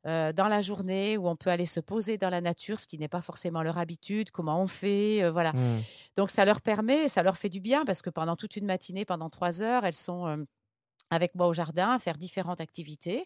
euh, 0.05 0.31
dans 0.31 0.47
la 0.47 0.61
journée 0.61 1.17
où 1.17 1.27
on 1.27 1.35
peut 1.35 1.49
aller 1.49 1.65
se 1.65 1.79
poser 1.79 2.17
dans 2.17 2.29
la 2.29 2.41
nature, 2.41 2.79
ce 2.79 2.87
qui 2.87 2.99
n'est 2.99 3.07
pas 3.07 3.21
forcément 3.21 3.63
leur 3.63 3.77
habitude, 3.77 4.29
comment 4.31 4.61
on 4.61 4.67
fait, 4.67 5.23
euh, 5.23 5.31
voilà. 5.31 5.53
Hmm. 5.53 5.81
Donc 6.15 6.29
ça 6.29 6.45
leur 6.45 6.61
permet, 6.61 7.07
ça 7.07 7.23
leur 7.23 7.37
fait 7.37 7.49
du 7.49 7.59
bien 7.59 7.85
parce 7.85 8.01
que 8.01 8.09
pendant 8.09 8.35
toute 8.35 8.55
une 8.55 8.65
matinée, 8.65 9.03
pendant 9.03 9.29
trois 9.29 9.61
heures, 9.61 9.83
elles 9.85 9.95
sont 9.95 10.45
avec 11.09 11.35
moi 11.35 11.47
au 11.47 11.53
jardin 11.53 11.91
à 11.91 11.99
faire 11.99 12.17
différentes 12.17 12.61
activités. 12.61 13.25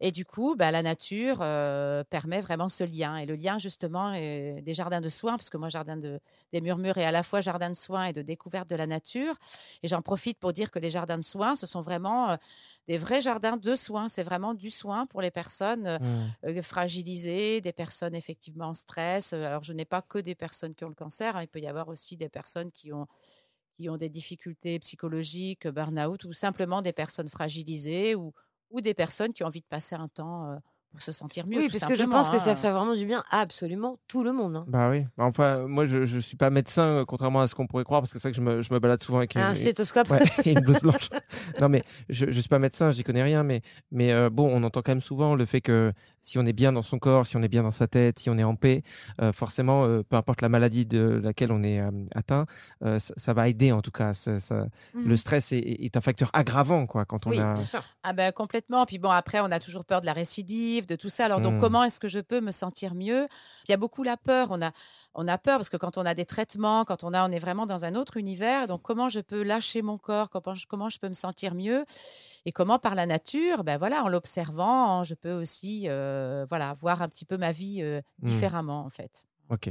Et 0.00 0.12
du 0.12 0.24
coup, 0.24 0.54
bah, 0.56 0.70
la 0.70 0.82
nature 0.82 1.38
euh, 1.40 2.04
permet 2.04 2.40
vraiment 2.40 2.68
ce 2.68 2.84
lien. 2.84 3.16
Et 3.16 3.26
le 3.26 3.34
lien, 3.34 3.58
justement, 3.58 4.12
est 4.12 4.62
des 4.62 4.74
jardins 4.74 5.00
de 5.00 5.08
soins, 5.08 5.32
parce 5.36 5.50
que 5.50 5.56
moi, 5.56 5.68
jardin 5.68 5.96
de, 5.96 6.20
des 6.52 6.60
murmures 6.60 6.98
est 6.98 7.04
à 7.04 7.10
la 7.12 7.22
fois 7.24 7.40
jardin 7.40 7.70
de 7.70 7.74
soins 7.76 8.04
et 8.06 8.12
de 8.12 8.22
découverte 8.22 8.68
de 8.68 8.76
la 8.76 8.86
nature. 8.86 9.34
Et 9.82 9.88
j'en 9.88 10.02
profite 10.02 10.38
pour 10.38 10.52
dire 10.52 10.70
que 10.70 10.78
les 10.78 10.90
jardins 10.90 11.18
de 11.18 11.24
soins, 11.24 11.56
ce 11.56 11.66
sont 11.66 11.80
vraiment 11.80 12.30
euh, 12.30 12.36
des 12.86 12.96
vrais 12.98 13.20
jardins 13.22 13.56
de 13.56 13.76
soins. 13.76 14.08
C'est 14.08 14.22
vraiment 14.22 14.54
du 14.54 14.70
soin 14.70 15.06
pour 15.06 15.20
les 15.20 15.30
personnes 15.30 15.86
euh, 15.86 15.98
euh, 16.46 16.62
fragilisées, 16.62 17.60
des 17.60 17.72
personnes 17.72 18.14
effectivement 18.14 18.66
en 18.66 18.74
stress. 18.74 19.32
Alors, 19.32 19.62
je 19.64 19.72
n'ai 19.72 19.84
pas 19.84 20.02
que 20.02 20.18
des 20.18 20.34
personnes 20.34 20.74
qui 20.74 20.84
ont 20.84 20.88
le 20.88 20.94
cancer. 20.94 21.36
hein. 21.36 21.42
Il 21.42 21.48
peut 21.48 21.60
y 21.60 21.66
avoir 21.66 21.88
aussi 21.88 22.16
des 22.16 22.28
personnes 22.28 22.70
qui 22.70 22.92
ont 22.92 23.06
qui 23.76 23.88
ont 23.88 23.96
des 23.96 24.08
difficultés 24.08 24.78
psychologiques, 24.80 25.68
burn-out, 25.68 26.24
ou 26.24 26.32
simplement 26.32 26.82
des 26.82 26.92
personnes 26.92 27.28
fragilisées, 27.28 28.14
ou, 28.16 28.32
ou 28.70 28.80
des 28.80 28.94
personnes 28.94 29.32
qui 29.32 29.44
ont 29.44 29.46
envie 29.48 29.60
de 29.60 29.66
passer 29.66 29.94
un 29.96 30.08
temps 30.08 30.58
pour 30.90 31.02
se 31.02 31.12
sentir 31.12 31.46
mieux. 31.46 31.58
Oui, 31.58 31.66
tout 31.68 31.78
parce 31.78 31.92
que 31.92 31.98
je 31.98 32.04
pense 32.04 32.30
que 32.30 32.38
ça 32.38 32.52
hein. 32.52 32.54
ferait 32.56 32.72
vraiment 32.72 32.94
du 32.94 33.04
bien 33.06 33.22
à 33.30 33.40
absolument 33.40 33.98
tout 34.08 34.24
le 34.24 34.32
monde. 34.32 34.56
hein. 34.56 34.64
Bah 34.68 34.88
oui. 34.90 35.04
Bah, 35.16 35.24
Enfin, 35.26 35.66
moi, 35.68 35.86
je, 35.86 36.04
je 36.04 36.18
suis 36.18 36.36
pas 36.36 36.50
médecin, 36.50 36.82
euh, 36.82 37.04
contrairement 37.04 37.40
à 37.40 37.46
ce 37.46 37.54
qu'on 37.54 37.66
pourrait 37.66 37.84
croire, 37.84 38.00
parce 38.00 38.12
que 38.12 38.18
c'est 38.18 38.28
vrai 38.28 38.32
que 38.32 38.36
je 38.36 38.40
me, 38.42 38.62
je 38.62 38.72
me 38.72 38.78
balade 38.78 39.02
souvent 39.02 39.18
avec 39.18 39.34
une, 39.34 39.40
Un 39.42 39.50
une- 39.50 39.54
stéthoscope. 39.54 40.10
Ouais, 40.10 40.22
et 40.44 40.52
une 40.52 40.60
blouse 40.60 40.80
blanche. 40.80 41.08
non, 41.60 41.68
mais 41.68 41.84
je, 42.08 42.26
je 42.30 42.40
suis 42.40 42.48
pas 42.48 42.58
médecin, 42.58 42.90
j'y 42.90 43.04
connais 43.04 43.22
rien, 43.22 43.42
mais, 43.42 43.62
mais 43.90 44.12
euh, 44.12 44.30
bon, 44.30 44.48
on 44.50 44.62
entend 44.64 44.80
quand 44.82 44.92
même 44.92 45.00
souvent 45.02 45.34
le 45.34 45.44
fait 45.44 45.60
que 45.60 45.92
si 46.22 46.38
on 46.38 46.44
est 46.46 46.52
bien 46.52 46.72
dans 46.72 46.82
son 46.82 46.98
corps, 46.98 47.26
si 47.26 47.36
on 47.36 47.42
est 47.42 47.48
bien 47.48 47.62
dans 47.62 47.70
sa 47.70 47.86
tête, 47.86 48.18
si 48.18 48.28
on 48.28 48.36
est 48.36 48.44
en 48.44 48.54
paix, 48.56 48.82
euh, 49.22 49.32
forcément, 49.32 49.84
euh, 49.84 50.02
peu 50.02 50.16
importe 50.16 50.42
la 50.42 50.48
maladie 50.48 50.84
de 50.84 51.20
laquelle 51.22 51.52
on 51.52 51.62
est 51.62 51.80
euh, 51.80 51.90
atteint, 52.14 52.44
euh, 52.84 52.98
ça, 52.98 53.14
ça 53.16 53.32
va 53.34 53.48
aider 53.48 53.72
en 53.72 53.80
tout 53.82 53.90
cas. 53.90 54.14
Ça- 54.14 54.38
ça- 54.40 54.66
Mhm. 54.94 55.08
Le 55.08 55.16
stress 55.16 55.52
est, 55.52 55.58
est 55.58 55.96
un 55.96 56.00
facteur 56.00 56.30
aggravant, 56.32 56.86
quoi, 56.86 57.04
quand 57.04 57.26
on 57.26 57.30
Oui, 57.30 57.38
a. 57.40 57.54
bien 57.54 57.64
sûr. 57.64 57.82
Ah 58.02 58.12
ben 58.12 58.32
complètement. 58.32 58.84
Puis 58.86 58.98
bon, 58.98 59.10
après, 59.10 59.40
on 59.40 59.46
a 59.50 59.58
toujours 59.60 59.84
peur 59.84 60.00
de 60.00 60.06
la 60.06 60.12
récidive, 60.12 60.86
de 60.88 60.96
tout 60.96 61.08
ça. 61.08 61.26
Alors 61.26 61.40
donc, 61.40 61.54
Mm. 61.54 61.60
comment 61.60 61.84
est-ce 61.84 62.00
que 62.00 62.08
je 62.08 62.18
peux 62.20 62.40
me 62.40 62.50
sentir 62.50 62.94
mieux? 62.94 63.28
Il 63.68 63.70
y 63.70 63.74
a 63.74 63.76
beaucoup 63.76 64.02
la 64.02 64.16
peur. 64.16 64.48
On 64.50 64.60
a, 64.62 64.72
on 65.14 65.28
a 65.28 65.38
peur 65.38 65.58
parce 65.58 65.68
que 65.70 65.76
quand 65.76 65.96
on 65.98 66.04
a 66.06 66.14
des 66.14 66.24
traitements, 66.24 66.84
quand 66.84 67.04
on 67.04 67.12
a, 67.14 67.28
on 67.28 67.30
est 67.32 67.38
vraiment 67.38 67.66
dans 67.66 67.84
un 67.84 67.94
autre 67.94 68.16
univers. 68.16 68.66
Donc, 68.66 68.82
comment 68.82 69.08
je 69.08 69.20
peux 69.20 69.42
lâcher 69.42 69.82
mon 69.82 69.98
corps? 69.98 70.30
Comment 70.30 70.54
je, 70.54 70.66
comment 70.66 70.88
je 70.88 70.98
peux 70.98 71.08
me 71.08 71.14
sentir 71.14 71.54
mieux? 71.54 71.84
Et 72.46 72.52
comment 72.52 72.78
par 72.78 72.94
la 72.94 73.06
nature 73.06 73.62
Ben 73.64 73.78
voilà, 73.78 74.02
en 74.04 74.08
l'observant, 74.08 75.02
je 75.04 75.14
peux 75.14 75.32
aussi, 75.32 75.84
euh, 75.88 76.46
voilà, 76.48 76.74
voir 76.80 77.02
un 77.02 77.08
petit 77.08 77.24
peu 77.24 77.36
ma 77.36 77.52
vie 77.52 77.78
euh, 77.82 78.00
Mm. 78.22 78.26
différemment 78.26 78.80
en 78.84 78.90
fait. 78.90 79.24
Ok. 79.50 79.70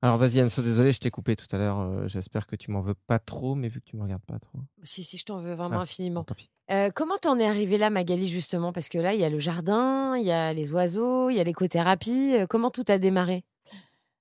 Alors 0.00 0.16
vas-y, 0.16 0.40
Anso, 0.40 0.62
désolé, 0.62 0.92
je 0.92 1.00
t'ai 1.00 1.10
coupé 1.10 1.34
tout 1.34 1.46
à 1.50 1.58
l'heure. 1.58 1.80
euh, 1.80 2.06
J'espère 2.06 2.46
que 2.46 2.54
tu 2.54 2.70
m'en 2.70 2.80
veux 2.80 2.94
pas 2.94 3.18
trop, 3.18 3.56
mais 3.56 3.66
vu 3.68 3.80
que 3.80 3.84
tu 3.86 3.96
me 3.96 4.02
regardes 4.02 4.22
pas 4.22 4.38
trop. 4.38 4.60
Si, 4.84 5.02
si, 5.02 5.18
je 5.18 5.24
t'en 5.24 5.40
veux 5.40 5.54
vraiment 5.54 5.80
Ah, 5.80 5.82
infiniment. 5.82 6.20
bon, 6.20 6.24
tant 6.24 6.34
pis. 6.36 6.50
Euh, 6.70 6.90
comment 6.94 7.16
t'en 7.18 7.36
es 7.38 7.44
arrivé 7.46 7.78
là, 7.78 7.90
Magali, 7.90 8.28
justement? 8.28 8.72
Parce 8.72 8.88
que 8.88 8.98
là, 8.98 9.14
il 9.14 9.20
y 9.20 9.24
a 9.24 9.30
le 9.30 9.40
jardin, 9.40 10.16
il 10.16 10.24
y 10.24 10.30
a 10.30 10.52
les 10.52 10.72
oiseaux, 10.72 11.30
il 11.30 11.36
y 11.36 11.40
a 11.40 11.44
l'écothérapie. 11.44 12.34
Euh, 12.36 12.46
Comment 12.46 12.70
tout 12.70 12.84
a 12.86 12.98
démarré? 12.98 13.44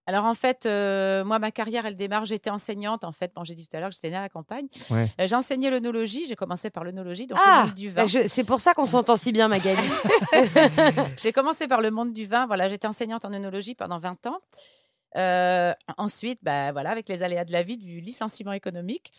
Alors 0.09 0.23
en 0.23 0.33
fait, 0.35 0.65
euh, 0.65 1.25
moi, 1.25 1.37
ma 1.37 1.51
carrière, 1.51 1.85
elle 1.85 1.97
démarre. 1.97 2.23
J'étais 2.25 2.49
enseignante 2.49 3.03
en 3.03 3.11
fait. 3.11 3.31
Bon, 3.35 3.43
j'ai 3.43 3.53
dit 3.55 3.67
tout 3.67 3.75
à 3.75 3.81
l'heure 3.81 3.89
que 3.89 3.95
j'étais 3.95 4.09
née 4.09 4.15
à 4.15 4.21
la 4.21 4.29
campagne. 4.29 4.65
Ouais. 4.89 5.11
Euh, 5.19 5.27
j'ai 5.27 5.35
enseigné 5.35 5.69
l'œnologie. 5.69 6.25
J'ai 6.25 6.37
commencé 6.37 6.69
par 6.69 6.85
l'œnologie, 6.85 7.27
donc 7.27 7.37
Ah, 7.43 7.59
le 7.63 7.67
monde 7.67 7.75
du 7.75 7.89
vin. 7.89 8.01
bah, 8.03 8.07
je- 8.07 8.25
c'est 8.27 8.45
pour 8.45 8.61
ça 8.61 8.73
qu'on 8.73 8.85
s'entend 8.85 9.17
si 9.17 9.33
bien, 9.33 9.49
Magali. 9.49 9.77
J'ai 11.17 11.33
commencé 11.33 11.67
par 11.67 11.81
le 11.81 11.91
monde 11.91 12.13
du 12.13 12.25
vin. 12.25 12.47
Voilà, 12.47 12.69
j'étais 12.69 12.87
enseignante 12.87 13.25
en 13.25 13.33
œnologie 13.33 13.75
pendant 13.75 13.99
20 13.99 14.25
ans. 14.27 14.39
Euh, 15.17 15.73
ensuite, 15.97 16.39
bah, 16.43 16.71
voilà, 16.71 16.91
avec 16.91 17.09
les 17.09 17.23
aléas 17.23 17.45
de 17.45 17.51
la 17.51 17.63
vie, 17.63 17.77
du 17.77 17.99
licenciement 17.99 18.51
économique, 18.53 19.11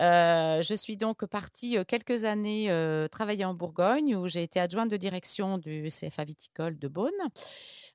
euh, 0.00 0.62
je 0.62 0.74
suis 0.74 0.96
donc 0.96 1.26
partie 1.26 1.76
euh, 1.76 1.84
quelques 1.84 2.24
années 2.24 2.70
euh, 2.70 3.08
travailler 3.08 3.44
en 3.44 3.54
Bourgogne 3.54 4.14
où 4.16 4.28
j'ai 4.28 4.42
été 4.42 4.60
adjointe 4.60 4.90
de 4.90 4.96
direction 4.96 5.58
du 5.58 5.88
CFA 5.88 6.24
viticole 6.24 6.78
de 6.78 6.88
Beaune. 6.88 7.10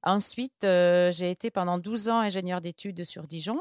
Ensuite, 0.04 0.62
j'ai 0.62 1.32
été 1.32 1.50
pendant 1.50 1.78
12 1.78 2.10
ans 2.10 2.20
ingénieure 2.20 2.62
d'études 2.62 3.04
sur 3.06 3.26
Dijon. 3.26 3.60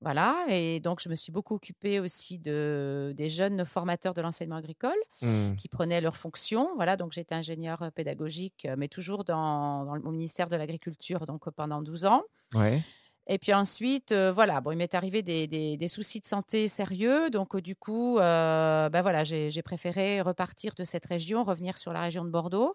Voilà, 0.00 0.44
et 0.48 0.80
donc 0.80 1.00
je 1.00 1.08
me 1.08 1.14
suis 1.14 1.32
beaucoup 1.32 1.54
occupée 1.54 1.98
aussi 1.98 2.38
de, 2.38 3.14
des 3.16 3.30
jeunes 3.30 3.64
formateurs 3.64 4.12
de 4.12 4.20
l'enseignement 4.20 4.56
agricole 4.56 4.92
Hmm. 5.22 5.54
qui 5.56 5.68
prenaient 5.68 6.00
leurs 6.02 6.16
fonctions. 6.16 6.68
Voilà, 6.76 6.96
donc 6.96 7.12
j'étais 7.12 7.34
ingénieure 7.34 7.90
pédagogique, 7.94 8.66
mais 8.76 8.88
toujours 8.88 9.24
dans, 9.24 9.84
dans 9.84 9.96
au 9.96 10.10
ministère 10.10 10.48
de 10.48 10.56
l'Agriculture, 10.56 11.26
donc 11.26 11.48
pendant 11.50 11.80
12 11.80 12.04
ans. 12.04 12.22
Ouais. 12.54 12.82
Et 13.26 13.38
puis 13.38 13.54
ensuite, 13.54 14.12
euh, 14.12 14.30
voilà, 14.32 14.60
bon, 14.60 14.70
il 14.72 14.76
m'est 14.76 14.94
arrivé 14.94 15.22
des, 15.22 15.46
des- 15.46 15.78
des 15.78 15.88
soucis 15.88 16.20
de 16.20 16.26
santé 16.26 16.68
sérieux, 16.68 17.30
donc 17.30 17.54
euh, 17.54 17.62
du 17.62 17.74
coup, 17.74 18.18
euh, 18.18 18.90
ben 18.90 19.00
voilà, 19.00 19.24
j'ai 19.24 19.62
préféré 19.62 20.20
repartir 20.20 20.74
de 20.74 20.84
cette 20.84 21.06
région, 21.06 21.42
revenir 21.42 21.78
sur 21.78 21.92
la 21.94 22.02
région 22.02 22.24
de 22.24 22.30
Bordeaux. 22.30 22.74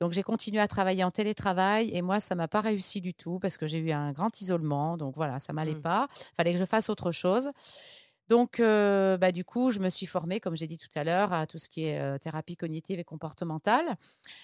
Donc 0.00 0.12
j'ai 0.12 0.22
continué 0.22 0.60
à 0.60 0.68
travailler 0.68 1.02
en 1.04 1.10
télétravail 1.10 1.90
et 1.92 2.02
moi 2.02 2.18
ça 2.20 2.34
m'a 2.36 2.46
pas 2.48 2.60
réussi 2.60 3.00
du 3.00 3.14
tout 3.14 3.38
parce 3.40 3.58
que 3.58 3.66
j'ai 3.66 3.78
eu 3.78 3.90
un 3.90 4.12
grand 4.12 4.40
isolement. 4.40 4.96
Donc 4.96 5.16
voilà, 5.16 5.38
ça 5.40 5.52
m'allait 5.52 5.74
Mm. 5.74 5.82
pas. 5.82 6.08
Fallait 6.36 6.52
que 6.52 6.58
je 6.58 6.64
fasse 6.64 6.88
autre 6.88 7.10
chose. 7.12 7.50
Donc 8.28 8.60
bah, 8.60 9.32
du 9.32 9.44
coup, 9.44 9.70
je 9.70 9.80
me 9.80 9.90
suis 9.90 10.06
formée, 10.06 10.40
comme 10.40 10.56
j'ai 10.56 10.66
dit 10.66 10.78
tout 10.78 10.88
à 10.94 11.04
l'heure, 11.04 11.32
à 11.32 11.46
tout 11.46 11.58
ce 11.58 11.68
qui 11.68 11.84
est 11.84 12.18
thérapie 12.20 12.56
cognitive 12.56 12.98
et 12.98 13.04
comportementale. 13.04 13.96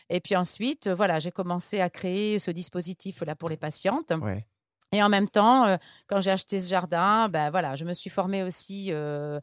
Et 0.08 0.20
puis 0.20 0.36
ensuite, 0.36 0.88
voilà, 0.88 1.18
j'ai 1.20 1.30
commencé 1.30 1.80
à 1.80 1.88
créer 1.88 2.38
ce 2.38 2.50
dispositif 2.50 3.22
là 3.22 3.34
pour 3.36 3.48
les 3.48 3.56
patientes. 3.56 4.12
Ouais. 4.20 4.44
Et 4.92 5.02
en 5.02 5.08
même 5.08 5.28
temps, 5.28 5.66
euh, 5.66 5.76
quand 6.08 6.20
j'ai 6.20 6.30
acheté 6.32 6.60
ce 6.60 6.68
jardin, 6.68 7.28
ben 7.28 7.50
voilà, 7.50 7.76
je 7.76 7.84
me 7.84 7.94
suis 7.94 8.10
formée 8.10 8.42
aussi 8.42 8.88
euh, 8.92 9.40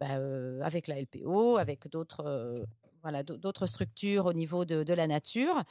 ben, 0.00 0.18
euh, 0.18 0.60
avec 0.62 0.88
la 0.88 0.98
LPO, 0.98 1.56
avec 1.56 1.88
d'autres 1.88 2.64
voilà, 3.02 3.22
d'au- 3.22 3.36
d'autres 3.36 3.66
structures 3.66 4.26
au 4.26 4.32
niveau 4.32 4.64
de, 4.64 4.82
de 4.82 4.92
la 4.92 5.06
nature, 5.06 5.62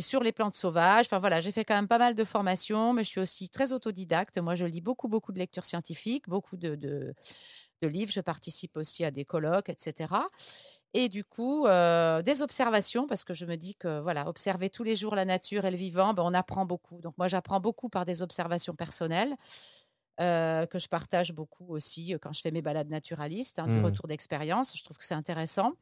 sur 0.00 0.22
les 0.22 0.32
plantes 0.32 0.54
sauvages. 0.54 1.04
Enfin 1.06 1.18
voilà, 1.18 1.40
j'ai 1.42 1.52
fait 1.52 1.64
quand 1.66 1.74
même 1.74 1.86
pas 1.88 1.98
mal 1.98 2.14
de 2.14 2.24
formations, 2.24 2.94
mais 2.94 3.04
je 3.04 3.10
suis 3.10 3.20
aussi 3.20 3.50
très 3.50 3.74
autodidacte. 3.74 4.38
Moi, 4.38 4.54
je 4.54 4.64
lis 4.64 4.80
beaucoup, 4.80 5.08
beaucoup 5.08 5.32
de 5.32 5.38
lectures 5.38 5.64
scientifiques, 5.66 6.28
beaucoup 6.28 6.56
de, 6.56 6.74
de 7.82 7.88
livres. 7.88 8.12
Je 8.12 8.20
participe 8.20 8.76
aussi 8.76 9.04
à 9.04 9.10
des 9.10 9.24
colloques, 9.24 9.68
etc. 9.68 10.30
Et 10.94 11.08
du 11.08 11.24
coup, 11.24 11.66
euh, 11.66 12.20
des 12.22 12.42
observations, 12.42 13.06
parce 13.06 13.24
que 13.24 13.32
je 13.32 13.46
me 13.46 13.56
dis 13.56 13.74
que 13.76 14.00
voilà, 14.00 14.28
observer 14.28 14.68
tous 14.70 14.84
les 14.84 14.94
jours 14.94 15.14
la 15.14 15.24
nature 15.24 15.64
et 15.64 15.70
le 15.70 15.76
vivant, 15.76 16.12
ben, 16.14 16.22
on 16.24 16.34
apprend 16.34 16.66
beaucoup. 16.66 17.00
Donc 17.00 17.16
moi, 17.16 17.28
j'apprends 17.28 17.60
beaucoup 17.60 17.88
par 17.88 18.04
des 18.04 18.22
observations 18.22 18.74
personnelles. 18.74 19.36
euh, 20.20 20.66
que 20.66 20.78
je 20.78 20.88
partage 20.88 21.32
beaucoup 21.32 21.66
aussi 21.74 22.14
euh, 22.14 22.18
quand 22.20 22.32
je 22.32 22.42
fais 22.42 22.50
mes 22.50 22.62
balades 22.62 22.90
naturalistes, 22.90 23.58
hein, 23.58 23.68
du 23.68 23.78
Mhm. 23.78 23.80
retour 23.80 24.06
d'expérience. 24.08 24.76
Je 24.76 24.84
trouve 24.84 24.98
que 24.98 25.04
c'est 25.04 25.14
intéressant. 25.14 25.72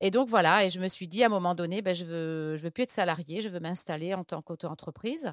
Et 0.00 0.10
donc 0.10 0.28
voilà, 0.28 0.64
et 0.64 0.70
je 0.70 0.80
me 0.80 0.88
suis 0.88 1.08
dit 1.08 1.22
à 1.22 1.26
un 1.26 1.30
moment 1.30 1.54
donné, 1.54 1.82
ben, 1.82 1.94
je 1.94 2.04
veux, 2.04 2.56
je 2.56 2.64
veux 2.64 2.70
plus 2.70 2.84
être 2.84 2.90
salariée, 2.90 3.40
je 3.42 3.48
veux 3.48 3.60
m'installer 3.60 4.14
en 4.14 4.24
tant 4.24 4.42
qu'auto-entreprise. 4.42 5.32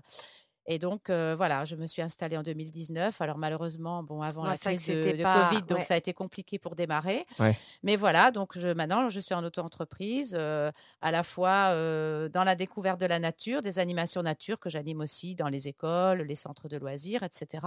Et 0.65 0.77
donc 0.77 1.09
euh, 1.09 1.33
voilà, 1.35 1.65
je 1.65 1.75
me 1.75 1.85
suis 1.87 2.01
installée 2.01 2.37
en 2.37 2.43
2019. 2.43 3.19
Alors 3.21 3.37
malheureusement, 3.37 4.03
bon, 4.03 4.21
avant 4.21 4.43
Ouais, 4.43 4.49
la 4.51 4.57
crise 4.57 4.81
de, 4.81 4.85
c'était 5.01 5.13
de 5.17 5.23
pas- 5.23 5.47
Covid, 5.49 5.61
donc 5.63 5.79
ouais. 5.79 5.83
ça 5.83 5.95
a 5.95 5.97
été 5.97 6.13
compliqué 6.13 6.59
pour 6.59 6.75
démarrer. 6.75 7.25
Ouais. 7.39 7.57
Mais 7.81 7.95
voilà, 7.95 8.29
donc 8.31 8.57
je, 8.57 8.67
maintenant, 8.67 9.09
je 9.09 9.19
suis 9.19 9.33
en 9.33 9.43
auto-entreprise, 9.43 10.35
euh, 10.37 10.71
à 11.01 11.11
la 11.11 11.23
fois 11.23 11.69
euh, 11.71 12.29
dans 12.29 12.43
la 12.43 12.53
découverte 12.55 12.99
de 12.99 13.07
la 13.07 13.17
nature, 13.19 13.61
des 13.61 13.79
animations 13.79 14.21
nature 14.21 14.59
que 14.59 14.69
j'anime 14.69 14.99
aussi 15.01 15.33
dans 15.35 15.47
les 15.49 15.67
écoles, 15.67 16.21
les 16.21 16.35
centres 16.35 16.67
de 16.67 16.77
loisirs, 16.77 17.23
etc. 17.23 17.63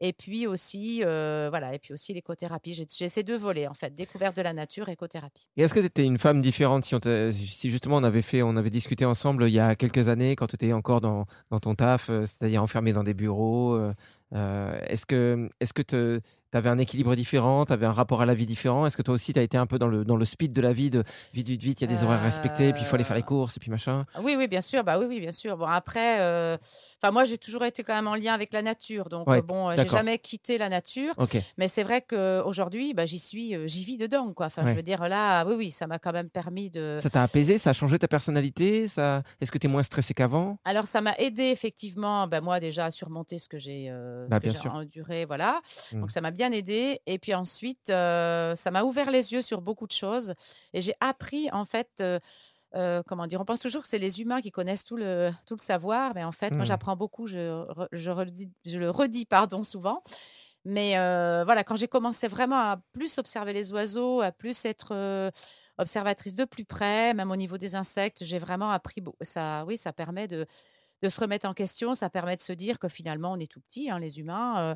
Et 0.00 0.12
puis 0.12 0.46
aussi, 0.46 1.02
euh, 1.04 1.46
voilà, 1.50 1.74
et 1.74 1.78
puis 1.78 1.92
aussi 1.92 2.12
l'écothérapie. 2.12 2.74
J'ai 2.74 3.08
ces 3.08 3.22
deux 3.22 3.36
volets 3.36 3.68
en 3.68 3.74
fait, 3.74 3.94
découverte 3.94 4.36
de 4.36 4.42
la 4.42 4.52
nature, 4.52 4.88
écothérapie. 4.88 5.46
Et 5.56 5.62
est-ce 5.62 5.74
que 5.74 5.80
tu 5.80 5.86
étais 5.86 6.04
une 6.04 6.18
femme 6.18 6.42
différente 6.42 6.84
si, 6.84 7.70
justement 7.70 7.96
on 7.98 8.04
avait 8.04 8.22
fait, 8.22 8.42
on 8.42 8.56
avait 8.56 8.70
discuté 8.70 9.04
ensemble 9.04 9.44
il 9.44 9.54
y 9.54 9.60
a 9.60 9.76
quelques 9.76 10.08
années 10.08 10.34
quand 10.36 10.48
tu 10.48 10.56
étais 10.56 10.72
encore 10.72 11.00
dans, 11.00 11.26
ton 11.62 11.74
taf, 11.74 12.10
euh, 12.10 12.22
c'est-à-dire 12.22 12.62
enfermé 12.62 12.92
dans 12.92 13.04
des 13.04 13.14
bureaux 13.14 13.74
euh, 13.74 13.92
euh, 14.34 14.78
Est-ce 14.86 15.06
que 15.06 15.48
est-ce 15.60 15.72
que 15.72 15.82
tu 15.82 16.20
avais 16.56 16.70
un 16.70 16.78
équilibre 16.78 17.16
différent, 17.16 17.64
tu 17.66 17.72
avais 17.72 17.84
un 17.86 17.90
rapport 17.92 18.22
à 18.22 18.26
la 18.26 18.34
vie 18.34 18.46
différent? 18.46 18.86
Est-ce 18.86 18.96
que 18.96 19.02
toi 19.02 19.14
aussi 19.14 19.32
tu 19.32 19.40
as 19.40 19.42
été 19.42 19.56
un 19.58 19.66
peu 19.66 19.76
dans 19.76 19.88
le, 19.88 20.04
dans 20.04 20.14
le 20.16 20.24
speed 20.24 20.52
de 20.52 20.60
la 20.60 20.72
vie, 20.72 20.88
de 20.88 21.02
vite, 21.32 21.48
vite, 21.48 21.62
vite, 21.62 21.80
il 21.80 21.90
y 21.90 21.92
a 21.92 21.96
des 21.96 22.04
horaires 22.04 22.22
respectés, 22.22 22.72
puis 22.72 22.82
il 22.82 22.86
faut 22.86 22.94
aller 22.94 23.02
faire 23.02 23.16
les 23.16 23.22
Euh, 23.22 23.26
courses, 23.26 23.56
et 23.56 23.60
puis 23.60 23.72
machin? 23.72 24.06
Oui, 24.22 24.36
oui, 24.38 24.46
bien 24.46 24.60
sûr. 24.60 24.84
Bah 24.84 24.98
oui, 25.00 25.06
oui, 25.08 25.18
bien 25.20 25.32
sûr. 25.32 25.56
Bon, 25.56 25.66
après, 25.66 26.20
euh, 26.20 26.56
enfin, 27.02 27.10
moi, 27.10 27.24
j'ai 27.24 27.38
toujours 27.38 27.64
été 27.64 27.82
quand 27.82 27.94
même 27.94 28.06
en 28.06 28.14
lien 28.14 28.34
avec 28.34 28.52
la 28.52 28.62
nature. 28.62 29.08
Donc, 29.08 29.28
Ouais, 29.28 29.38
euh, 29.38 29.42
bon, 29.42 29.68
euh, 29.70 29.74
j'ai 29.76 29.88
jamais 29.88 30.18
quitté 30.18 30.56
la 30.58 30.68
nature. 30.68 31.12
Mais 31.58 31.66
c'est 31.66 31.82
vrai 31.82 32.02
qu'aujourd'hui, 32.02 32.94
bah, 32.94 33.04
j'y 33.04 33.18
suis, 33.18 33.54
euh, 33.56 33.66
j'y 33.66 33.84
vis 33.84 33.96
dedans, 33.96 34.32
quoi. 34.32 34.46
Enfin, 34.46 34.62
Ouais. 34.64 34.70
je 34.70 34.76
veux 34.76 34.82
dire, 34.82 35.08
là, 35.08 35.44
oui, 35.46 35.54
oui, 35.56 35.70
ça 35.72 35.86
m'a 35.88 35.98
quand 35.98 36.12
même 36.12 36.30
permis 36.30 36.70
de. 36.70 36.98
Ça 37.00 37.10
t'a 37.10 37.22
apaisé 37.24 37.58
Ça 37.58 37.70
a 37.70 37.72
changé 37.72 37.98
ta 37.98 38.06
personnalité 38.08 38.86
ça... 38.88 39.22
Est-ce 39.40 39.50
que 39.50 39.58
tu 39.58 39.66
es 39.66 39.70
moins 39.70 39.82
stressé 39.82 40.14
qu'avant? 40.14 40.58
Alors, 40.64 40.86
ça 40.86 41.00
m'a 41.00 41.14
aidé 41.18 41.42
effectivement, 41.44 42.28
ben, 42.28 42.40
moi 42.42 42.60
déjà 42.60 42.84
à 42.86 42.90
surmonter 42.92 43.38
ce 43.38 43.48
que 43.48 43.58
j'ai 43.58 43.88
euh, 44.14 44.24
ce 44.26 44.30
Bah, 44.30 44.40
que 44.40 44.50
j'ai 44.50 44.68
enduré, 44.68 45.24
voilà. 45.24 45.60
Donc 45.92 46.10
ça 46.10 46.20
m'a 46.20 46.30
bien 46.30 46.52
aidé. 46.52 47.00
Et 47.06 47.18
puis 47.18 47.34
ensuite, 47.34 47.90
euh, 47.90 48.54
ça 48.54 48.70
m'a 48.70 48.82
ouvert 48.84 49.10
les 49.10 49.32
yeux 49.32 49.42
sur 49.42 49.60
beaucoup 49.60 49.86
de 49.86 49.92
choses. 49.92 50.34
Et 50.72 50.80
j'ai 50.80 50.94
appris 51.00 51.50
en 51.52 51.64
fait. 51.64 51.88
euh, 52.00 52.18
euh, 52.76 53.02
comment 53.06 53.28
dire 53.28 53.40
On 53.40 53.44
pense 53.44 53.60
toujours 53.60 53.82
que 53.82 53.88
c'est 53.88 54.00
les 54.00 54.20
humains 54.20 54.40
qui 54.40 54.50
connaissent 54.50 54.84
tout 54.84 54.96
le 54.96 55.30
tout 55.46 55.54
le 55.54 55.62
savoir, 55.62 56.12
mais 56.16 56.24
en 56.24 56.32
fait, 56.32 56.52
moi 56.54 56.64
Mm. 56.64 56.66
j'apprends 56.66 56.96
beaucoup. 56.96 57.26
Je 57.28 57.64
je, 57.92 58.10
redis- 58.10 58.50
je 58.64 58.78
le 58.78 58.90
redis 58.90 59.26
pardon 59.26 59.62
souvent. 59.62 60.02
Mais 60.64 60.96
euh, 60.98 61.44
voilà, 61.44 61.62
quand 61.62 61.76
j'ai 61.76 61.88
commencé 61.88 62.26
vraiment 62.26 62.56
à 62.58 62.78
plus 62.92 63.18
observer 63.18 63.52
les 63.52 63.72
oiseaux, 63.72 64.22
à 64.22 64.32
plus 64.32 64.64
être 64.64 64.88
euh, 64.92 65.30
observatrice 65.78 66.34
de 66.34 66.44
plus 66.46 66.64
près, 66.64 67.14
même 67.14 67.30
au 67.30 67.36
niveau 67.36 67.58
des 67.58 67.74
insectes, 67.74 68.24
j'ai 68.24 68.38
vraiment 68.38 68.70
appris. 68.70 69.02
Ça, 69.20 69.64
oui, 69.66 69.76
ça 69.76 69.92
permet 69.92 70.26
de, 70.26 70.46
de 71.02 71.08
se 71.08 71.20
remettre 71.20 71.46
en 71.48 71.54
question. 71.54 71.94
Ça 71.94 72.10
permet 72.10 72.36
de 72.36 72.40
se 72.40 72.52
dire 72.52 72.78
que 72.78 72.88
finalement, 72.88 73.32
on 73.32 73.38
est 73.38 73.50
tout 73.50 73.60
petit, 73.60 73.90
hein, 73.90 73.98
les 73.98 74.18
humains. 74.20 74.60
euh, 74.60 74.74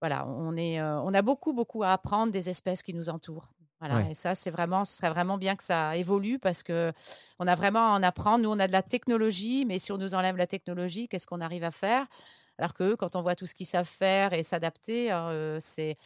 voilà, 0.00 0.26
on 0.28 0.56
est, 0.56 0.80
euh, 0.80 1.00
on 1.02 1.12
a 1.14 1.22
beaucoup, 1.22 1.52
beaucoup 1.52 1.82
à 1.82 1.88
apprendre 1.92 2.32
des 2.32 2.48
espèces 2.48 2.82
qui 2.82 2.94
nous 2.94 3.08
entourent. 3.08 3.48
Voilà, 3.80 3.96
Ouais. 3.98 4.10
et 4.10 4.14
ça, 4.14 4.34
c'est 4.34 4.50
vraiment, 4.50 4.84
ce 4.84 4.96
serait 4.96 5.10
vraiment 5.10 5.38
bien 5.38 5.54
que 5.56 5.62
ça 5.62 5.96
évolue 5.96 6.38
parce 6.40 6.62
que 6.64 6.92
on 7.38 7.46
a 7.46 7.54
vraiment 7.54 7.92
à 7.94 7.98
en 7.98 8.02
apprendre. 8.02 8.42
Nous, 8.42 8.50
on 8.50 8.58
a 8.58 8.66
de 8.66 8.72
la 8.72 8.82
technologie, 8.82 9.64
mais 9.64 9.78
si 9.78 9.92
on 9.92 9.98
nous 9.98 10.14
enlève 10.14 10.36
la 10.36 10.46
technologie, 10.48 11.08
qu'est-ce 11.08 11.26
qu'on 11.28 11.40
arrive 11.40 11.62
à 11.64 11.70
faire? 11.70 12.06
Alors 12.58 12.74
que 12.74 12.82
eux, 12.82 12.96
quand 12.96 13.14
on 13.14 13.22
voit 13.22 13.36
tout 13.36 13.46
ce 13.46 13.54
qu'ils 13.54 13.66
savent 13.66 13.86
faire 13.88 14.32
et 14.32 14.42
s'adapter, 14.42 15.12
euh, 15.12 15.58
c'est 15.60 15.96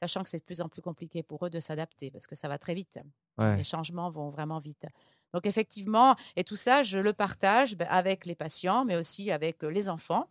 sachant 0.00 0.22
que 0.22 0.28
c'est 0.30 0.38
de 0.38 0.44
plus 0.44 0.60
en 0.62 0.68
plus 0.70 0.80
compliqué 0.80 1.22
pour 1.22 1.44
eux 1.44 1.50
de 1.50 1.60
s'adapter 1.60 2.10
parce 2.10 2.26
que 2.26 2.34
ça 2.34 2.48
va 2.48 2.56
très 2.56 2.72
vite. 2.74 2.98
Ouais. 3.36 3.56
Les 3.56 3.64
changements 3.64 4.10
vont 4.10 4.30
vraiment 4.30 4.58
vite. 4.60 4.86
Donc 5.34 5.46
effectivement, 5.46 6.16
et 6.36 6.44
tout 6.44 6.56
ça, 6.56 6.82
je 6.82 6.98
le 6.98 7.12
partage 7.12 7.76
ben, 7.76 7.86
avec 7.90 8.26
les 8.26 8.34
patients, 8.34 8.84
mais 8.84 8.96
aussi 8.96 9.30
avec 9.30 9.62
euh, 9.62 9.68
les 9.68 9.88
enfants. 9.88 10.28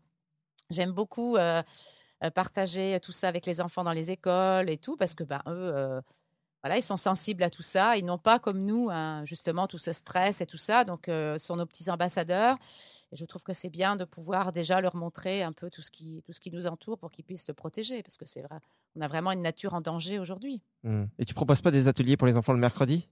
J'aime 0.69 0.91
beaucoup 0.91 1.37
euh, 1.37 1.61
euh, 2.23 2.31
partager 2.31 2.99
tout 3.01 3.11
ça 3.11 3.27
avec 3.27 3.45
les 3.45 3.61
enfants 3.61 3.83
dans 3.83 3.91
les 3.91 4.11
écoles 4.11 4.69
et 4.69 4.77
tout, 4.77 4.97
parce 4.97 5.15
que 5.15 5.23
ben, 5.23 5.41
eux, 5.47 6.01
voilà, 6.63 6.77
ils 6.77 6.83
sont 6.83 6.97
sensibles 6.97 7.43
à 7.43 7.49
tout 7.49 7.61
ça. 7.61 7.97
Ils 7.97 8.05
n'ont 8.05 8.17
pas 8.17 8.39
comme 8.39 8.65
nous, 8.65 8.89
hein, 8.91 9.23
justement, 9.25 9.67
tout 9.67 9.77
ce 9.77 9.91
stress 9.91 10.41
et 10.41 10.45
tout 10.45 10.57
ça. 10.57 10.83
Donc, 10.83 11.07
euh, 11.07 11.37
sont 11.37 11.55
nos 11.55 11.65
petits 11.65 11.89
ambassadeurs. 11.89 12.57
Et 13.11 13.15
je 13.15 13.25
trouve 13.25 13.43
que 13.43 13.53
c'est 13.53 13.69
bien 13.69 13.95
de 13.95 14.03
pouvoir 14.03 14.51
déjà 14.51 14.81
leur 14.81 14.95
montrer 14.95 15.43
un 15.43 15.53
peu 15.53 15.69
tout 15.69 15.81
ce 15.81 15.91
qui, 15.91 16.23
tout 16.25 16.33
ce 16.33 16.41
qui 16.41 16.51
nous 16.51 16.67
entoure 16.67 16.97
pour 16.97 17.11
qu'ils 17.11 17.23
puissent 17.23 17.45
se 17.45 17.51
protéger, 17.51 18.03
parce 18.03 18.17
que 18.17 18.25
c'est 18.25 18.41
vrai, 18.41 18.57
on 18.97 19.01
a 19.01 19.07
vraiment 19.07 19.31
une 19.31 19.41
nature 19.41 19.73
en 19.73 19.81
danger 19.81 20.19
aujourd'hui. 20.19 20.61
Hmm. 20.83 21.05
Et 21.19 21.25
tu 21.25 21.33
proposes 21.33 21.61
pas 21.61 21.71
des 21.71 21.87
ateliers 21.87 22.17
pour 22.17 22.27
les 22.27 22.37
enfants 22.37 22.53
le 22.53 22.59
mercredi? 22.59 23.07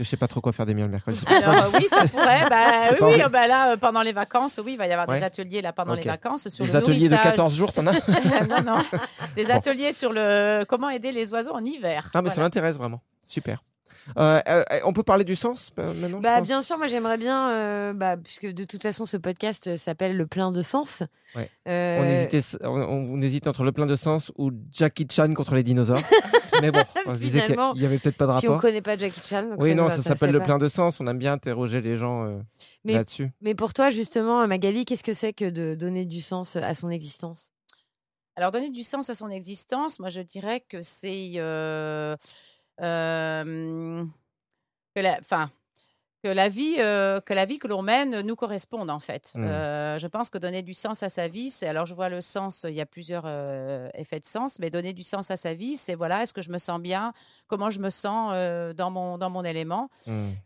Que 0.00 0.04
je 0.04 0.10
sais 0.10 0.16
pas 0.16 0.28
trop 0.28 0.40
quoi 0.40 0.52
faire 0.52 0.66
des 0.66 0.74
miens 0.74 0.86
le 0.86 0.90
mercredi. 0.92 1.22
Alors 1.44 1.66
euh, 1.66 1.78
oui, 1.78 1.86
ça 1.88 2.06
pourrait. 2.08 2.48
Bah, 2.48 2.80
oui, 3.00 3.14
oui, 3.16 3.22
bah, 3.30 3.46
là, 3.46 3.72
euh, 3.72 3.76
pendant 3.76 4.02
les 4.02 4.12
vacances, 4.12 4.60
oui, 4.64 4.72
il 4.72 4.78
va 4.78 4.86
y 4.86 4.92
avoir 4.92 5.06
des 5.06 5.22
ateliers 5.22 5.62
là 5.62 5.72
pendant 5.72 5.94
les 5.94 6.02
vacances 6.02 6.48
sur 6.48 6.64
Des 6.64 6.72
le 6.72 6.78
ateliers 6.78 7.08
de 7.08 7.14
nourrissage. 7.14 7.30
14 7.32 7.54
jours, 7.54 7.72
t'en 7.72 7.86
as 7.86 7.92
non, 8.48 8.62
non. 8.64 8.78
Des 9.36 9.44
Bon. 9.44 9.50
ateliers 9.54 9.92
sur 9.92 10.12
le 10.12 10.64
comment 10.66 10.90
aider 10.90 11.12
les 11.12 11.32
oiseaux 11.32 11.52
en 11.54 11.64
hiver. 11.64 12.10
Ah, 12.14 12.22
mais 12.22 12.30
ça 12.30 12.40
m'intéresse 12.40 12.76
vraiment. 12.76 13.00
Super. 13.26 13.62
Euh, 14.16 14.40
euh, 14.48 14.64
on 14.84 14.92
peut 14.92 15.02
parler 15.02 15.24
du 15.24 15.36
sens 15.36 15.70
maintenant 15.76 16.20
Bah, 16.20 16.40
bien 16.40 16.62
sûr, 16.62 16.78
moi 16.78 16.86
j'aimerais 16.86 17.18
bien, 17.18 17.50
euh, 17.50 17.92
bah, 17.92 18.16
puisque 18.16 18.46
de 18.46 18.64
toute 18.64 18.82
façon 18.82 19.04
ce 19.04 19.16
podcast 19.18 19.76
s'appelle 19.76 20.16
Le 20.16 20.26
plein 20.26 20.50
de 20.50 20.62
sens. 20.62 21.02
Ouais. 21.36 21.48
Euh, 21.68 21.98
On, 22.00 22.04
hésitait, 22.08 22.40
on, 22.64 22.70
on 22.70 23.20
hésite 23.22 23.46
entre 23.46 23.62
le 23.62 23.72
plein 23.72 23.86
de 23.86 23.94
sens 23.94 24.32
ou 24.36 24.50
Jackie 24.72 25.06
Chan 25.10 25.32
contre 25.34 25.54
les 25.54 25.62
dinosaures. 25.62 26.00
Mais 26.60 26.70
bon, 26.70 26.80
on 27.06 27.14
se 27.14 27.20
disait 27.20 27.42
qu'il 27.46 27.56
y 27.82 27.86
avait 27.86 27.98
peut-être 27.98 28.16
pas 28.16 28.26
de 28.26 28.38
Puis 28.38 28.48
on 28.48 28.52
rapport. 28.52 28.60
connaît 28.62 28.82
pas 28.82 28.96
Jackie 28.96 29.20
Chan. 29.20 29.42
donc 29.42 29.60
Oui, 29.62 29.70
ça 29.70 29.74
non, 29.74 29.90
ça 29.90 30.02
s'appelle 30.02 30.30
le 30.32 30.40
plein 30.40 30.58
de 30.58 30.68
sens. 30.68 31.00
On 31.00 31.06
aime 31.06 31.18
bien 31.18 31.32
interroger 31.34 31.80
les 31.80 31.96
gens 31.96 32.24
euh, 32.26 32.38
Mais- 32.84 32.94
là-dessus. 32.94 33.30
Mais 33.40 33.54
pour 33.54 33.72
toi, 33.74 33.90
justement, 33.90 34.46
Magali, 34.46 34.84
qu'est-ce 34.84 35.04
que 35.04 35.14
c'est 35.14 35.32
que 35.32 35.48
de 35.50 35.74
donner 35.74 36.04
du 36.04 36.20
sens 36.20 36.56
à 36.56 36.74
son 36.74 36.90
existence? 36.90 37.52
Alors, 38.36 38.50
donner 38.52 38.70
du 38.70 38.82
sens 38.82 39.10
à 39.10 39.14
son 39.14 39.28
existence, 39.28 39.98
moi, 39.98 40.08
je 40.08 40.20
dirais 40.20 40.64
que 40.68 40.80
c'est. 40.82 41.32
euh, 41.36 42.16
euh, 42.80 44.04
que 44.94 45.00
la, 45.02 45.18
enfin, 45.20 45.50
que 46.22 46.28
la 46.28 46.48
vie, 46.48 46.76
euh, 46.78 47.20
que 47.20 47.32
la 47.32 47.44
vie 47.46 47.58
que 47.58 47.66
l'on 47.66 47.82
mène 47.82 48.20
nous 48.20 48.36
corresponde 48.36 48.90
en 48.90 49.00
fait. 49.00 49.32
Mm. 49.34 49.44
Euh, 49.44 49.98
je 49.98 50.06
pense 50.06 50.28
que 50.30 50.38
donner 50.38 50.62
du 50.62 50.74
sens 50.74 51.02
à 51.02 51.08
sa 51.08 51.28
vie, 51.28 51.48
c'est 51.50 51.66
alors 51.66 51.86
je 51.86 51.94
vois 51.94 52.08
le 52.08 52.20
sens, 52.20 52.66
il 52.68 52.74
y 52.74 52.80
a 52.80 52.86
plusieurs 52.86 53.24
euh, 53.26 53.88
effets 53.94 54.20
de 54.20 54.26
sens, 54.26 54.58
mais 54.58 54.70
donner 54.70 54.92
du 54.92 55.02
sens 55.02 55.30
à 55.30 55.36
sa 55.36 55.54
vie, 55.54 55.76
c'est 55.76 55.94
voilà, 55.94 56.22
est-ce 56.22 56.34
que 56.34 56.42
je 56.42 56.50
me 56.50 56.58
sens 56.58 56.80
bien, 56.80 57.12
comment 57.48 57.70
je 57.70 57.80
me 57.80 57.90
sens 57.90 58.32
euh, 58.34 58.72
dans 58.72 58.90
mon 58.90 59.16
dans 59.18 59.30
mon 59.30 59.44
élément, 59.44 59.88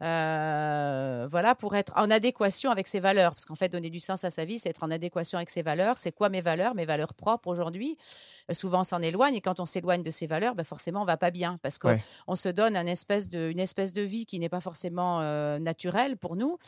euh, 0.02 1.26
voilà, 1.30 1.54
pour 1.54 1.74
être 1.76 1.92
en 1.96 2.10
adéquation 2.10 2.70
avec 2.70 2.86
ses 2.86 3.00
valeurs. 3.00 3.34
Parce 3.34 3.44
qu'en 3.44 3.54
fait, 3.54 3.68
donner 3.68 3.90
du 3.90 4.00
sens 4.00 4.24
à 4.24 4.30
sa 4.30 4.44
vie, 4.44 4.58
c'est 4.58 4.68
être 4.70 4.82
en 4.84 4.90
adéquation 4.90 5.38
avec 5.38 5.50
ses 5.50 5.62
valeurs. 5.62 5.98
C'est 5.98 6.12
quoi 6.12 6.28
mes 6.28 6.40
valeurs, 6.40 6.74
mes 6.74 6.84
valeurs 6.84 7.14
propres 7.14 7.48
aujourd'hui? 7.48 7.96
Euh, 8.50 8.54
Souvent, 8.54 8.80
on 8.80 8.84
s'en 8.84 9.02
éloigne 9.02 9.34
et 9.34 9.40
quand 9.40 9.60
on 9.60 9.64
s'éloigne 9.64 10.02
de 10.02 10.10
ses 10.10 10.26
valeurs, 10.26 10.54
ben 10.54 10.64
forcément, 10.64 11.02
on 11.02 11.04
va 11.04 11.16
pas 11.16 11.30
bien 11.30 11.58
parce 11.62 11.78
qu'on 11.78 11.88
Ouais. 11.88 12.02
on 12.26 12.36
se 12.36 12.48
donne 12.48 12.76
un 12.76 12.86
espèce 12.86 13.28
de, 13.28 13.50
une 13.50 13.60
espèce 13.60 13.92
de 13.92 14.02
vie 14.02 14.26
qui 14.26 14.38
n'est 14.38 14.48
pas 14.48 14.60
forcément 14.60 15.20
naturelle 15.64 16.16
pour 16.16 16.36
nous 16.36 16.58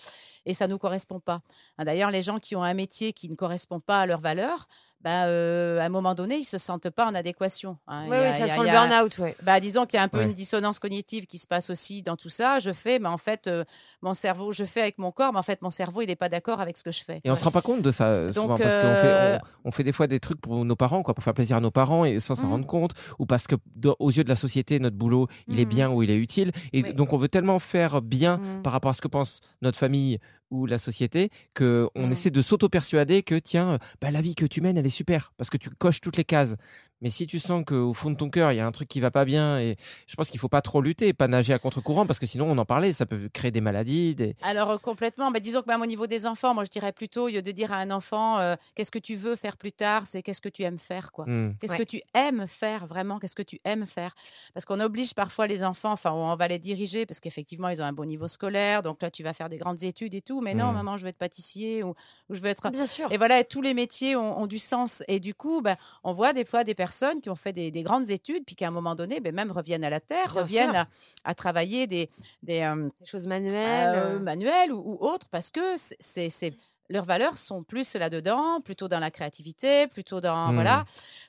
et 0.45 0.55
ça 0.55 0.67
nous 0.67 0.79
correspond 0.79 1.21
pas. 1.21 1.43
Hein, 1.79 1.85
D'ailleurs, 1.85 2.11
les 2.11 2.23
gens 2.23 2.39
qui 2.39 2.57
ont 2.57 2.63
un 2.63 2.75
métier 2.75 3.13
qui 3.13 3.29
ne 3.29 3.37
correspond 3.37 3.81
pas 3.81 4.01
à 4.01 4.07
leurs 4.07 4.21
valeurs, 4.21 4.67
ben, 5.03 5.27
euh, 5.27 5.79
à 5.81 5.85
un 5.85 5.89
moment 5.89 6.15
donné, 6.15 6.37
ils 6.39 6.45
se 6.45 6.59
sentent 6.59 6.91
pas 6.91 7.07
en 7.07 7.15
adéquation. 7.15 7.77
hein. 7.87 8.05
Oui, 8.09 8.17
y 8.17 8.21
a- 8.21 8.31
oui, 8.31 8.37
ça 8.37 8.45
a- 8.45 8.49
sent 8.49 8.61
le 8.63 8.71
burn-out, 8.71 9.19
ouais. 9.19 9.35
bah, 9.43 9.61
disons 9.61 9.87
qu'il 9.87 9.99
y 9.99 10.01
a 10.01 10.03
un 10.03 10.09
peu 10.09 10.19
Ouais. 10.19 10.25
une 10.25 10.33
dissonance 10.33 10.79
cognitive 10.79 11.27
qui 11.27 11.39
se 11.39 11.47
passe 11.47 11.71
aussi 11.71 12.03
dans 12.03 12.17
tout 12.17 12.29
ça. 12.29 12.59
Je 12.59 12.73
fais, 12.73 12.99
mais 12.99 13.09
en 13.09 13.19
fait, 13.19 13.47
euh, 13.47 13.65
mon 14.03 14.15
cerveau, 14.15 14.53
je 14.53 14.65
fais 14.65 14.81
avec 14.81 14.99
mon 14.99 15.13
corps, 15.13 15.33
mais 15.33 15.39
en 15.39 15.43
fait, 15.45 15.63
mon 15.63 15.71
cerveau, 15.71 16.03
il 16.03 16.07
n'est 16.09 16.17
pas 16.17 16.29
d'accord 16.29 16.61
avec 16.61 16.77
ce 16.77 16.83
que 16.83 16.91
je 16.91 17.05
fais. 17.05 17.21
Et 17.25 17.31
on 17.31 17.37
se 17.37 17.45
rend 17.45 17.51
pas 17.53 17.63
compte 17.63 17.83
de 17.83 17.91
ça 17.91 18.07
euh, 18.09 18.33
souvent 18.33 18.49
parce 18.57 18.75
qu'on 18.75 18.81
fait, 18.81 18.81
euh, 19.05 19.39
on, 19.65 19.69
on 19.69 19.71
fait 19.71 19.85
des 19.85 19.93
fois 19.93 20.07
des 20.07 20.19
trucs 20.21 20.41
pour 20.41 20.65
nos 20.65 20.77
parents, 20.77 21.03
quoi, 21.03 21.15
pour 21.15 21.23
faire 21.23 21.35
plaisir 21.35 21.57
à 21.57 21.61
nos 21.61 21.71
parents 21.71 22.05
et 22.05 22.19
sans 22.19 22.35
s'en 22.35 22.47
Mhm. 22.47 22.51
rendre 22.53 22.67
compte, 22.67 22.93
ou 23.19 23.27
parce 23.27 23.47
que 23.47 23.55
aux 23.99 24.11
yeux 24.11 24.25
de 24.25 24.29
la 24.29 24.37
société, 24.37 24.79
notre 24.81 24.97
boulot, 24.97 25.29
il 25.49 25.61
est 25.61 25.65
Mhm. 25.65 25.69
bien 25.71 25.91
ou 25.91 26.03
il 26.03 26.11
est 26.11 26.17
utile. 26.17 26.53
Et 26.73 26.83
Oui. 26.83 26.95
donc 26.95 27.13
on 27.13 27.17
veut 27.17 27.29
tellement 27.29 27.59
faire 27.59 28.03
bien 28.03 28.39
Mhm. 28.39 28.63
par 28.63 28.73
rapport 28.73 28.91
à 28.91 28.95
ce 28.95 29.01
que 29.03 29.09
pense 29.09 29.41
notre 29.63 29.79
famille 29.79 30.19
ou 30.51 30.67
la 30.67 30.79
société 30.79 31.31
que 31.55 31.89
on 31.95 32.07
Mhm. 32.07 32.13
essaie 32.13 32.31
de 32.31 32.43
s'auto-persuader 32.43 33.23
que 33.23 33.35
tiens, 33.37 33.79
bah, 34.01 34.11
la 34.11 34.21
vie 34.21 34.35
que 34.35 34.47
tu 34.47 34.61
mènes, 34.61 34.77
elle 34.79 34.87
est 34.87 34.91
super 34.91 35.33
parce 35.37 35.51
que 35.51 35.57
tu 35.57 35.71
coches 35.71 36.01
toutes 36.01 36.17
les 36.17 36.25
cases. 36.25 36.55
Mais 37.03 37.11
si 37.11 37.27
tu 37.27 37.39
sens 37.39 37.63
qu'au 37.65 37.93
fond 37.93 38.11
de 38.11 38.17
ton 38.17 38.31
cœur, 38.31 38.53
il 38.53 38.57
y 38.57 38.61
a 38.61 38.67
un 38.67 38.73
truc 38.73 38.89
qui 38.89 39.01
va 39.01 39.11
pas 39.11 39.25
bien, 39.27 39.59
et 39.61 39.77
je 40.07 40.15
pense 40.17 40.31
qu'il 40.31 40.41
faut 40.41 40.49
pas 40.49 40.63
trop 40.63 40.81
lutter, 40.81 41.13
pas 41.13 41.29
nager 41.29 41.53
à 41.53 41.59
contre-courant 41.59 42.07
parce 42.07 42.19
que 42.19 42.25
sinon 42.27 42.47
on 42.51 42.57
en 42.57 42.65
parlait, 42.65 42.95
ça 42.95 43.05
peut 43.05 43.29
créer 43.33 43.51
des 43.51 43.61
maladies, 43.61 44.15
des. 44.15 44.35
Alors 44.43 44.71
euh, 44.71 44.79
complètement, 44.79 45.31
mais 45.31 45.41
disons 45.41 45.61
que 45.61 45.67
même 45.69 45.83
au 45.83 45.87
niveau 45.87 46.07
des 46.07 46.25
enfants, 46.25 46.55
moi 46.55 46.65
je 46.65 46.71
dirais 46.71 46.93
plutôt, 46.93 47.25
au 47.25 47.29
lieu 47.29 47.43
de 47.43 47.51
dire 47.53 47.71
à 47.71 47.77
un 47.77 47.91
enfant 47.91 48.39
euh, 48.39 48.55
qu'est-ce 48.75 48.91
que 48.91 48.99
tu 48.99 49.15
veux 49.15 49.37
faire 49.37 49.59
plus 49.59 49.73
tard, 49.73 50.07
c'est 50.07 50.23
qu'est-ce 50.23 50.41
que 50.41 50.49
tu 50.49 50.63
aimes 50.63 50.79
faire, 50.79 51.13
quoi. 51.13 51.27
Hmm. 51.27 51.55
Qu'est-ce 51.61 51.73
Ouais. 51.73 51.79
que 51.81 51.85
tu 51.85 52.01
aimes 52.15 52.47
faire 52.47 52.87
vraiment? 52.87 53.19
Qu'est-ce 53.19 53.37
que 53.37 53.43
tu 53.43 53.61
aimes 53.65 53.87
faire? 53.87 54.15
Parce 54.55 54.65
qu'on 54.65 54.81
oblige 54.81 55.13
parfois 55.13 55.47
les 55.47 55.63
enfants, 55.63 55.93
enfin 55.93 56.13
on 56.13 56.35
va 56.35 56.49
les 56.49 56.59
diriger 56.59 57.05
parce 57.05 57.21
qu'effectivement 57.21 57.69
ils 57.69 57.83
ont 57.83 57.85
un 57.85 57.93
bon 57.93 58.07
niveau 58.07 58.27
scolaire, 58.27 58.81
donc 58.81 59.03
là 59.03 59.11
tu 59.11 59.23
vas 59.23 59.35
faire 59.35 59.51
des 59.51 59.59
grandes 59.59 59.83
études 59.83 60.15
et 60.15 60.23
tout, 60.23 60.41
mais 60.41 60.55
non 60.55 60.73
Mm. 60.73 60.75
maman 60.77 60.97
je 60.97 61.03
veux 61.03 61.09
être 61.11 61.19
pâtissier 61.19 61.83
ou, 61.83 61.91
ou 62.31 62.35
je 62.35 62.41
veux 62.41 62.49
être 62.49 62.71
Bien 62.71 62.87
sûr. 62.87 63.13
Et 63.13 63.19
voilà, 63.19 63.45
tous 63.45 63.61
les 63.61 63.75
métiers 63.75 64.17
ont, 64.17 64.41
ont 64.41 64.47
du 64.47 64.59
sens. 64.59 65.03
Et 65.09 65.21
du 65.21 65.35
coup, 65.35 65.61
ben, 65.61 65.77
on 66.03 66.15
voit 66.15 66.33
des 66.33 66.47
fois 66.47 66.65
des 66.65 66.73
personnes 66.75 66.86
qui 67.21 67.31
ont 67.31 67.35
fait 67.37 67.53
des, 67.53 67.71
des 67.71 67.83
grandes 67.83 68.11
études, 68.11 68.45
puis 68.45 68.57
qu'à 68.57 68.69
un 68.69 68.71
moment 68.71 68.95
donné, 68.95 69.21
ben, 69.21 69.35
même 69.35 69.51
reviennent 69.51 69.85
à 69.85 69.91
la 69.91 70.01
terre, 70.01 70.33
Bien 70.33 70.43
reviennent 70.43 70.77
à, 70.77 70.89
à 71.25 71.35
travailler 71.35 71.87
des, 71.87 72.11
des 72.43 72.61
euh, 72.63 72.89
Des 73.01 73.07
choses 73.07 73.27
manuelles. 73.27 73.95
euh, 73.95 74.17
euh, 74.17 74.21
manuels 74.21 74.73
ou, 74.73 74.79
ou 74.79 74.99
autres, 75.07 75.29
parce 75.31 75.51
que 75.51 75.61
c'est- 75.77 76.55
leurs 76.89 77.05
valeurs 77.05 77.37
sont 77.37 77.65
plus 77.65 77.97
là-dedans, 77.97 78.61
plutôt 78.61 78.87
dans 78.87 79.01
la 79.01 79.11
créativité, 79.11 79.89
plutôt 79.89 80.21
dans 80.21 80.53
Mm. 80.53 80.55
voilà. 80.55 80.85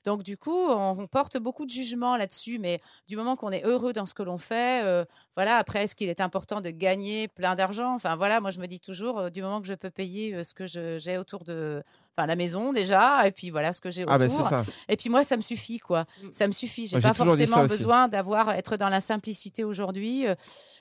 Donc 0.06 0.22
du 0.22 0.38
coup, 0.38 0.52
on, 0.56 0.98
on 1.00 1.08
porte 1.08 1.38
beaucoup 1.38 1.66
de 1.66 1.72
jugement 1.72 2.16
là-dessus, 2.16 2.60
mais 2.60 2.80
du 3.08 3.16
moment 3.16 3.36
qu'on 3.36 3.52
est 3.52 3.64
heureux 3.66 3.92
dans 3.92 4.06
ce 4.06 4.14
que 4.14 4.22
l'on 4.22 4.38
fait, 4.38 4.84
euh, 4.86 5.04
voilà. 5.36 5.58
Après, 5.58 5.84
est-ce 5.84 5.96
qu'il 5.96 6.10
est 6.10 6.22
important 6.22 6.62
de 6.62 6.70
gagner 6.70 7.28
plein 7.28 7.56
d'argent? 7.56 7.96
Enfin 7.96 8.16
voilà, 8.16 8.40
moi 8.40 8.52
je 8.52 8.60
me 8.60 8.68
dis 8.68 8.80
toujours, 8.80 9.18
euh, 9.18 9.30
du 9.32 9.42
moment 9.42 9.60
que 9.60 9.66
je 9.68 9.74
peux 9.74 9.90
payer 9.90 10.36
euh, 10.36 10.44
ce 10.44 10.54
que 10.54 10.68
je- 10.68 11.00
j'ai 11.00 11.18
autour 11.18 11.44
de, 11.44 11.84
enfin 12.18 12.26
la 12.26 12.36
maison 12.36 12.72
déjà, 12.72 13.28
et 13.28 13.32
puis 13.32 13.50
voilà 13.52 13.74
ce 13.74 13.80
que 13.82 13.92
j'ai 13.92 14.04
autour. 14.04 14.14
Ah 14.14 14.18
ben 14.18 14.30
ça. 14.30 14.64
Et 14.90 14.98
puis 14.98 15.10
moi, 15.10 15.24
ça 15.24 15.38
me 15.38 15.42
suffit, 15.44 15.78
quoi. 15.80 16.06
Ça 16.32 16.48
me 16.48 16.52
suffit. 16.52 16.88
J'ai 16.88 16.96
pas 17.04 17.14
forcément 17.26 17.56
besoin 17.78 18.08
d'avoir 18.08 18.50
être 18.52 18.76
dans 18.78 18.90
la 18.90 19.02
simplicité 19.02 19.64
aujourd'hui. 19.64 20.28
Euh, 20.28 20.36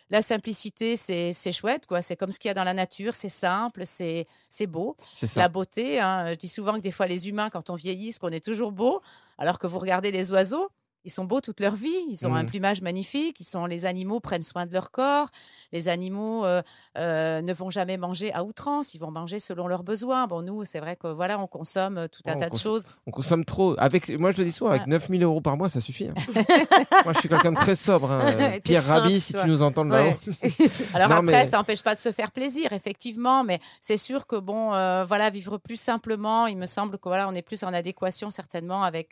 La 0.08 0.22
simplicité, 0.22 0.96
c'est 0.96 1.32
c'est 1.32 1.50
chouette, 1.52 1.86
quoi. 1.88 2.00
C'est 2.00 2.14
comme 2.16 2.30
ce 2.30 2.38
qu'il 2.38 2.48
y 2.48 2.52
a 2.52 2.54
dans 2.54 2.62
la 2.64 2.74
nature. 2.74 3.14
C'est 3.16 3.28
simple, 3.28 3.82
c'est 3.84 4.24
c'est 4.48 4.68
beau. 4.68 4.96
La 5.40 5.48
beauté. 5.48 5.98
hein. 6.00 6.30
Je 6.30 6.36
dis 6.36 6.48
souvent 6.48 6.74
que 6.74 6.80
des 6.80 6.92
fois, 6.92 7.06
les 7.08 7.28
humains, 7.28 7.50
quand 7.50 7.70
on 7.70 7.74
vieillit, 7.74 8.12
qu'on 8.20 8.30
est 8.30 8.44
toujours 8.44 8.70
beau, 8.72 9.02
alors 9.36 9.58
que 9.58 9.66
vous 9.66 9.80
regardez 9.80 10.12
les 10.12 10.30
oiseaux. 10.30 10.68
Ils 11.06 11.10
sont 11.12 11.24
beaux 11.24 11.40
toute 11.40 11.60
leur 11.60 11.74
vie, 11.76 11.94
ils 12.10 12.26
ont 12.26 12.34
un 12.34 12.42
Mm. 12.42 12.46
plumage 12.48 12.82
magnifique, 12.82 13.40
ils 13.40 13.44
sont 13.44 13.64
les 13.64 13.86
animaux 13.86 14.20
prennent 14.20 14.42
soin 14.42 14.66
de 14.66 14.72
leur 14.72 14.90
corps, 14.90 15.28
les 15.72 15.86
animaux 15.88 16.44
euh, 16.44 16.60
euh, 16.98 17.40
ne 17.40 17.52
vont 17.54 17.70
jamais 17.70 17.96
manger 17.96 18.32
à 18.34 18.42
outrance, 18.44 18.92
ils 18.94 18.98
vont 18.98 19.10
manger 19.12 19.38
selon 19.38 19.68
leurs 19.68 19.84
besoins. 19.84 20.26
Bon 20.26 20.42
nous, 20.42 20.64
c'est 20.64 20.80
vrai 20.80 20.96
que 20.96 21.06
voilà, 21.08 21.38
on 21.38 21.46
consomme 21.46 21.96
euh, 21.96 22.08
tout 22.08 22.22
un 22.26 22.32
Ouais, 22.34 22.40
tas 22.40 22.50
de 22.50 22.56
choses. 22.56 22.82
On 23.06 23.10
consomme 23.12 23.44
trop. 23.44 23.74
Avec, 23.78 24.08
moi, 24.10 24.32
je 24.32 24.38
le 24.38 24.44
dis 24.44 24.52
souvent, 24.52 24.70
avec 24.70 24.82
Ouais. 24.82 24.88
9000 24.90 25.22
euros 25.22 25.40
par 25.40 25.56
mois, 25.56 25.68
ça 25.68 25.80
suffit. 25.80 26.08
hein. 26.08 26.14
moi, 27.04 27.12
je 27.14 27.20
suis 27.20 27.28
quelqu'un 27.28 27.52
de 27.52 27.56
très 27.56 27.76
sobre. 27.76 28.10
hein. 28.10 28.58
Pierre 28.64 28.84
Rabhi, 28.84 29.20
si 29.20 29.32
toi. 29.32 29.42
tu 29.42 29.48
nous 29.48 29.62
entends 29.62 29.84
de 29.84 29.90
Ouais. 29.92 30.10
là-haut. 30.10 30.32
Alors 30.94 31.08
Non, 31.08 31.14
après, 31.16 31.22
mais- 31.22 31.44
ça 31.46 31.58
n'empêche 31.58 31.82
pas 31.82 31.94
de 31.94 32.00
se 32.00 32.10
faire 32.12 32.32
plaisir, 32.32 32.72
effectivement, 32.72 33.44
mais 33.44 33.60
c'est 33.80 33.96
sûr 33.96 34.26
que 34.26 34.36
bon, 34.36 34.74
euh, 34.74 35.04
voilà, 35.04 35.30
vivre 35.30 35.58
plus 35.58 35.80
simplement, 35.80 36.46
il 36.48 36.56
me 36.56 36.66
semble 36.66 36.98
que 36.98 37.08
voilà, 37.08 37.28
on 37.28 37.34
est 37.34 37.42
plus 37.42 37.62
en 37.62 37.72
adéquation 37.72 38.30
certainement 38.32 38.82
avec. 38.82 39.10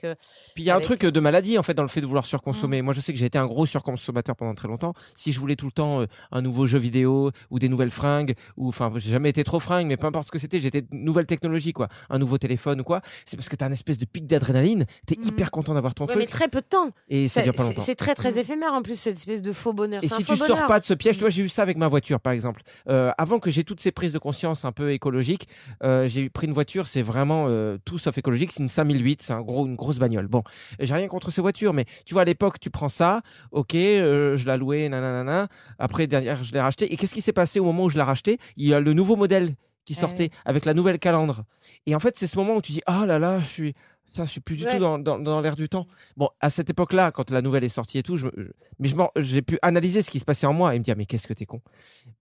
Puis 0.55 0.65
il 0.65 0.65
y 0.65 0.71
a 0.71 0.77
un 0.77 0.81
truc 0.81 1.03
de 1.03 1.21
maladie 1.21 1.57
en 1.59 1.63
fait 1.63 1.75
dans 1.75 1.84
le 1.85 1.89
fait 1.89 2.01
de 2.01 2.07
vouloir 2.07 2.27
surconsommer. 2.27 2.83
Mm. 2.83 2.85
Moi 2.85 2.95
je 2.95 3.01
sais 3.01 3.13
que 3.13 3.19
j'ai 3.19 3.27
été 3.27 3.39
un 3.39 3.47
gros 3.47 3.67
surconsommateur 3.67 4.37
pendant 4.37 4.55
très 4.55 4.69
longtemps. 4.69 4.95
Si 5.15 5.33
je 5.33 5.41
voulais 5.41 5.57
tout 5.57 5.67
le 5.67 5.73
temps 5.73 6.01
euh, 6.03 6.07
un 6.33 6.43
nouveau 6.43 6.67
jeu 6.67 6.79
vidéo 6.79 7.31
ou 7.51 7.59
des 7.59 7.69
nouvelles 7.69 7.91
fringues 7.91 8.35
ou 8.57 8.69
enfin 8.69 8.91
j'ai 8.97 9.11
jamais 9.11 9.31
été 9.31 9.43
trop 9.45 9.61
fringue 9.61 9.87
mais 9.87 9.97
peu 9.97 10.07
importe 10.07 10.27
ce 10.27 10.33
que 10.33 10.39
c'était, 10.39 10.61
j'étais 10.61 10.85
nouvelle 10.93 11.27
technologie 11.27 11.73
quoi, 11.73 11.89
un 12.11 12.19
nouveau 12.19 12.39
téléphone 12.39 12.81
ou 12.81 12.85
quoi, 12.85 13.01
c'est 13.25 13.37
parce 13.37 13.49
que 13.49 13.57
t'as 13.57 13.67
un 13.67 13.73
espèce 13.73 13.99
de 13.99 14.05
pic 14.05 14.27
d'adrénaline, 14.27 14.85
t'es 15.07 15.15
Mm. 15.25 15.29
hyper 15.29 15.51
content 15.51 15.75
d'avoir 15.75 15.95
ton 15.95 16.07
ouais, 16.07 16.15
mais 16.17 16.27
truc 16.27 16.31
très 16.31 16.49
peu 16.49 16.61
de 16.61 16.67
temps. 16.67 16.91
et 17.09 17.29
ça 17.29 17.43
dure 17.43 17.55
pas 17.55 17.63
longtemps. 17.65 17.83
c'est 17.85 17.95
très 17.95 18.15
très 18.15 18.39
éphémère 18.39 18.73
en 18.73 18.83
plus 18.83 18.97
cette 18.97 19.17
espèce 19.17 19.43
de 19.43 19.53
faux 19.53 19.73
bonheur. 19.73 20.03
Et 20.03 20.09
si 20.09 20.25
tu 20.25 20.37
sors 20.37 20.49
bonheur. 20.49 20.67
pas 20.67 20.81
de 20.81 20.85
ce 20.85 20.95
piège, 20.95 21.17
tu 21.17 21.21
vois, 21.21 21.31
j'ai 21.31 21.43
eu 21.43 21.49
ça 21.49 21.63
avec 21.63 21.77
ma 21.77 21.89
voiture, 21.89 22.21
par 22.21 22.33
exemple. 22.33 22.63
Euh, 22.89 23.13
avant 23.19 23.39
que 23.39 23.51
j'ai 23.51 23.65
toutes 23.65 23.81
ces 23.81 23.93
prises 23.93 24.13
de 24.13 24.19
conscience 24.19 24.65
un 24.65 24.73
peu 24.73 24.93
écologiques, 24.93 25.49
euh, 25.83 26.07
j'ai 26.07 26.29
pris 26.31 26.47
une 26.47 26.53
voiture, 26.53 26.89
c'est 26.89 27.03
vraiment 27.03 27.49
tout 27.85 27.99
sauf 27.99 28.17
écologique. 28.19 28.53
C'est 28.53 28.63
une 28.63 28.69
5008, 28.69 29.23
c'est 29.23 29.33
un 29.33 29.41
gros, 29.41 29.67
une 29.67 29.77
grosse 29.77 29.99
bagnole. 29.99 30.29
Bon, 30.29 30.43
j'ai 30.81 30.95
rien 30.95 31.09
contre 31.09 31.31
ces 31.31 31.41
voitures, 31.41 31.73
mais 31.75 31.85
tu 32.07 32.15
vois, 32.15 32.23
à 32.23 32.25
l'époque, 32.25 32.59
tu 32.61 32.71
prends 32.71 32.89
ça, 32.89 33.21
ok, 33.51 33.75
euh, 33.75 34.37
je 34.37 34.47
la 34.47 34.57
louais, 34.57 34.89
nanana. 34.89 35.49
Après, 35.79 36.07
derrière, 36.07 36.43
je 36.43 36.53
l'ai 36.53 36.61
racheté. 36.61 36.93
Et 36.93 36.97
qu'est-ce 36.97 37.15
qui 37.15 37.21
s'est 37.21 37.33
passé 37.33 37.61
au 37.61 37.65
moment 37.65 37.85
où 37.85 37.91
je 37.91 37.97
l'ai 37.97 38.03
racheté? 38.03 38.39
Il 38.57 38.67
y 38.67 38.73
a 38.75 38.81
le 38.81 38.93
nouveau 38.95 39.17
modèle 39.17 39.55
qui 39.85 39.93
Ouais. 39.95 40.01
sortait 40.01 40.31
avec 40.47 40.65
la 40.65 40.73
nouvelle 40.73 40.99
calandre. 40.99 41.43
Et 41.87 41.95
en 41.95 42.01
fait, 42.01 42.17
c'est 42.17 42.27
ce 42.27 42.39
moment 42.39 42.55
où 42.57 42.63
tu 42.63 42.73
dis, 42.73 42.81
ah 42.87 43.05
là 43.07 43.19
là, 43.19 43.39
je 43.41 43.47
suis 43.47 43.75
Ça, 44.17 44.25
je 44.25 44.31
suis 44.31 44.41
plus 44.41 44.57
du 44.57 44.65
Ouais. 44.65 44.73
tout 44.75 44.79
dans, 44.79 44.99
dans, 44.99 45.19
dans 45.19 45.41
l'air 45.41 45.57
du 45.57 45.69
temps. 45.69 45.87
Bon, 46.17 46.29
à 46.41 46.49
cette 46.49 46.71
époque-là, 46.71 47.11
quand 47.11 47.31
la 47.31 47.43
nouvelle 47.43 47.65
est 47.65 47.69
sortie 47.69 47.99
et 47.99 48.03
tout, 48.05 48.17
je, 48.17 48.29
je- 48.37 48.45
mais 48.79 48.87
je 48.89 48.95
m'en- 48.95 49.11
j'ai 49.17 49.43
pu 49.43 49.59
analyser 49.63 50.03
ce 50.03 50.11
qui 50.11 50.21
se 50.21 50.25
passait 50.25 50.47
en 50.47 50.53
moi 50.53 50.75
et 50.75 50.79
me 50.79 50.85
dire 50.85 50.95
mais 50.97 51.05
qu'est-ce 51.07 51.27
que 51.27 51.33
t'es 51.35 51.47
con. 51.47 51.61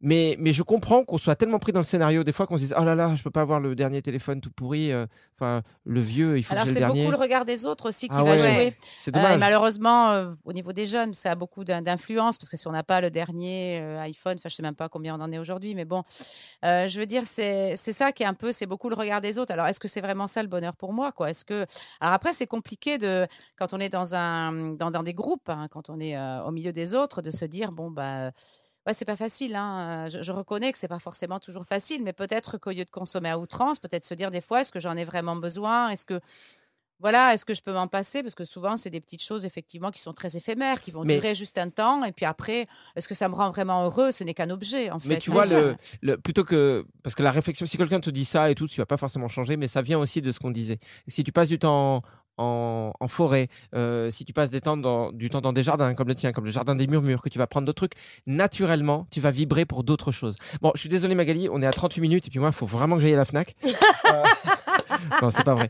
Mais 0.02 0.36
mais 0.40 0.52
je 0.54 0.64
comprends 0.64 1.04
qu'on 1.04 1.18
soit 1.20 1.36
tellement 1.36 1.60
pris 1.60 1.72
dans 1.72 1.80
le 1.80 1.86
scénario 1.86 2.24
des 2.24 2.32
fois 2.32 2.48
qu'on 2.48 2.58
se 2.58 2.64
dise 2.64 2.76
oh 2.80 2.84
là 2.84 2.96
là, 2.96 3.14
je 3.16 3.22
peux 3.24 3.30
pas 3.32 3.42
avoir 3.42 3.60
le 3.60 3.76
dernier 3.76 4.02
téléphone 4.02 4.42
tout 4.42 4.50
pourri. 4.52 4.92
euh, 4.92 5.06
Enfin, 5.36 5.62
le 5.86 6.00
vieux, 6.00 6.38
il 6.38 6.44
faut 6.44 6.54
Alors 6.54 6.64
que 6.66 6.70
j'ai 6.70 6.74
c'est 6.76 6.80
le 6.80 6.86
dernier. 6.88 7.02
beaucoup 7.06 7.12
le 7.18 7.22
regard 7.22 7.46
des 7.46 7.66
autres 7.66 7.90
aussi 7.90 8.08
qui 8.08 8.16
Ah 8.18 8.24
va 8.24 8.32
ouais, 8.32 8.40
jouer. 8.40 8.74
C'est 8.98 9.16
Euh, 9.16 9.38
malheureusement, 9.38 10.10
euh, 10.12 10.34
au 10.46 10.54
niveau 10.54 10.74
des 10.74 10.86
jeunes, 10.86 11.14
ça 11.14 11.32
a 11.32 11.36
beaucoup 11.36 11.64
d'in- 11.64 11.82
d'influence 11.82 12.38
parce 12.38 12.50
que 12.50 12.58
si 12.58 12.68
on 12.68 12.72
n'a 12.72 12.84
pas 12.84 13.02
le 13.02 13.12
dernier 13.12 13.78
iPhone, 14.00 14.36
enfin 14.38 14.50
je 14.50 14.56
sais 14.56 14.64
même 14.64 14.76
pas 14.76 14.90
combien 14.90 15.16
on 15.20 15.22
en 15.22 15.32
est 15.32 15.38
aujourd'hui, 15.40 15.76
mais 15.76 15.86
bon, 15.86 16.04
je 16.64 17.00
veux 17.00 17.06
dire 17.06 17.24
c'est 17.26 17.76
c'est 17.76 17.94
ça 17.94 18.12
qui 18.12 18.24
est 18.24 18.26
un 18.26 18.34
peu, 18.34 18.52
c'est 18.52 18.66
beaucoup 18.66 18.90
le 18.90 18.96
regard 18.96 19.22
des 19.22 19.38
autres. 19.38 19.52
Alors 19.52 19.68
est-ce 19.68 19.80
que 19.80 19.88
c'est 19.88 20.02
vraiment 20.02 20.28
ça 20.28 20.42
le 20.42 20.50
bonheur 20.50 20.76
pour 20.76 20.94
moi 20.94 21.12
quoi? 21.12 21.30
Est-ce 21.30 21.46
que 21.46 21.66
alors 22.00 22.14
après 22.14 22.34
c'est 22.34 22.48
compliqué 22.48 22.98
de 22.98 23.28
quand 23.58 23.74
on 23.74 23.80
est 23.80 23.90
dans 23.90 24.16
un 24.16 24.74
dans, 24.74 24.92
dans 24.92 25.04
des 25.04 25.14
groupes, 25.14 25.50
hein, 25.50 25.68
quand 25.70 25.90
on 25.90 26.00
est 26.00 26.18
euh, 26.18 26.44
au 26.44 26.52
milieu 26.52 26.74
des 26.74 26.94
autres, 26.94 27.22
de 27.22 27.32
se 27.32 27.46
dire 27.46 27.72
bon 27.72 27.92
bah 27.92 28.32
Ouais, 28.86 28.94
c'est 28.94 29.06
pas 29.06 29.16
facile. 29.16 29.56
Hein. 29.56 30.10
Je, 30.10 30.22
je 30.22 30.32
reconnais 30.34 30.72
que 30.74 30.78
c'est 30.78 30.90
pas 30.90 31.00
forcément 31.00 31.40
toujours 31.40 31.66
facile, 31.66 32.04
mais 32.04 32.12
peut-être 32.12 32.58
qu'au 32.58 32.72
lieu 32.72 32.84
de 32.84 32.90
consommer 32.90 33.30
à 33.30 33.40
outrance, 33.40 33.80
peut-être 33.80 34.04
se 34.04 34.14
dire 34.14 34.30
des 34.30 34.42
fois, 34.42 34.60
est-ce 34.62 34.74
que 34.74 34.80
j'en 34.82 34.98
ai 34.98 35.06
vraiment 35.06 35.38
besoin? 35.38 35.88
Est-ce 35.90 36.06
que 36.06 36.20
voilà, 37.00 37.34
est-ce 37.34 37.44
que 37.46 37.54
je 37.54 37.62
peux 37.62 37.74
m'en 37.74 37.88
passer? 37.88 38.24
Parce 38.24 38.36
que 38.36 38.46
souvent, 38.46 38.78
c'est 38.78 38.90
des 38.90 39.02
petites 39.02 39.22
choses 39.24 39.46
effectivement 39.46 39.92
qui 39.92 40.00
sont 40.02 40.14
très 40.14 40.38
éphémères, 40.38 40.82
qui 40.82 40.92
vont 40.92 41.04
Mais- 41.04 41.16
durer 41.16 41.36
juste 41.36 41.58
un 41.58 41.70
temps, 41.70 42.04
et 42.06 42.12
puis 42.14 42.26
après, 42.26 42.68
est-ce 42.96 43.08
que 43.08 43.16
ça 43.16 43.28
me 43.30 43.36
rend 43.36 43.52
vraiment 43.52 43.84
heureux? 43.84 44.12
Ce 44.12 44.24
n'est 44.24 44.34
qu'un 44.34 44.50
objet, 44.50 44.90
en 44.90 45.00
fait. 45.00 45.10
Mais 45.10 45.18
tu 45.18 45.30
vois, 45.32 45.46
le, 45.46 45.76
le- 46.02 46.18
plutôt 46.18 46.44
que. 46.46 46.86
Parce 47.04 47.16
que 47.16 47.24
la 47.24 47.32
réflexion, 47.32 47.66
si 47.66 47.78
quelqu'un 47.78 48.00
te 48.00 48.10
dit 48.10 48.26
ça 48.26 48.50
et 48.50 48.56
tout, 48.56 48.68
tu 48.68 48.80
vas 48.80 48.86
pas 48.86 48.98
forcément 48.98 49.28
changer, 49.28 49.58
mais 49.58 49.68
ça 49.68 49.82
vient 49.82 50.00
aussi 50.00 50.22
de 50.22 50.32
ce 50.32 50.40
qu'on 50.40 50.52
disait. 50.52 50.80
Si 51.08 51.24
tu 51.24 51.32
passes 51.34 51.50
du 51.50 51.60
temps 51.60 52.02
en, 52.38 52.94
en 53.00 53.08
forêt, 53.08 53.48
euh, 53.76 54.10
si 54.10 54.26
tu 54.26 54.34
passes 54.34 54.50
des 54.50 54.62
temps 54.62 54.76
dans, 54.78 55.12
du 55.12 55.30
temps 55.30 55.42
dans 55.42 55.54
des 55.54 55.62
jardins 55.62 55.94
comme 55.94 56.08
le 56.08 56.16
tien, 56.16 56.32
comme 56.32 56.46
le 56.46 56.52
jardin 56.52 56.74
des 56.74 56.88
murmures, 56.88 57.22
que 57.22 57.30
tu 57.30 57.38
vas 57.38 57.46
prendre 57.48 57.66
d'autres 57.68 57.86
trucs, 57.88 57.94
naturellement, 58.26 59.06
tu 59.12 59.20
vas 59.22 59.30
vibrer 59.32 59.66
pour 59.66 59.84
d'autres 59.84 60.12
choses. 60.12 60.36
Bon, 60.62 60.72
je 60.74 60.80
suis 60.80 60.90
désolé, 60.90 61.14
Magali, 61.16 61.48
on 61.52 61.62
est 61.62 61.66
à 61.68 61.72
38 61.72 62.02
minutes 62.02 62.28
et 62.28 62.30
puis 62.32 62.40
moi, 62.40 62.50
il 62.50 62.56
faut 62.56 62.66
vraiment 62.66 62.96
que 62.96 63.02
j'aille 63.04 63.14
à 63.14 63.18
la 63.18 63.26
Fnac. 63.26 63.56
Euh, 64.12 64.22
non, 65.22 65.30
c'est 65.30 65.44
pas 65.44 65.56
vrai. 65.56 65.70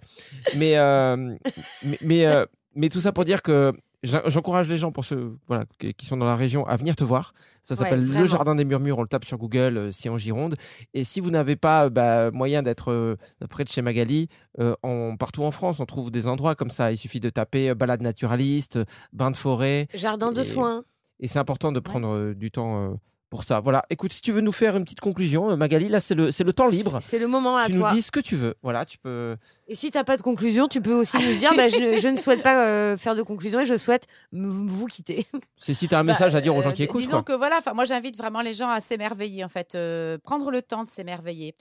Mais, 0.58 0.78
euh, 0.78 1.36
mais, 1.84 1.98
mais, 2.02 2.26
euh, 2.26 2.46
mais 2.76 2.90
tout 2.90 3.02
ça 3.02 3.12
pour 3.12 3.26
dire 3.26 3.42
que. 3.42 3.72
j'en- 4.04 4.22
J'encourage 4.28 4.68
les 4.68 4.78
gens 4.78 4.92
pour 4.92 5.06
ceux 5.06 5.38
voilà, 5.48 5.66
qui 5.98 6.06
sont 6.06 6.18
dans 6.18 6.26
la 6.26 6.36
région 6.36 6.66
à 6.68 6.76
venir 6.78 6.96
te 6.96 7.04
voir. 7.04 7.34
Ça 7.64 7.76
Ouais, 7.76 7.80
s'appelle 7.80 8.06
le. 8.06 8.26
Jardin 8.26 8.56
des 8.56 8.66
Murmures. 8.66 8.98
On 9.00 9.02
le 9.04 9.08
tape 9.08 9.24
sur 9.26 9.38
Google, 9.38 9.78
euh, 9.78 9.92
c'est 9.92 10.10
en 10.10 10.18
Gironde. 10.18 10.56
Et 10.94 11.04
si 11.06 11.20
vous 11.22 11.32
n'avez 11.32 11.56
pas 11.56 11.86
euh, 11.86 11.90
bah, 11.90 12.30
moyen 12.32 12.62
d'être 12.64 12.92
euh, 12.92 13.16
près 13.50 13.64
de 13.64 13.70
chez 13.70 13.82
Magali, 13.82 14.28
euh, 14.60 14.76
en, 14.84 15.16
partout 15.16 15.44
en 15.44 15.52
France, 15.52 15.80
on 15.80 15.86
trouve 15.86 16.12
des 16.12 16.28
endroits 16.28 16.56
comme 16.56 16.70
ça. 16.70 16.92
Il 16.92 16.98
suffit 16.98 17.22
de 17.22 17.30
taper 17.30 17.74
balade 17.76 18.02
naturaliste, 18.02 18.80
bain 19.14 19.32
de 19.32 19.38
forêt. 19.38 19.88
Jardin 19.94 20.32
de 20.34 20.44
soins. 20.44 20.84
Et 21.22 21.28
c'est 21.28 21.40
important 21.40 21.72
de 21.72 21.80
prendre 21.80 22.34
du 22.34 22.52
temps 22.52 22.98
pour 23.34 23.44
ça. 23.44 23.60
Voilà. 23.62 23.84
Écoute, 23.90 24.14
si 24.14 24.22
tu 24.22 24.32
veux 24.32 24.42
nous 24.42 24.52
faire 24.52 24.78
une 24.78 24.84
petite 24.84 25.00
conclusion, 25.00 25.50
euh, 25.50 25.56
Magali, 25.56 25.90
là, 25.90 26.00
c'est 26.00 26.14
le, 26.14 26.30
c'est 26.30 26.44
le 26.44 26.54
temps 26.54 26.68
libre. 26.68 27.00
C'est 27.02 27.18
le 27.18 27.26
moment 27.26 27.58
à 27.58 27.66
Tu 27.66 27.72
toi. 27.72 27.90
nous 27.90 27.96
dis 27.96 28.04
ce 28.04 28.12
que 28.12 28.20
tu 28.20 28.36
veux. 28.36 28.54
Voilà, 28.62 28.86
tu 28.86 29.00
peux. 29.00 29.36
Et 29.68 29.74
si 29.74 29.90
t'as 29.90 30.04
pas 30.04 30.18
de 30.18 30.22
conclusion, 30.22 30.68
tu 30.68 30.82
peux 30.82 30.94
aussi 30.94 31.18
nous 31.18 31.36
dire 31.40 31.50
bah, 31.58 31.68
je, 31.68 31.98
je 32.00 32.08
ne 32.10 32.18
souhaite 32.18 32.44
pas 32.44 32.64
euh, 32.68 32.96
faire 32.96 33.16
de 33.16 33.24
conclusion 33.24 33.60
et 33.62 33.66
je 33.66 33.76
souhaite 33.76 34.06
vous 34.32 34.86
quitter. 34.86 35.26
C'est 35.58 35.74
si 35.74 35.88
tu 35.88 35.96
as 35.96 36.00
un 36.00 36.04
Bah, 36.04 36.12
message 36.12 36.36
à 36.36 36.42
dire 36.42 36.56
aux 36.56 36.62
gens 36.62 36.70
euh, 36.70 36.74
qui 36.74 36.84
écoutent. 36.84 37.02
Disons 37.02 37.24
quoi. 37.24 37.34
que 37.34 37.34
voilà, 37.34 37.58
enfin 37.58 37.74
moi 37.74 37.86
j'invite 37.86 38.16
vraiment 38.18 38.42
les 38.42 38.54
gens 38.54 38.70
à 38.70 38.82
s'émerveiller 38.82 39.44
en 39.44 39.50
fait, 39.50 39.74
euh, 39.74 40.20
prendre 40.24 40.52
le 40.52 40.62
temps 40.62 40.84
de 40.84 40.90
s'émerveiller. 40.92 41.56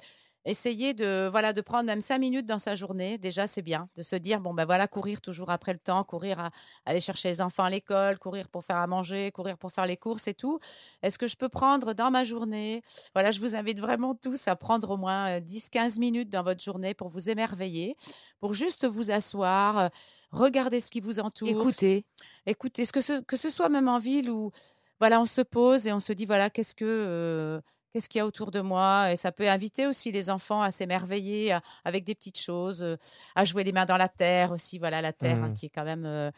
Essayer 0.44 0.92
de 0.92 1.28
voilà 1.30 1.52
de 1.52 1.60
prendre 1.60 1.84
même 1.84 2.00
cinq 2.00 2.18
minutes 2.18 2.46
dans 2.46 2.58
sa 2.58 2.74
journée, 2.74 3.16
déjà 3.16 3.46
c'est 3.46 3.62
bien, 3.62 3.88
de 3.94 4.02
se 4.02 4.16
dire 4.16 4.40
bon 4.40 4.52
ben 4.52 4.64
voilà 4.64 4.88
courir 4.88 5.20
toujours 5.20 5.50
après 5.50 5.72
le 5.72 5.78
temps, 5.78 6.02
courir 6.02 6.40
à 6.40 6.50
aller 6.84 6.98
chercher 7.00 7.28
les 7.28 7.40
enfants 7.40 7.62
à 7.62 7.70
l'école, 7.70 8.18
courir 8.18 8.48
pour 8.48 8.64
faire 8.64 8.78
à 8.78 8.86
manger, 8.88 9.30
courir 9.30 9.56
pour 9.56 9.70
faire 9.70 9.86
les 9.86 9.96
courses 9.96 10.26
et 10.26 10.34
tout. 10.34 10.58
Est-ce 11.02 11.16
que 11.16 11.28
je 11.28 11.36
peux 11.36 11.48
prendre 11.48 11.92
dans 11.94 12.10
ma 12.10 12.24
journée? 12.24 12.82
Voilà, 13.14 13.30
je 13.30 13.38
vous 13.38 13.54
invite 13.54 13.78
vraiment 13.78 14.16
tous 14.16 14.48
à 14.48 14.56
prendre 14.56 14.90
au 14.90 14.96
moins 14.96 15.38
10-15 15.38 16.00
minutes 16.00 16.28
dans 16.28 16.42
votre 16.42 16.62
journée 16.62 16.92
pour 16.94 17.08
vous 17.08 17.30
émerveiller, 17.30 17.96
pour 18.40 18.52
juste 18.54 18.84
vous 18.84 19.12
asseoir, 19.12 19.78
euh, 19.78 19.88
regarder 20.32 20.80
ce 20.80 20.90
qui 20.90 21.00
vous 21.00 21.20
entoure, 21.20 21.48
Écoutez, 21.48 22.04
écoutez, 22.46 22.84
ce 22.84 22.92
que, 22.92 23.00
ce, 23.00 23.20
que 23.20 23.36
ce 23.36 23.48
soit 23.48 23.68
même 23.68 23.86
en 23.88 24.00
ville 24.00 24.28
où 24.30 24.50
voilà, 24.98 25.20
on 25.20 25.26
se 25.26 25.40
pose 25.40 25.86
et 25.86 25.92
on 25.92 26.00
se 26.00 26.12
dit 26.12 26.26
voilà, 26.26 26.50
qu'est-ce 26.50 26.74
que 26.74 26.84
euh, 26.84 27.60
qu'est-ce 27.92 28.08
qu'il 28.08 28.18
y 28.18 28.22
a 28.22 28.26
autour 28.26 28.50
de 28.50 28.60
moi? 28.60 29.12
Et 29.12 29.16
ça 29.16 29.32
peut 29.32 29.48
inviter 29.48 29.86
aussi 29.86 30.10
les 30.12 30.30
enfants 30.30 30.62
à 30.62 30.70
s'émerveiller 30.70 31.52
à- 31.52 31.62
avec 31.84 32.04
des 32.04 32.14
petites 32.14 32.38
choses, 32.38 32.82
euh, 32.82 32.96
à 33.34 33.44
jouer 33.44 33.64
les 33.64 33.72
mains 33.72 33.86
dans 33.86 33.96
la 33.96 34.08
terre 34.08 34.50
aussi. 34.52 34.78
Voilà, 34.78 35.00
la 35.00 35.12
terre 35.12 35.36
hein, 35.42 35.48
Mhm. 35.48 35.54
qui 35.54 35.66
est 35.66 35.70
quand 35.70 35.84
même 35.84 36.04
euh, 36.06 36.30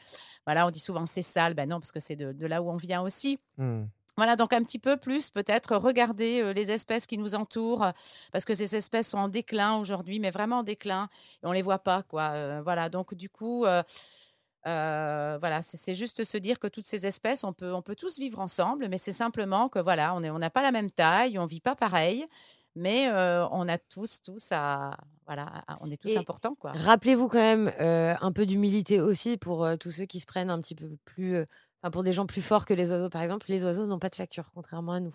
voilà, 0.47 0.67
on 0.67 0.71
dit 0.71 0.81
souvent 0.81 1.07
c'est 1.07 1.23
sale, 1.23 1.55
ben 1.55 1.69
non 1.69 1.81
parce 1.81 1.93
que 1.93 2.01
c'est 2.01 2.17
de, 2.17 2.33
de 2.33 2.47
là 2.47 2.61
où 2.63 2.71
on 2.71 2.77
vient 2.77 3.03
aussi. 3.03 3.39
Hmm. 3.59 3.85
Voilà, 4.17 4.37
donc 4.37 4.53
un 4.53 4.63
petit 4.63 4.79
peu 4.79 4.97
plus 4.97 5.31
peut-être 5.31 5.77
regarder 5.77 6.41
euh, 6.41 6.53
les 6.53 6.71
espèces 6.71 7.05
qui 7.07 7.19
nous 7.19 7.35
entourent, 7.35 7.91
parce 8.31 8.45
que 8.45 8.55
ces 8.55 8.77
espèces 8.77 9.09
sont 9.09 9.19
en 9.19 9.29
déclin 9.29 9.75
aujourd'hui, 9.77 10.21
mais 10.21 10.31
vraiment 10.31 10.59
en 10.59 10.63
déclin, 10.63 11.09
et 11.43 11.47
on 11.47 11.53
les 11.53 11.63
voit 11.63 11.81
pas, 11.81 12.05
quoi. 12.05 12.61
Voilà, 12.63 12.89
donc 12.89 13.15
du 13.15 13.29
coup, 13.29 13.65
euh, 14.67 15.37
voilà, 15.41 15.63
c'est 15.63 15.95
juste 15.95 16.25
se 16.25 16.37
dire 16.39 16.59
que 16.59 16.67
toutes 16.67 16.87
ces 16.87 17.07
espèces, 17.07 17.45
on 17.45 17.53
peut, 17.53 17.73
on 17.75 17.83
peut 17.83 17.95
tous 17.97 18.19
vivre 18.19 18.39
ensemble, 18.41 18.89
mais 18.89 18.99
c'est 18.99 19.13
simplement 19.13 19.69
que 19.69 19.79
voilà, 19.79 20.15
on 20.15 20.23
est- 20.23 20.31
on 20.31 20.39
n'a 20.39 20.51
pas 20.51 20.63
la 20.63 20.73
même 20.73 20.91
taille, 20.91 21.39
on 21.39 21.47
vit 21.47 21.61
pas 21.61 21.75
pareil, 21.75 22.27
mais 22.75 23.09
euh, 23.11 23.47
on 23.51 23.69
a 23.69 23.79
tous, 23.79 24.23
tous 24.23 24.49
à, 24.53 24.97
voilà, 25.27 25.63
à- 25.69 25.79
on 25.81 25.91
est 25.91 25.97
tous 26.01 26.09
Et 26.13 26.17
importants, 26.17 26.55
quoi. 26.55 26.73
rappelez-vous 26.73 27.29
quand 27.29 27.39
même 27.39 27.73
euh, 27.81 28.15
un 28.21 28.33
peu 28.33 28.47
d'humilité 28.47 29.01
aussi 29.01 29.37
pour 29.37 29.67
tous 29.79 29.91
ceux 29.91 30.07
qui 30.07 30.21
se 30.21 30.27
prennent 30.27 30.51
un 30.51 30.61
petit 30.61 30.75
peu 30.75 30.89
plus. 31.05 31.45
pour 31.93 32.03
des 32.03 32.15
gens 32.15 32.25
plus 32.27 32.41
forts 32.43 32.65
que 32.65 32.73
les 32.73 32.91
oiseaux, 32.91 33.11
par 33.11 33.21
exemple, 33.23 33.47
les 33.51 33.63
oiseaux 33.63 33.85
n'ont 33.87 33.99
pas 33.99 34.09
de 34.09 34.15
facture, 34.15 34.51
contrairement 34.55 34.93
à 34.93 35.01
nous. 35.01 35.15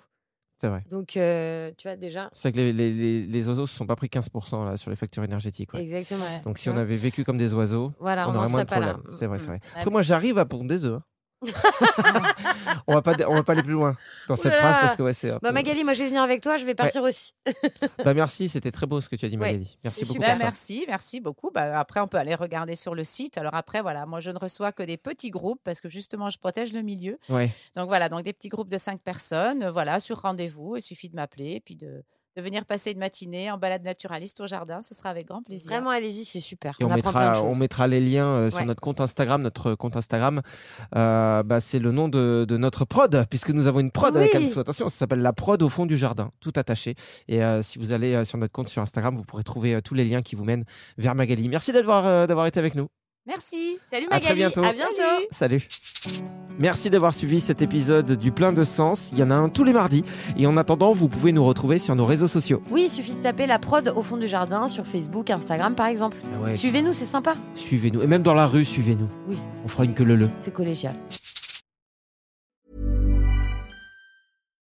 C'est 0.62 0.68
vrai. 0.68 0.84
Donc, 0.92 1.16
euh, 1.16 1.72
tu 1.78 1.88
vois, 1.88 1.96
déjà. 1.96 2.30
C'est 2.34 2.50
vrai 2.50 2.52
que 2.52 2.58
les, 2.78 2.92
les, 2.92 3.26
les, 3.26 3.48
oiseaux 3.48 3.62
ne 3.62 3.68
se 3.68 3.76
sont 3.76 3.86
pas 3.88 3.96
pris 3.96 4.08
15% 4.10 4.66
là, 4.66 4.76
sur 4.76 4.90
les 4.90 4.98
factures 4.98 5.24
énergétiques. 5.24 5.74
ouais. 5.74 5.82
Exactement. 5.82 6.26
Donc 6.44 6.58
si 6.58 6.70
on 6.70 6.76
avait 6.76 6.98
vécu 6.98 7.24
comme 7.24 7.38
des 7.38 7.54
oiseaux, 7.54 7.94
Voilà, 8.00 8.28
on 8.28 8.32
on 8.32 8.34
n'en 8.34 8.40
aurait 8.40 8.50
moins 8.50 8.60
serait 8.60 8.66
de 8.66 8.70
pas 8.70 8.80
là. 8.80 8.94
problèmes. 8.96 9.12
C'est 9.18 9.26
vrai, 9.28 9.38
c'est 9.38 9.48
vrai. 9.48 9.58
Mm. 9.58 9.78
Après, 9.78 9.92
moi, 9.92 10.02
j'arrive 10.02 10.38
à 10.38 10.46
pondre 10.46 10.68
des 10.68 10.84
œufs. 10.84 10.96
hein. 11.00 11.04
on 12.88 12.94
va 12.94 13.02
pas, 13.02 13.16
on 13.28 13.36
va 13.36 13.44
pas 13.44 13.54
aller 13.54 13.64
plus 13.64 13.74
loin 13.74 13.96
dans 14.28 14.36
cette 14.36 14.48
Oula. 14.48 14.58
phrase 14.58 14.76
parce 14.82 14.98
que 14.98 15.04
ouais, 15.04 15.14
c'est. 15.14 15.32
Bah, 15.42 15.52
Magali, 15.52 15.84
moi, 15.84 15.94
je 15.94 16.04
vais 16.04 16.08
venir 16.10 16.22
avec 16.22 16.42
toi, 16.42 16.58
je 16.58 16.66
vais 16.66 16.76
partir 16.76 17.04
aussi. 17.04 17.34
Bah, 18.04 18.14
merci, 18.14 18.50
c'était 18.50 18.72
très 18.72 18.86
beau 18.88 19.02
ce 19.02 19.10
que 19.10 19.16
tu 19.16 19.26
as 19.26 19.30
dit, 19.30 19.38
Ouais. 19.38 19.48
Magali. 19.48 19.78
Merci 19.84 20.06
beaucoup 20.06 20.22
ça. 20.22 20.36
merci, 20.36 20.86
merci 20.88 21.20
beaucoup. 21.20 21.52
Bah, 21.52 21.80
après, 21.80 22.00
on 22.00 22.08
peut 22.08 22.18
aller 22.18 22.36
regarder 22.36 22.76
sur 22.76 22.96
le 22.96 23.04
site. 23.04 23.38
Alors 23.38 23.56
après, 23.56 23.82
voilà, 23.82 24.06
moi, 24.06 24.20
je 24.20 24.32
ne 24.32 24.38
reçois 24.38 24.72
que 24.72 24.84
des 24.84 24.98
petits 24.98 25.30
groupes 25.30 25.62
parce 25.64 25.82
que 25.82 25.90
justement, 25.90 26.30
je 26.30 26.38
protège 26.38 26.74
le 26.74 26.82
milieu. 26.82 27.18
Ouais. 27.30 27.52
Donc 27.76 27.88
voilà, 27.88 28.10
donc 28.10 28.24
des 28.24 28.34
petits 28.34 28.50
groupes 28.50 28.70
de 28.70 28.78
cinq 28.78 29.02
personnes, 29.02 29.68
voilà, 29.70 30.00
sur 30.00 30.22
rendez-vous. 30.22 30.78
Il 30.78 30.82
suffit 30.82 31.10
de 31.10 31.16
m'appeler 31.16 31.54
et 31.54 31.60
puis 31.60 31.76
de, 31.76 32.04
de 32.40 32.44
venir 32.46 32.66
passer 32.66 32.92
une 32.92 33.00
matinée 33.00 33.52
en 33.52 33.58
balade 33.58 33.84
naturaliste 33.84 34.40
au 34.42 34.48
jardin. 34.48 34.82
Ce 34.82 34.94
sera 34.96 35.10
avec 35.10 35.28
grand 35.28 35.44
plaisir. 35.44 35.70
Vraiment, 35.72 35.90
allez-y, 35.90 36.26
c'est 36.26 36.40
super. 36.40 36.76
Et 36.80 36.86
on, 36.86 36.90
mettra, 36.90 37.32
on 37.42 37.50
choses. 37.52 37.60
mettra 37.60 37.88
les 37.88 38.00
liens 38.00 38.26
euh, 38.28 38.50
sur 38.50 38.60
Ouais. 38.60 38.66
notre 38.66 38.82
compte 38.82 39.02
Instagram. 39.02 39.42
Notre 39.42 39.76
compte 39.76 39.96
Instagram, 39.98 40.42
euh, 40.96 41.44
bah, 41.44 41.60
c'est 41.60 41.80
le 41.80 41.92
nom 41.92 42.08
de, 42.10 42.46
de 42.48 42.58
notre 42.58 42.86
prod, 42.86 43.26
puisque 43.30 43.50
nous 43.50 43.68
avons 43.68 43.80
une 43.80 43.92
prod 43.92 44.16
avec 44.16 44.34
Oui. 44.34 44.46
Anne-Sou. 44.46 44.60
Attention, 44.60 44.90
ça 44.90 44.98
s'appelle 44.98 45.22
la 45.22 45.34
prod 45.34 45.62
au 45.62 45.70
fond 45.70 45.86
du 45.86 45.98
jardin, 45.98 46.32
tout 46.40 46.54
attaché. 46.56 46.96
Et 47.28 47.44
euh, 47.44 47.62
si 47.62 47.78
vous 47.80 47.92
allez 47.94 48.14
euh, 48.16 48.26
sur 48.26 48.38
notre 48.38 48.54
compte 48.54 48.70
sur 48.70 48.82
Instagram, 48.82 49.16
vous 49.18 49.24
pourrez 49.24 49.44
trouver 49.44 49.76
euh, 49.76 49.82
tous 49.82 49.94
les 49.94 50.06
liens 50.06 50.22
qui 50.22 50.36
vous 50.36 50.46
mènent 50.46 50.66
vers 50.98 51.16
Magali. 51.16 51.50
Merci 51.50 51.72
d'avoir 51.74 52.06
euh, 52.06 52.28
d'avoir 52.28 52.46
été 52.48 52.60
avec 52.60 52.76
nous. 52.76 52.88
Merci. 53.26 53.78
Salut 53.92 54.08
À 54.10 54.20
très 54.20 54.34
Magali, 54.34 54.40
bientôt. 54.40 54.64
à 54.64 54.72
bientôt. 54.74 55.26
Salut. 55.32 55.68
Merci 56.60 56.90
d'avoir 56.90 57.14
suivi 57.14 57.40
cet 57.40 57.62
épisode 57.62 58.12
du 58.12 58.34
plein 58.34 58.52
de 58.52 58.66
sens. 58.66 59.12
Il 59.14 59.20
y 59.20 59.24
en 59.24 59.32
a 59.32 59.36
un 59.36 59.48
tous 59.48 59.64
les 59.64 59.72
mardis. 59.72 60.04
Et 60.38 60.46
en 60.46 60.58
attendant, 60.58 60.92
vous 60.92 61.08
pouvez 61.08 61.32
nous 61.32 61.46
retrouver 61.46 61.80
sur 61.80 61.96
nos 61.96 62.06
réseaux 62.06 62.28
sociaux. 62.28 62.62
Oui, 62.70 62.84
il 62.88 62.90
suffit 62.90 63.14
de 63.14 63.22
taper 63.22 63.48
la 63.48 63.60
prod 63.60 63.94
au 63.96 64.04
fond 64.04 64.18
du 64.18 64.28
jardin 64.28 64.68
sur 64.68 64.86
Facebook, 64.86 65.30
Instagram 65.30 65.74
par 65.74 65.88
exemple. 65.88 66.18
Ah 66.22 66.44
ouais, 66.44 66.56
Suivez-nous, 66.58 66.92
c'est 66.92 67.06
sympa. 67.06 67.36
Suivez-nous. 67.56 68.02
Et 68.02 68.08
même 68.08 68.24
dans 68.24 68.34
la 68.34 68.46
rue, 68.46 68.66
suivez-nous. 68.66 69.08
Oui. 69.30 69.38
On 69.64 69.70
fera 69.70 69.86
une 69.86 69.94
queue 69.94 70.04
le 70.04 70.18
le. 70.18 70.30
C'est 70.38 70.54
collégial. 70.54 70.96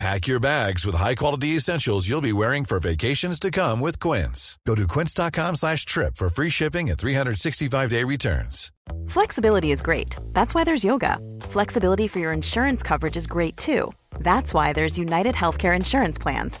Pack 0.00 0.28
your 0.28 0.38
bags 0.38 0.86
with 0.86 0.94
high-quality 0.94 1.56
essentials 1.56 2.08
you'll 2.08 2.20
be 2.20 2.32
wearing 2.32 2.64
for 2.64 2.78
vacations 2.78 3.40
to 3.40 3.50
come 3.50 3.80
with 3.80 3.98
Quince. 3.98 4.56
Go 4.64 4.76
to 4.76 4.86
quince.com 4.86 5.56
slash 5.56 5.84
trip 5.84 6.14
for 6.14 6.28
free 6.28 6.50
shipping 6.50 6.88
and 6.88 6.96
365-day 6.96 8.04
returns. 8.04 8.70
Flexibility 9.08 9.72
is 9.72 9.82
great. 9.82 10.14
That's 10.32 10.54
why 10.54 10.62
there's 10.62 10.84
yoga. 10.84 11.18
Flexibility 11.40 12.06
for 12.06 12.20
your 12.20 12.32
insurance 12.32 12.80
coverage 12.84 13.16
is 13.16 13.26
great 13.26 13.56
too. 13.56 13.90
That's 14.20 14.54
why 14.54 14.72
there's 14.72 14.98
United 14.98 15.34
Healthcare 15.34 15.74
Insurance 15.74 16.16
Plans. 16.18 16.60